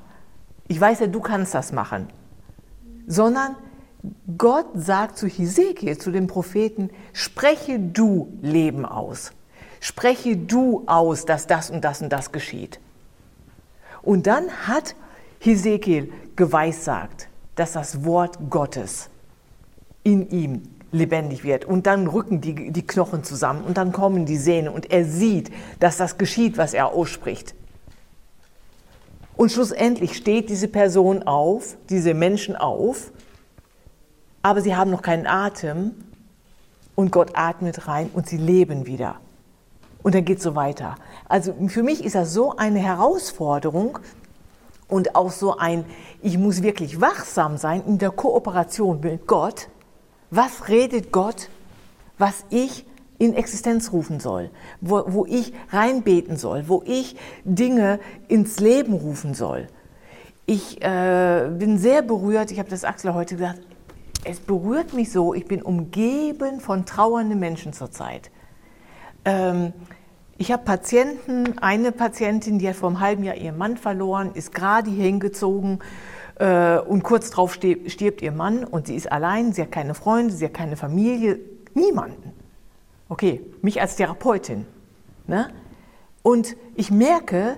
Ich 0.66 0.80
weiß 0.80 1.00
ja, 1.00 1.06
du 1.08 1.20
kannst 1.20 1.54
das 1.54 1.72
machen. 1.72 2.08
Sondern 3.06 3.56
Gott 4.38 4.66
sagt 4.74 5.18
zu 5.18 5.26
Hesekiel, 5.26 5.98
zu 5.98 6.10
dem 6.10 6.26
Propheten, 6.26 6.90
spreche 7.12 7.78
du 7.78 8.32
Leben 8.40 8.86
aus. 8.86 9.32
Spreche 9.84 10.38
du 10.38 10.84
aus, 10.86 11.26
dass 11.26 11.46
das 11.46 11.68
und 11.68 11.84
das 11.84 12.00
und 12.00 12.08
das 12.08 12.32
geschieht. 12.32 12.80
Und 14.00 14.26
dann 14.26 14.48
hat 14.66 14.96
Hesekiel 15.40 16.10
geweissagt, 16.36 17.28
dass 17.54 17.72
das 17.72 18.02
Wort 18.02 18.38
Gottes 18.48 19.10
in 20.02 20.30
ihm 20.30 20.62
lebendig 20.90 21.44
wird. 21.44 21.66
Und 21.66 21.86
dann 21.86 22.06
rücken 22.06 22.40
die, 22.40 22.72
die 22.72 22.86
Knochen 22.86 23.24
zusammen 23.24 23.62
und 23.62 23.76
dann 23.76 23.92
kommen 23.92 24.24
die 24.24 24.38
Sehnen 24.38 24.68
und 24.68 24.90
er 24.90 25.04
sieht, 25.04 25.52
dass 25.80 25.98
das 25.98 26.16
geschieht, 26.16 26.56
was 26.56 26.72
er 26.72 26.86
ausspricht. 26.86 27.54
Und 29.36 29.52
schlussendlich 29.52 30.16
steht 30.16 30.48
diese 30.48 30.68
Person 30.68 31.24
auf, 31.24 31.76
diese 31.90 32.14
Menschen 32.14 32.56
auf, 32.56 33.12
aber 34.40 34.62
sie 34.62 34.74
haben 34.74 34.90
noch 34.90 35.02
keinen 35.02 35.26
Atem 35.26 35.90
und 36.94 37.12
Gott 37.12 37.32
atmet 37.34 37.86
rein 37.86 38.08
und 38.14 38.26
sie 38.26 38.38
leben 38.38 38.86
wieder. 38.86 39.20
Und 40.04 40.14
dann 40.14 40.24
geht 40.24 40.38
es 40.38 40.44
so 40.44 40.54
weiter. 40.54 40.94
Also 41.28 41.52
für 41.66 41.82
mich 41.82 42.04
ist 42.04 42.14
das 42.14 42.32
so 42.32 42.54
eine 42.56 42.78
Herausforderung, 42.78 43.98
und 44.88 45.16
auch 45.16 45.30
so 45.30 45.56
ein, 45.56 45.84
ich 46.22 46.38
muss 46.38 46.62
wirklich 46.62 47.00
wachsam 47.00 47.56
sein 47.56 47.82
in 47.86 47.98
der 47.98 48.10
Kooperation 48.10 49.00
mit 49.00 49.26
Gott. 49.26 49.68
Was 50.30 50.68
redet 50.68 51.12
Gott, 51.12 51.48
was 52.18 52.44
ich 52.50 52.86
in 53.18 53.34
Existenz 53.34 53.92
rufen 53.92 54.20
soll, 54.20 54.50
wo, 54.80 55.04
wo 55.06 55.26
ich 55.26 55.52
reinbeten 55.70 56.36
soll, 56.36 56.68
wo 56.68 56.82
ich 56.84 57.16
Dinge 57.44 58.00
ins 58.28 58.60
Leben 58.60 58.92
rufen 58.92 59.34
soll. 59.34 59.68
Ich 60.46 60.82
äh, 60.82 61.48
bin 61.50 61.78
sehr 61.78 62.02
berührt, 62.02 62.50
ich 62.50 62.58
habe 62.58 62.68
das 62.68 62.84
Axel 62.84 63.14
heute 63.14 63.36
gesagt, 63.36 63.60
es 64.24 64.40
berührt 64.40 64.92
mich 64.92 65.12
so, 65.12 65.32
ich 65.32 65.46
bin 65.46 65.62
umgeben 65.62 66.60
von 66.60 66.84
trauernden 66.86 67.38
Menschen 67.38 67.72
zurzeit. 67.72 68.30
Ähm, 69.24 69.72
ich 70.36 70.50
habe 70.50 70.64
Patienten, 70.64 71.58
eine 71.58 71.92
Patientin, 71.92 72.58
die 72.58 72.68
hat 72.68 72.76
vor 72.76 72.88
einem 72.88 73.00
halben 73.00 73.24
Jahr 73.24 73.36
ihren 73.36 73.56
Mann 73.56 73.76
verloren, 73.76 74.32
ist 74.34 74.52
gerade 74.52 74.90
hier 74.90 75.04
hingezogen 75.04 75.78
äh, 76.38 76.78
und 76.78 77.04
kurz 77.04 77.30
darauf 77.30 77.54
stirbt, 77.54 78.22
ihr 78.22 78.32
Mann 78.32 78.64
und 78.64 78.88
sie 78.88 78.96
ist 78.96 79.10
allein, 79.10 79.52
sie 79.52 79.62
hat 79.62 79.72
keine 79.72 79.94
Freunde, 79.94 80.32
sie 80.32 80.44
hat 80.44 80.54
keine 80.54 80.76
Familie, 80.76 81.38
niemanden. 81.74 82.32
Okay, 83.08 83.40
mich 83.62 83.80
als 83.80 83.96
Therapeutin. 83.96 84.66
Ne? 85.26 85.50
Und 86.22 86.56
ich 86.74 86.90
merke, 86.90 87.56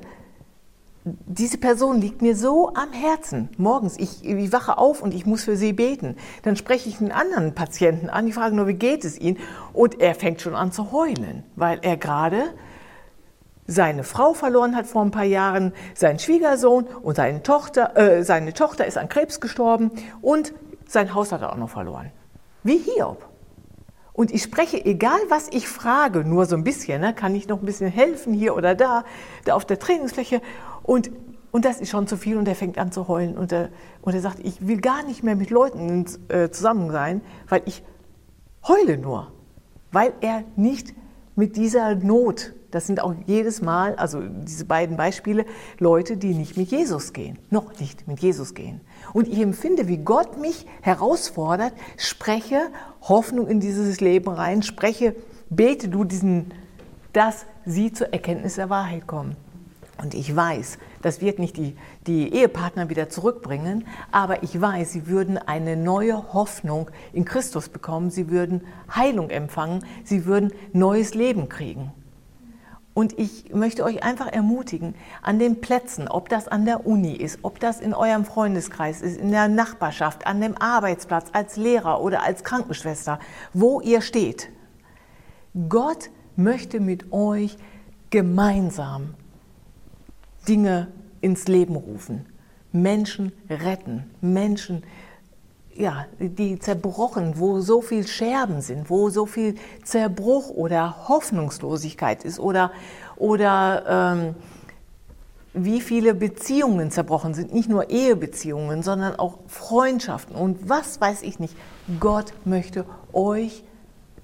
diese 1.04 1.56
Person 1.58 2.00
liegt 2.00 2.20
mir 2.20 2.34
so 2.34 2.74
am 2.74 2.92
Herzen. 2.92 3.48
Morgens, 3.58 3.96
ich, 3.96 4.24
ich, 4.24 4.52
wache 4.52 4.76
auf 4.76 5.02
und 5.02 5.14
ich 5.14 5.24
muss 5.24 5.44
für 5.44 5.56
sie 5.56 5.72
beten. 5.72 6.16
Dann 6.42 6.56
spreche 6.56 6.88
ich 6.88 7.00
einen 7.00 7.12
anderen 7.12 7.54
Patienten 7.54 8.10
an, 8.10 8.26
die 8.26 8.32
fragen 8.32 8.56
nur, 8.56 8.66
wie 8.66 8.74
geht 8.74 9.04
es 9.04 9.18
Ihnen? 9.18 9.38
Und 9.72 10.00
er 10.00 10.16
fängt 10.16 10.40
schon 10.40 10.56
an 10.56 10.72
zu 10.72 10.90
heulen, 10.90 11.44
weil 11.54 11.78
er 11.82 11.96
gerade 11.96 12.42
seine 13.66 14.04
Frau 14.04 14.34
verloren 14.34 14.76
hat 14.76 14.86
vor 14.86 15.02
ein 15.02 15.10
paar 15.10 15.24
Jahren, 15.24 15.72
seinen 15.94 16.18
Schwiegersohn 16.18 16.84
und 17.02 17.16
seine 17.16 17.42
Tochter, 17.42 17.96
äh, 17.96 18.22
seine 18.22 18.52
Tochter 18.52 18.86
ist 18.86 18.98
an 18.98 19.08
Krebs 19.08 19.40
gestorben 19.40 19.90
und 20.22 20.54
sein 20.86 21.14
Haus 21.14 21.32
hat 21.32 21.42
er 21.42 21.52
auch 21.52 21.56
noch 21.56 21.70
verloren. 21.70 22.12
Wie 22.62 22.78
Hiob. 22.78 23.28
Und 24.12 24.32
ich 24.32 24.42
spreche, 24.42 24.82
egal 24.82 25.18
was 25.28 25.48
ich 25.50 25.68
frage, 25.68 26.24
nur 26.24 26.46
so 26.46 26.56
ein 26.56 26.64
bisschen, 26.64 27.02
ne, 27.02 27.12
kann 27.12 27.34
ich 27.34 27.48
noch 27.48 27.60
ein 27.60 27.66
bisschen 27.66 27.90
helfen 27.90 28.32
hier 28.32 28.56
oder 28.56 28.74
da, 28.74 29.04
da 29.44 29.54
auf 29.54 29.66
der 29.66 29.78
Trainingsfläche. 29.78 30.40
Und, 30.82 31.10
und 31.50 31.66
das 31.66 31.80
ist 31.80 31.90
schon 31.90 32.06
zu 32.06 32.16
viel 32.16 32.38
und 32.38 32.48
er 32.48 32.54
fängt 32.54 32.78
an 32.78 32.92
zu 32.92 33.08
heulen. 33.08 33.36
Und 33.36 33.52
er, 33.52 33.68
und 34.00 34.18
sagt, 34.18 34.38
ich 34.42 34.66
will 34.66 34.80
gar 34.80 35.02
nicht 35.04 35.22
mehr 35.22 35.36
mit 35.36 35.50
Leuten 35.50 36.06
äh, 36.28 36.48
zusammen 36.48 36.90
sein, 36.90 37.20
weil 37.48 37.60
ich 37.66 37.82
heule 38.66 38.96
nur, 38.96 39.32
weil 39.92 40.14
er 40.22 40.44
nicht 40.56 40.94
mit 41.34 41.56
dieser 41.56 41.94
Not 41.94 42.54
das 42.76 42.86
sind 42.86 43.00
auch 43.00 43.14
jedes 43.24 43.62
Mal, 43.62 43.94
also 43.94 44.20
diese 44.20 44.66
beiden 44.66 44.98
Beispiele, 44.98 45.46
Leute, 45.78 46.18
die 46.18 46.34
nicht 46.34 46.58
mit 46.58 46.70
Jesus 46.70 47.14
gehen, 47.14 47.38
noch 47.48 47.80
nicht 47.80 48.06
mit 48.06 48.20
Jesus 48.20 48.52
gehen. 48.52 48.82
Und 49.14 49.28
ich 49.28 49.40
empfinde, 49.40 49.88
wie 49.88 49.96
Gott 49.96 50.38
mich 50.38 50.66
herausfordert, 50.82 51.72
spreche 51.96 52.68
Hoffnung 53.00 53.46
in 53.46 53.60
dieses 53.60 54.02
Leben 54.02 54.28
rein, 54.28 54.62
spreche, 54.62 55.16
bete 55.48 55.88
du 55.88 56.04
diesen, 56.04 56.52
dass 57.14 57.46
sie 57.64 57.94
zur 57.94 58.12
Erkenntnis 58.12 58.56
der 58.56 58.68
Wahrheit 58.68 59.06
kommen. 59.06 59.36
Und 59.96 60.12
ich 60.12 60.36
weiß, 60.36 60.76
das 61.00 61.22
wird 61.22 61.38
nicht 61.38 61.56
die, 61.56 61.78
die 62.06 62.30
Ehepartner 62.34 62.90
wieder 62.90 63.08
zurückbringen, 63.08 63.86
aber 64.12 64.42
ich 64.42 64.60
weiß, 64.60 64.92
sie 64.92 65.06
würden 65.06 65.38
eine 65.38 65.78
neue 65.78 66.34
Hoffnung 66.34 66.90
in 67.14 67.24
Christus 67.24 67.70
bekommen, 67.70 68.10
sie 68.10 68.28
würden 68.28 68.66
Heilung 68.94 69.30
empfangen, 69.30 69.82
sie 70.04 70.26
würden 70.26 70.52
neues 70.74 71.14
Leben 71.14 71.48
kriegen. 71.48 71.90
Und 72.96 73.18
ich 73.18 73.52
möchte 73.52 73.84
euch 73.84 74.02
einfach 74.02 74.26
ermutigen, 74.26 74.94
an 75.20 75.38
den 75.38 75.60
Plätzen, 75.60 76.08
ob 76.08 76.30
das 76.30 76.48
an 76.48 76.64
der 76.64 76.86
Uni 76.86 77.12
ist, 77.12 77.40
ob 77.42 77.60
das 77.60 77.78
in 77.78 77.92
eurem 77.92 78.24
Freundeskreis 78.24 79.02
ist, 79.02 79.20
in 79.20 79.32
der 79.32 79.48
Nachbarschaft, 79.48 80.26
an 80.26 80.40
dem 80.40 80.56
Arbeitsplatz, 80.56 81.28
als 81.34 81.58
Lehrer 81.58 82.00
oder 82.00 82.22
als 82.22 82.42
Krankenschwester, 82.42 83.20
wo 83.52 83.82
ihr 83.82 84.00
steht. 84.00 84.48
Gott 85.68 86.08
möchte 86.36 86.80
mit 86.80 87.12
euch 87.12 87.58
gemeinsam 88.08 89.12
Dinge 90.48 90.88
ins 91.20 91.48
Leben 91.48 91.76
rufen, 91.76 92.24
Menschen 92.72 93.32
retten, 93.50 94.10
Menschen 94.22 94.84
ja, 95.78 96.06
die 96.18 96.58
zerbrochen, 96.58 97.38
wo 97.38 97.60
so 97.60 97.80
viel 97.80 98.06
Scherben 98.06 98.60
sind, 98.60 98.90
wo 98.90 99.10
so 99.10 99.26
viel 99.26 99.56
Zerbruch 99.84 100.50
oder 100.50 101.08
Hoffnungslosigkeit 101.08 102.24
ist 102.24 102.38
oder, 102.38 102.72
oder 103.16 103.84
ähm, 104.16 104.34
wie 105.52 105.80
viele 105.80 106.14
Beziehungen 106.14 106.90
zerbrochen 106.90 107.34
sind, 107.34 107.52
nicht 107.52 107.68
nur 107.68 107.90
Ehebeziehungen, 107.90 108.82
sondern 108.82 109.16
auch 109.16 109.38
Freundschaften 109.46 110.36
und 110.36 110.68
was 110.68 111.00
weiß 111.00 111.22
ich 111.22 111.38
nicht. 111.38 111.56
Gott 111.98 112.32
möchte 112.44 112.84
euch, 113.12 113.64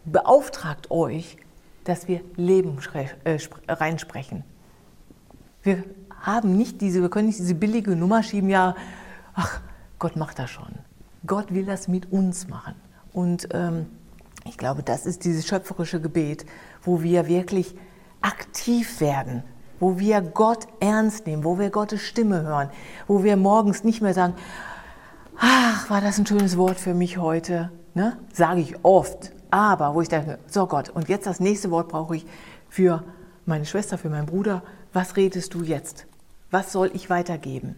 beauftragt 0.05 0.91
euch, 0.91 1.37
dass 1.85 2.07
wir 2.07 2.21
Leben 2.37 2.79
äh, 3.25 3.39
reinsprechen. 3.67 4.45
Wir 5.63 5.85
haben 6.21 6.57
nicht 6.57 6.81
diese, 6.81 7.01
wir 7.01 7.09
können 7.09 7.27
nicht 7.27 7.39
diese 7.39 7.55
billige 7.55 7.97
Nummer 7.97 8.23
schieben, 8.23 8.51
ja, 8.51 8.77
ach, 9.35 9.61
Gott 9.99 10.17
macht 10.17 10.39
das 10.39 10.51
schon. 10.51 10.75
Gott 11.27 11.53
will 11.53 11.65
das 11.65 11.89
mit 11.89 12.11
uns 12.13 12.49
machen. 12.49 12.75
Und 13.13 13.49
ähm, 13.53 13.87
Ich 14.45 14.59
glaube, 14.59 14.83
das 14.83 15.07
ist 15.07 15.25
dieses 15.25 15.47
schöpferische 15.47 16.01
Gebet, 16.01 16.45
wo 16.83 17.03
wir 17.03 17.29
wirklich 17.29 17.77
aktiv 18.21 19.01
werden, 19.01 19.45
wo 19.79 19.99
wir 19.99 20.21
Gott 20.21 20.67
ernst 20.81 21.27
nehmen, 21.27 21.45
wo 21.45 21.59
wir 21.59 21.71
Gottes 21.71 22.03
Stimme 22.03 22.43
hören, 22.43 22.71
wo 23.07 23.23
wir 23.23 23.37
morgens 23.37 23.85
nicht 23.85 24.03
mehr 24.03 24.15
sagen, 24.15 24.35
ach, 25.39 25.91
war 25.91 26.01
das 26.01 26.19
ein 26.19 26.27
schönes 26.27 26.57
Wort 26.57 26.79
für 26.79 26.95
mich 26.95 27.19
heute, 27.19 27.71
ne? 27.95 28.17
sage 28.33 28.61
ich 28.61 28.77
oft, 28.85 29.33
aber 29.51 29.95
wo 29.95 30.01
ich 30.01 30.09
denke, 30.09 30.39
so 30.47 30.67
Gott, 30.67 30.89
und 30.89 31.09
jetzt 31.09 31.27
das 31.27 31.41
nächste 31.41 31.71
Wort 31.71 31.89
brauche 31.89 32.17
ich 32.17 32.27
für 32.69 33.05
meine 33.47 33.65
Schwester, 33.67 33.99
für 33.99 34.11
meinen 34.11 34.27
Bruder, 34.27 34.63
was 34.93 35.17
redest 35.17 35.55
du 35.55 35.63
jetzt? 35.63 36.07
Was 36.51 36.73
soll 36.73 36.91
ich 36.95 37.11
weitergeben? 37.11 37.77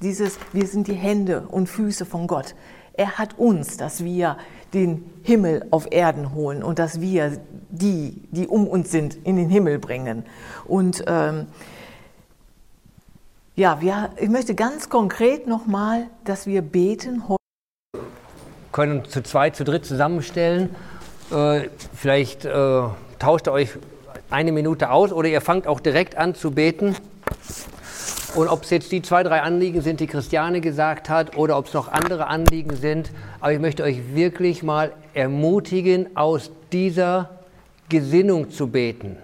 Dieses, 0.00 0.38
wir 0.52 0.66
sind 0.66 0.86
die 0.86 0.94
Hände 0.94 1.42
und 1.48 1.68
Füße 1.68 2.04
von 2.04 2.26
Gott. 2.26 2.54
Er 2.96 3.18
hat 3.18 3.38
uns, 3.38 3.76
dass 3.76 4.04
wir 4.04 4.38
den 4.72 5.04
Himmel 5.22 5.66
auf 5.70 5.90
Erden 5.90 6.34
holen 6.34 6.62
und 6.62 6.78
dass 6.78 7.00
wir 7.00 7.38
die, 7.70 8.22
die 8.30 8.46
um 8.46 8.66
uns 8.68 8.90
sind, 8.90 9.16
in 9.24 9.36
den 9.36 9.48
Himmel 9.48 9.78
bringen. 9.78 10.24
Und 10.64 11.04
ähm, 11.06 11.46
ja, 13.56 13.80
wir, 13.80 14.10
ich 14.16 14.28
möchte 14.28 14.54
ganz 14.54 14.88
konkret 14.88 15.46
nochmal, 15.46 16.06
dass 16.24 16.46
wir 16.46 16.62
beten. 16.62 17.22
Können 18.72 19.04
zu 19.04 19.22
zweit, 19.22 19.56
zu 19.56 19.64
dritt 19.64 19.84
zusammenstellen. 19.84 20.74
Äh, 21.32 21.68
vielleicht 21.94 22.44
äh, 22.44 22.82
tauscht 23.18 23.48
ihr 23.48 23.52
euch 23.52 23.70
eine 24.30 24.52
Minute 24.52 24.90
aus 24.90 25.12
oder 25.12 25.28
ihr 25.28 25.40
fangt 25.40 25.66
auch 25.66 25.80
direkt 25.80 26.16
an 26.16 26.34
zu 26.34 26.52
beten. 26.52 26.96
Und 28.34 28.48
ob 28.48 28.64
es 28.64 28.70
jetzt 28.70 28.90
die 28.90 29.00
zwei, 29.00 29.22
drei 29.22 29.42
Anliegen 29.42 29.80
sind, 29.80 30.00
die 30.00 30.08
Christiane 30.08 30.60
gesagt 30.60 31.08
hat, 31.08 31.36
oder 31.36 31.56
ob 31.56 31.66
es 31.66 31.72
noch 31.72 31.92
andere 31.92 32.26
Anliegen 32.26 32.74
sind, 32.74 33.12
aber 33.38 33.52
ich 33.52 33.60
möchte 33.60 33.84
euch 33.84 34.16
wirklich 34.16 34.64
mal 34.64 34.92
ermutigen, 35.14 36.16
aus 36.16 36.50
dieser 36.72 37.30
Gesinnung 37.88 38.50
zu 38.50 38.66
beten. 38.66 39.16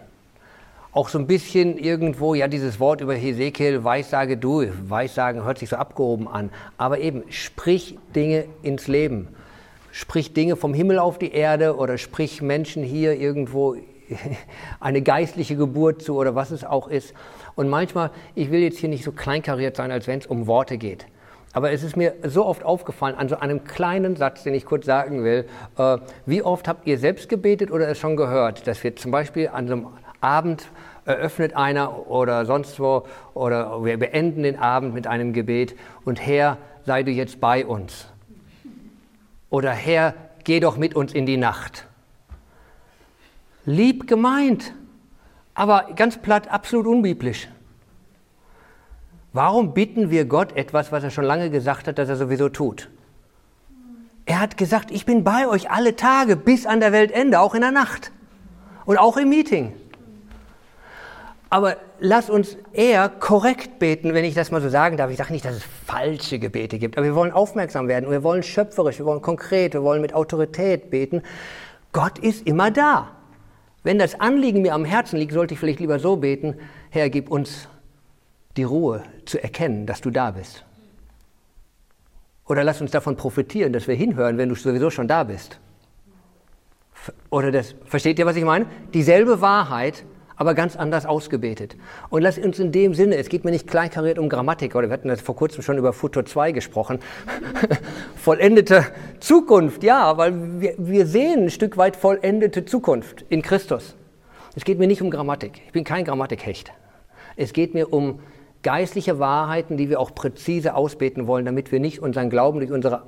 Auch 0.92 1.08
so 1.08 1.18
ein 1.18 1.26
bisschen 1.26 1.76
irgendwo, 1.76 2.34
ja, 2.34 2.46
dieses 2.46 2.78
Wort 2.78 3.00
über 3.00 3.14
Hesekiel, 3.14 3.82
Weissage 3.82 4.36
du, 4.36 4.66
Weissagen 4.88 5.42
hört 5.42 5.58
sich 5.58 5.70
so 5.70 5.76
abgehoben 5.76 6.28
an, 6.28 6.50
aber 6.78 7.00
eben, 7.00 7.24
sprich 7.30 7.98
Dinge 8.14 8.44
ins 8.62 8.86
Leben. 8.86 9.26
Sprich 9.90 10.34
Dinge 10.34 10.54
vom 10.54 10.72
Himmel 10.72 11.00
auf 11.00 11.18
die 11.18 11.32
Erde 11.32 11.76
oder 11.76 11.98
sprich 11.98 12.42
Menschen 12.42 12.84
hier 12.84 13.18
irgendwo 13.18 13.74
eine 14.80 15.02
geistliche 15.02 15.56
Geburt 15.56 16.02
zu 16.02 16.14
oder 16.14 16.36
was 16.36 16.52
es 16.52 16.62
auch 16.62 16.86
ist. 16.86 17.12
Und 17.60 17.68
manchmal, 17.68 18.10
ich 18.34 18.50
will 18.50 18.60
jetzt 18.60 18.78
hier 18.78 18.88
nicht 18.88 19.04
so 19.04 19.12
kleinkariert 19.12 19.76
sein, 19.76 19.90
als 19.90 20.06
wenn 20.06 20.18
es 20.18 20.24
um 20.24 20.46
Worte 20.46 20.78
geht. 20.78 21.04
Aber 21.52 21.72
es 21.72 21.82
ist 21.82 21.94
mir 21.94 22.14
so 22.22 22.46
oft 22.46 22.64
aufgefallen, 22.64 23.14
an 23.16 23.28
so 23.28 23.36
einem 23.36 23.64
kleinen 23.64 24.16
Satz, 24.16 24.44
den 24.44 24.54
ich 24.54 24.64
kurz 24.64 24.86
sagen 24.86 25.24
will, 25.24 25.44
äh, 25.76 25.98
wie 26.24 26.40
oft 26.42 26.66
habt 26.68 26.86
ihr 26.86 26.96
selbst 26.96 27.28
gebetet 27.28 27.70
oder 27.70 27.86
es 27.86 27.98
schon 27.98 28.16
gehört, 28.16 28.66
dass 28.66 28.82
wir 28.82 28.96
zum 28.96 29.10
Beispiel 29.10 29.48
an 29.48 29.66
so 29.68 29.74
einem 29.74 29.88
Abend 30.22 30.70
eröffnet 31.04 31.54
einer 31.54 32.08
oder 32.08 32.46
sonst 32.46 32.80
wo 32.80 33.04
oder 33.34 33.84
wir 33.84 33.98
beenden 33.98 34.42
den 34.42 34.58
Abend 34.58 34.94
mit 34.94 35.06
einem 35.06 35.34
Gebet 35.34 35.76
und 36.06 36.18
Herr, 36.18 36.56
sei 36.86 37.02
du 37.02 37.10
jetzt 37.10 37.42
bei 37.42 37.66
uns. 37.66 38.06
Oder 39.50 39.72
Herr, 39.72 40.14
geh 40.44 40.60
doch 40.60 40.78
mit 40.78 40.96
uns 40.96 41.12
in 41.12 41.26
die 41.26 41.36
Nacht. 41.36 41.86
Lieb 43.66 44.06
gemeint, 44.06 44.72
aber 45.60 45.88
ganz 45.94 46.16
platt, 46.16 46.50
absolut 46.50 46.86
unbiblisch. 46.86 47.46
Warum 49.34 49.74
bitten 49.74 50.08
wir 50.08 50.24
Gott 50.24 50.56
etwas, 50.56 50.90
was 50.90 51.04
er 51.04 51.10
schon 51.10 51.24
lange 51.24 51.50
gesagt 51.50 51.86
hat, 51.86 51.98
dass 51.98 52.08
er 52.08 52.16
sowieso 52.16 52.48
tut? 52.48 52.88
Er 54.24 54.40
hat 54.40 54.56
gesagt, 54.56 54.90
ich 54.90 55.04
bin 55.04 55.22
bei 55.22 55.46
euch 55.46 55.70
alle 55.70 55.96
Tage 55.96 56.36
bis 56.36 56.64
an 56.64 56.80
der 56.80 56.92
Weltende, 56.92 57.40
auch 57.40 57.54
in 57.54 57.60
der 57.60 57.72
Nacht 57.72 58.10
und 58.86 58.96
auch 58.96 59.18
im 59.18 59.28
Meeting. 59.28 59.74
Aber 61.50 61.76
lass 61.98 62.30
uns 62.30 62.56
eher 62.72 63.10
korrekt 63.10 63.78
beten, 63.78 64.14
wenn 64.14 64.24
ich 64.24 64.32
das 64.32 64.50
mal 64.50 64.62
so 64.62 64.70
sagen 64.70 64.96
darf. 64.96 65.10
Ich 65.10 65.18
sage 65.18 65.34
nicht, 65.34 65.44
dass 65.44 65.56
es 65.56 65.64
falsche 65.84 66.38
Gebete 66.38 66.78
gibt, 66.78 66.96
aber 66.96 67.04
wir 67.04 67.14
wollen 67.14 67.32
aufmerksam 67.32 67.86
werden 67.86 68.06
und 68.06 68.12
wir 68.12 68.22
wollen 68.22 68.42
schöpferisch, 68.42 68.98
wir 68.98 69.04
wollen 69.04 69.20
konkret, 69.20 69.74
wir 69.74 69.82
wollen 69.82 70.00
mit 70.00 70.14
Autorität 70.14 70.88
beten. 70.88 71.20
Gott 71.92 72.18
ist 72.18 72.46
immer 72.46 72.70
da. 72.70 73.19
Wenn 73.82 73.98
das 73.98 74.20
Anliegen 74.20 74.62
mir 74.62 74.74
am 74.74 74.84
Herzen 74.84 75.18
liegt, 75.18 75.32
sollte 75.32 75.54
ich 75.54 75.60
vielleicht 75.60 75.80
lieber 75.80 75.98
so 75.98 76.16
beten, 76.16 76.56
Herr, 76.90 77.08
gib 77.08 77.30
uns 77.30 77.68
die 78.56 78.64
Ruhe 78.64 79.02
zu 79.24 79.42
erkennen, 79.42 79.86
dass 79.86 80.00
du 80.00 80.10
da 80.10 80.32
bist. 80.32 80.64
Oder 82.46 82.64
lass 82.64 82.80
uns 82.80 82.90
davon 82.90 83.16
profitieren, 83.16 83.72
dass 83.72 83.86
wir 83.86 83.94
hinhören, 83.94 84.36
wenn 84.36 84.48
du 84.48 84.54
sowieso 84.54 84.90
schon 84.90 85.08
da 85.08 85.24
bist. 85.24 85.60
Oder 87.30 87.52
das, 87.52 87.74
versteht 87.86 88.18
ihr, 88.18 88.26
was 88.26 88.36
ich 88.36 88.44
meine? 88.44 88.66
Dieselbe 88.92 89.40
Wahrheit, 89.40 90.04
aber 90.40 90.54
ganz 90.54 90.74
anders 90.74 91.04
ausgebetet. 91.04 91.76
Und 92.08 92.22
lass 92.22 92.38
uns 92.38 92.58
in 92.58 92.72
dem 92.72 92.94
Sinne, 92.94 93.16
es 93.16 93.28
geht 93.28 93.44
mir 93.44 93.50
nicht 93.50 93.66
kleinkariert 93.66 94.18
um 94.18 94.30
Grammatik, 94.30 94.74
oder 94.74 94.88
wir 94.88 94.94
hatten 94.94 95.08
das 95.08 95.20
vor 95.20 95.36
kurzem 95.36 95.62
schon 95.62 95.76
über 95.76 95.92
Futur 95.92 96.24
2 96.24 96.52
gesprochen, 96.52 96.98
vollendete 98.16 98.86
Zukunft, 99.20 99.84
ja, 99.84 100.16
weil 100.16 100.62
wir, 100.62 100.74
wir 100.78 101.04
sehen 101.04 101.44
ein 101.44 101.50
Stück 101.50 101.76
weit 101.76 101.94
vollendete 101.94 102.64
Zukunft 102.64 103.26
in 103.28 103.42
Christus. 103.42 103.94
Es 104.56 104.64
geht 104.64 104.78
mir 104.78 104.86
nicht 104.86 105.02
um 105.02 105.10
Grammatik, 105.10 105.60
ich 105.66 105.72
bin 105.72 105.84
kein 105.84 106.06
Grammatikhecht. 106.06 106.72
Es 107.36 107.52
geht 107.52 107.74
mir 107.74 107.92
um 107.92 108.20
geistliche 108.62 109.18
Wahrheiten, 109.18 109.76
die 109.76 109.90
wir 109.90 110.00
auch 110.00 110.14
präzise 110.14 110.74
ausbeten 110.74 111.26
wollen, 111.26 111.44
damit 111.44 111.70
wir 111.70 111.80
nicht 111.80 112.00
unseren 112.00 112.30
Glauben 112.30 112.60
durch 112.60 112.72
unsere 112.72 113.02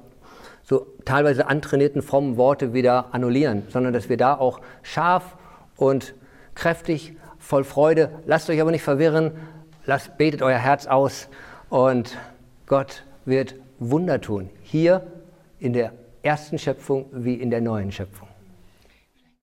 so 0.64 0.86
teilweise 1.06 1.46
antrainierten 1.46 2.02
frommen 2.02 2.36
Worte 2.36 2.74
wieder 2.74 3.06
annullieren, 3.12 3.62
sondern 3.70 3.94
dass 3.94 4.10
wir 4.10 4.18
da 4.18 4.34
auch 4.34 4.60
scharf 4.82 5.38
und 5.76 6.14
kräftig 6.54 7.16
voll 7.42 7.64
Freude. 7.64 8.10
Lasst 8.24 8.48
euch 8.48 8.60
aber 8.60 8.70
nicht 8.70 8.82
verwirren, 8.82 9.32
lasst, 9.84 10.16
betet 10.16 10.42
euer 10.42 10.58
Herz 10.58 10.86
aus 10.86 11.28
und 11.68 12.16
Gott 12.66 13.04
wird 13.24 13.56
Wunder 13.78 14.20
tun. 14.20 14.48
Hier 14.62 15.06
in 15.58 15.72
der 15.72 15.92
ersten 16.22 16.58
Schöpfung 16.58 17.06
wie 17.12 17.34
in 17.34 17.50
der 17.50 17.60
neuen 17.60 17.90
Schöpfung. 17.90 18.28